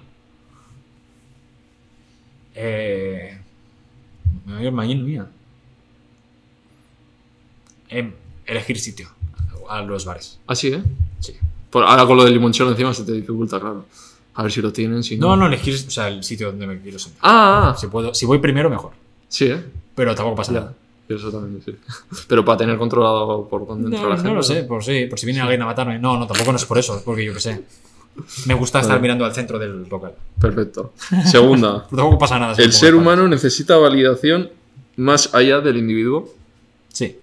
[2.55, 3.39] Eh.
[4.47, 5.27] Me voy a ir mañana mía.
[7.90, 8.12] Em,
[8.47, 9.09] elegir sitio
[9.69, 10.39] a los bares.
[10.47, 10.82] Así, ¿eh?
[11.20, 11.35] Sí.
[11.70, 13.85] Por, ahora con lo del limonchelo encima se te dificulta, claro.
[14.39, 15.28] A ver si lo tienen, si no.
[15.28, 17.20] No, no elegir, o sea, el sitio donde me quiero sentar.
[17.24, 18.93] Ah, ah, Si puedo, si voy primero, mejor.
[19.28, 19.65] sí, ¿eh?
[19.97, 20.60] Pero tampoco pasa Ya.
[20.60, 20.74] nada.
[21.09, 21.74] Eso también, sí.
[22.28, 24.28] Pero para tener controlado por dónde entra No, la gente.
[24.28, 25.98] no lo sé, por, sí, por si viene alguien a matarme.
[25.98, 27.65] No, no, tampoco no es por eso, es porque yo qué sé.
[28.47, 29.02] Me gusta estar Vale.
[29.02, 30.12] mirando al centro del local.
[30.40, 30.93] Perfecto.
[31.24, 31.86] Segunda.
[31.90, 32.55] Tampoco pasa nada.
[32.55, 34.51] si El ser humano necesita validación
[34.97, 36.28] más allá del individuo.
[36.93, 37.16] Sí.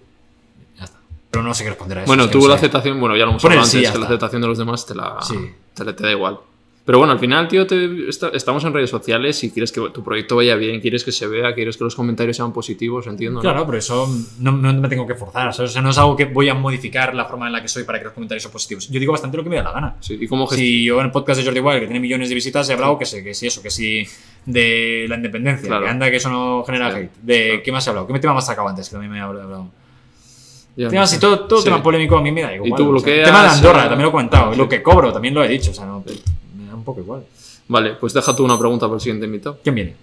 [0.78, 0.98] Ya está.
[1.30, 2.08] Pero no sé qué responder a eso.
[2.08, 2.58] Bueno, es tú no la sé.
[2.66, 4.84] aceptación, bueno, ya lo hemos hablado sí, antes, ya que la aceptación de los demás
[4.86, 5.34] te la Sí.
[5.74, 6.38] te, te da igual.
[6.86, 10.04] Pero bueno, al final, tío, te- esta- estamos en redes sociales y quieres que tu
[10.04, 13.38] proyecto vaya bien, quieres que se vea, quieres que los comentarios sean positivos, entiendo.
[13.38, 13.42] ¿no?
[13.42, 14.08] Claro, pero eso
[14.38, 15.52] no, no me tengo que forzar.
[15.52, 15.72] ¿sabes?
[15.72, 17.82] O sea, no es algo que voy a modificar la forma en la que soy
[17.82, 18.88] para que los comentarios sean positivos.
[18.88, 19.96] Yo digo bastante lo que me da la gana.
[19.98, 22.36] Sí, ¿Y cómo Si yo en el podcast de Jordi Wild, que tiene millones de
[22.36, 24.06] visitas, he hablado que sé, que sí, eso, que sí,
[24.44, 25.86] de la independencia, Claro.
[25.86, 26.98] que anda que eso no genera Sí.
[26.98, 27.10] hate.
[27.20, 27.62] De Claro.
[27.64, 29.70] qué más he hablado, qué tema más sacado antes, que también me he hablado.
[30.76, 31.20] Ya, Temas no y sé.
[31.20, 31.64] todo, todo Sí.
[31.64, 32.68] tema polémico a mí me da igual.
[32.70, 34.54] Y tú o sea, bloqueas, el tema de Andorra, eh, también lo he comentado.
[34.54, 35.72] Lo que cobro, también lo he dicho.
[35.72, 36.04] O sea, no,
[36.86, 37.26] poco igual.
[37.68, 39.58] Vale, pues deja tú una pregunta para el siguiente invitado.
[39.62, 39.96] ¿Quién viene?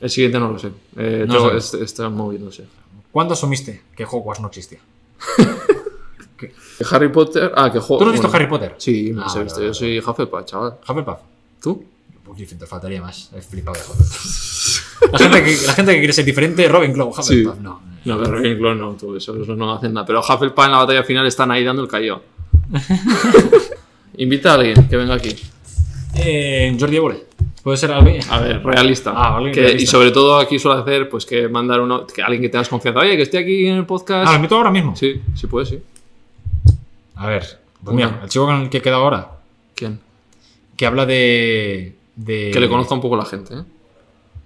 [0.00, 0.68] El siguiente no lo sé.
[0.96, 1.56] Eh, No tengo- sé.
[1.58, 2.64] este- está moviéndose.
[3.12, 4.78] ¿Cuándo asumiste que Hogwarts no existía?
[6.90, 7.52] Harry Potter.
[7.54, 7.98] Ah, que juego.
[7.98, 8.74] ¿Tú no has visto Harry Potter?
[8.78, 9.56] Sí, me Ah, he visto.
[9.58, 10.78] vale, Yo soy Hufflepuff, chaval.
[10.88, 11.18] Hufflepuff.
[11.62, 11.84] ¿Tú?
[12.24, 13.30] Pues te faltaría más.
[13.34, 15.12] He flipado de Hufflepuff.
[15.12, 17.56] la, gente que, la gente que quiere ser diferente, Robin Clow, Hufflepuff.
[17.56, 17.60] Sí.
[17.62, 17.82] No.
[18.02, 20.06] No, pero Ravenclaw no, tú, eso, eso no hacen nada.
[20.06, 22.22] Pero Hufflepuff en la batalla final están ahí dando el cayó.
[24.16, 25.34] Invita a alguien que venga aquí.
[26.16, 27.24] Eh, Jordi Évole.
[27.62, 28.22] ¿Puede ser alguien?
[28.30, 29.12] A ver, realista.
[29.14, 29.82] Ah, alguien Que- realista.
[29.82, 33.00] Y sobre todo aquí suele hacer, pues que mandar uno, que alguien que tengas confianza.
[33.00, 34.26] Oye, que esté aquí en el podcast.
[34.28, 34.96] Ah, lo invito ahora mismo.
[34.96, 35.78] Sí, sí puede, sí.
[37.16, 37.58] A ver.
[37.84, 39.30] Pues mira, el chico con el que he quedado ahora,
[39.74, 40.00] ¿Quién?
[40.76, 41.94] que habla de.
[42.16, 43.62] de Que le conozca un poco la gente, ¿eh?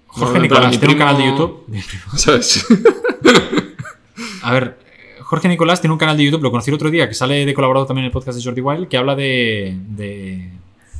[0.07, 1.65] Jorge No, Nicolás, tiene un canal de YouTube.
[2.15, 2.65] ¿Sabes?
[4.43, 4.77] A ver,
[5.25, 7.53] Jorge Nicolás tiene un canal de YouTube, lo conocí el otro día, que sale de
[7.53, 10.51] colaborado también en el podcast de Jordi Wild, que habla de, de,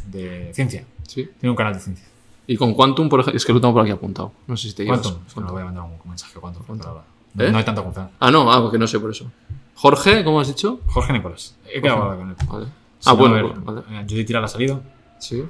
[0.08, 0.84] de ciencia.
[1.08, 1.30] Sí.
[1.40, 2.06] Tiene un canal de ciencia.
[2.48, 4.32] Y con Quantum, por ejemplo, es que lo tengo por aquí apuntado.
[4.48, 5.02] No sé si te llevas.
[5.02, 5.22] ¿Cuánto?
[5.28, 6.40] Es que no voy a mandar un mensaje.
[6.40, 6.60] ¿Cuánto?
[6.88, 7.04] ahora?
[7.38, 7.52] ¿Eh?
[7.52, 8.12] No hay tanta confianza.
[8.20, 9.32] Ah, no, ah, porque no sé por eso.
[9.76, 10.80] Jorge, ¿cómo has dicho?
[10.88, 11.56] Jorge Nicolás.
[11.72, 12.36] He quedado con él.
[12.48, 12.66] Vale.
[13.00, 13.82] Si Ah, no, bueno, a ver, vale.
[13.92, 14.82] eh, Judith Tira la ha salido.
[15.20, 15.44] Sí.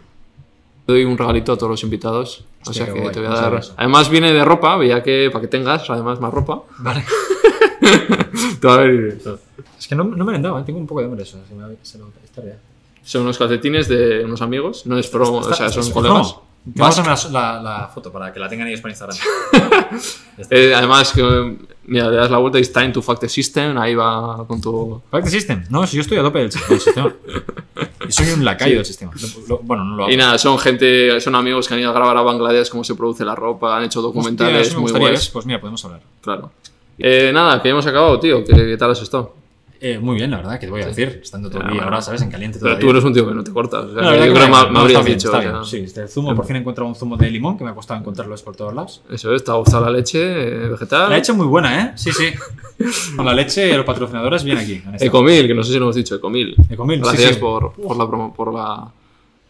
[0.86, 2.46] Te doy un regalito a todos los invitados.
[2.68, 3.62] O sea que guay, te voy a dar.
[3.78, 6.64] Además viene de ropa, veía que para que tengas además más ropa.
[6.80, 7.04] Vale.
[9.80, 10.64] Es que no, no me han dado, ¿eh?
[10.66, 11.38] tengo un poco de hambre eso.
[11.48, 12.06] Se me se me.
[13.04, 16.36] Son unos calcetines de unos amigos, no es promo, o sea, son colegas.
[16.74, 19.18] Te vamos a la, la foto para que la tengan ellos para Instagram.
[20.50, 23.96] Eh, además, que, mira, le das la vuelta y está en tu fact system, ahí
[23.96, 25.02] va con tu.
[25.10, 25.64] Fact System.
[25.70, 27.14] No, si yo estoy a tope del, del sistema.
[28.06, 29.12] Yo soy un lacayo del sistema.
[29.16, 30.12] Lo- lo- bueno, no lo hago.
[30.12, 32.94] Y nada, son gente, son amigos que han ido a grabar a Bangladesh cómo se
[32.96, 35.20] produce la ropa, han hecho Hostia, documentales me muy gustaría, guays.
[35.22, 35.30] ¿ves?
[35.30, 36.02] Pues mira, podemos hablar.
[36.22, 36.52] Claro.
[36.98, 38.44] Eh, nada, que hemos acabado, tío.
[38.44, 39.34] ¿Qué, qué tal has estado?
[39.82, 41.20] Eh, muy bien, la verdad, que te voy a decir.
[41.22, 42.22] Estando todo el Ah, día ahora, ¿sabes?
[42.22, 42.82] En caliente Pero todavía.
[42.88, 43.84] tú eres un tío que no te cortas.
[43.86, 45.28] O sea, No, yo creo que me, me habrías bien, dicho.
[45.28, 45.54] está o bien.
[45.54, 47.76] sea, Sí, este zumo, por fin he encontrado un zumo de limón que me ha
[47.76, 49.02] costado encontrarlos por todos lados.
[49.12, 50.20] Eso es, te ha gustado la leche
[50.66, 51.10] eh, vegetal.
[51.10, 51.92] La leche muy buena, ¿eh?
[51.96, 52.30] Sí, sí.
[53.16, 54.82] Con la leche, los patrocinadores bien aquí.
[54.88, 55.06] en esta.
[55.06, 56.56] Ecomil, que no sé si lo hemos dicho, Ecomil.
[56.70, 57.40] Ecomil, sí, Gracias sí.
[57.40, 58.88] Por, por la promo, por la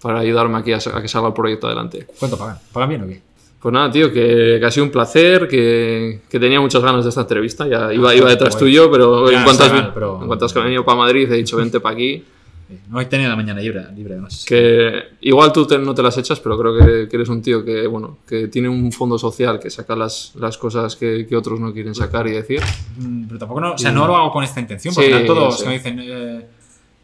[0.02, 2.06] para ayudarme aquí a, a que salga el proyecto adelante.
[2.20, 2.58] ¿Cuánto pagan?
[2.74, 3.22] ¿Pagan bien o qué?
[3.66, 7.10] Pues nada, tío, que, que ha sido un placer, que, que tenía muchas ganas de
[7.10, 7.68] esta entrevista.
[7.68, 10.28] Ya iba, iba detrás tuyo, pero, Ya, en, cuanto has, está vi- mal, pero- en
[10.28, 12.24] cuanto has venido para Madrid, he dicho, vente para aquí.
[12.70, 12.78] Sí.
[12.90, 14.46] No hay tenía la mañana libre, libre además.
[14.48, 17.66] Que igual tú te- no te las echas, pero creo que, que eres un tío
[17.66, 21.60] que, bueno, que tiene un fondo social, que saca las, las cosas que, que otros
[21.60, 22.62] no quieren sacar y decir.
[23.00, 25.26] Mm, Pero tampoco no, o sea, no lo hago con esta intención, Sí, porque final
[25.26, 25.64] todos sí.
[25.64, 26.46] que me dicen, eh,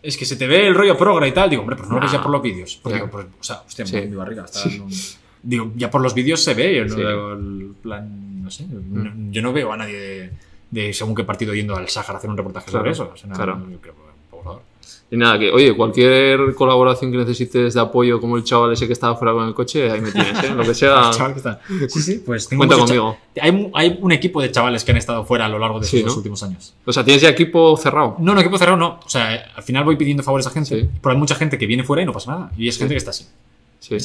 [0.04, 2.02] es que se te ve el rollo progre y tal, digo, hombre, pues no lo
[2.02, 2.18] ves Nah.
[2.20, 2.80] ya por los vídeos.
[2.84, 3.96] Porque pues, o sea, hostia, Sí.
[4.02, 4.92] mi barriga está en un-
[5.44, 6.96] Digo, ya por los vídeos se ve, yo no Sí.
[6.96, 7.04] Mm.
[7.06, 10.30] veo el plan, no sé, no- yo no veo a nadie de,
[10.70, 13.12] de según qué partido yendo al Sáhara a hacer un reportaje Claro, sobre eso.
[13.14, 13.60] O sea, claro.
[13.72, 13.94] yo creo,
[14.30, 14.62] por favor.
[15.14, 18.94] Y nada, que oye, cualquier colaboración que necesites de apoyo, como el chaval ese que
[18.94, 20.54] estaba fuera con el coche, ahí me tienes, ¿eh?
[20.56, 21.60] Lo que sea, Chaval que está-
[21.90, 23.18] Sí, sí, pues tengo cuenta conmigo.
[23.42, 25.98] Hay, hay un equipo de chavales que han estado fuera a lo largo de Sí,
[25.98, 26.18] estos ¿no?
[26.20, 26.74] últimos años.
[26.86, 28.16] O sea, tienes ya equipo cerrado.
[28.20, 29.00] No, no, equipo cerrado no.
[29.06, 30.90] O sea, al final voy pidiendo favores a gente, Sí.
[31.02, 32.52] pero hay mucha gente que viene fuera y no pasa nada.
[32.58, 33.26] Y es gente que está así.
[33.82, 33.96] Sí.
[33.96, 34.00] ¿eh?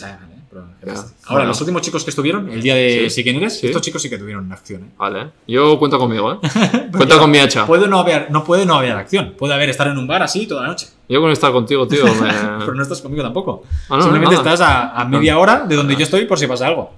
[0.48, 0.64] Pero-.
[0.90, 1.44] Ahora, Bueno.
[1.48, 3.10] los últimos chicos que estuvieron, el día de Sí.
[3.10, 3.66] Si quién eres, Sí.
[3.66, 4.84] estos chicos sí que tuvieron acción.
[4.84, 4.88] ¿eh?
[4.96, 5.28] Vale.
[5.46, 6.38] Yo cuento conmigo, ¿eh?
[6.96, 7.66] Cuenta con mi hacha.
[7.66, 9.34] Puede no, haber, no puede no haber acción.
[9.36, 10.88] Puede haber estar en un bar así toda la noche.
[11.08, 12.30] Yo con estar contigo, tío, me...
[12.60, 13.64] Pero no estás conmigo tampoco.
[13.90, 14.52] Ah, no, Simplemente nada.
[14.54, 16.92] estás a, a media hora de donde yo estoy por si pasa algo.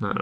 [0.00, 0.20] No, no.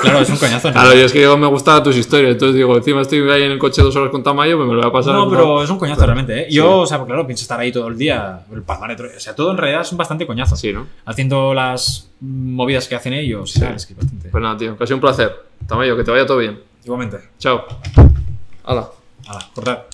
[0.00, 0.68] Claro, es un coñazo.
[0.68, 0.72] ¿no?
[0.72, 3.50] Claro, yo es que yo me gustaban tus historias, entonces digo, encima estoy ahí en
[3.52, 5.12] el coche dos horas con Tamayo, pues me lo voy a pasar.
[5.14, 6.46] No, pero es un coñazo realmente, ¿eh?
[6.50, 6.68] Yo, Sí.
[6.70, 9.58] o sea, claro, pienso estar ahí todo el día, el palmaretro, o sea, todo en
[9.58, 10.56] realidad es un bastante coñazo.
[10.56, 10.86] Sí, ¿no?
[11.04, 14.30] Haciendo las movidas que hacen ellos, tal, es que bastante.
[14.30, 15.30] Pues nada, tío, que ha sido un placer.
[15.66, 16.60] Tamayo, que te vaya todo bien.
[16.84, 17.18] Igualmente.
[17.38, 17.64] Chao.
[18.64, 18.88] Hala.
[19.28, 19.88] Hala, cortar.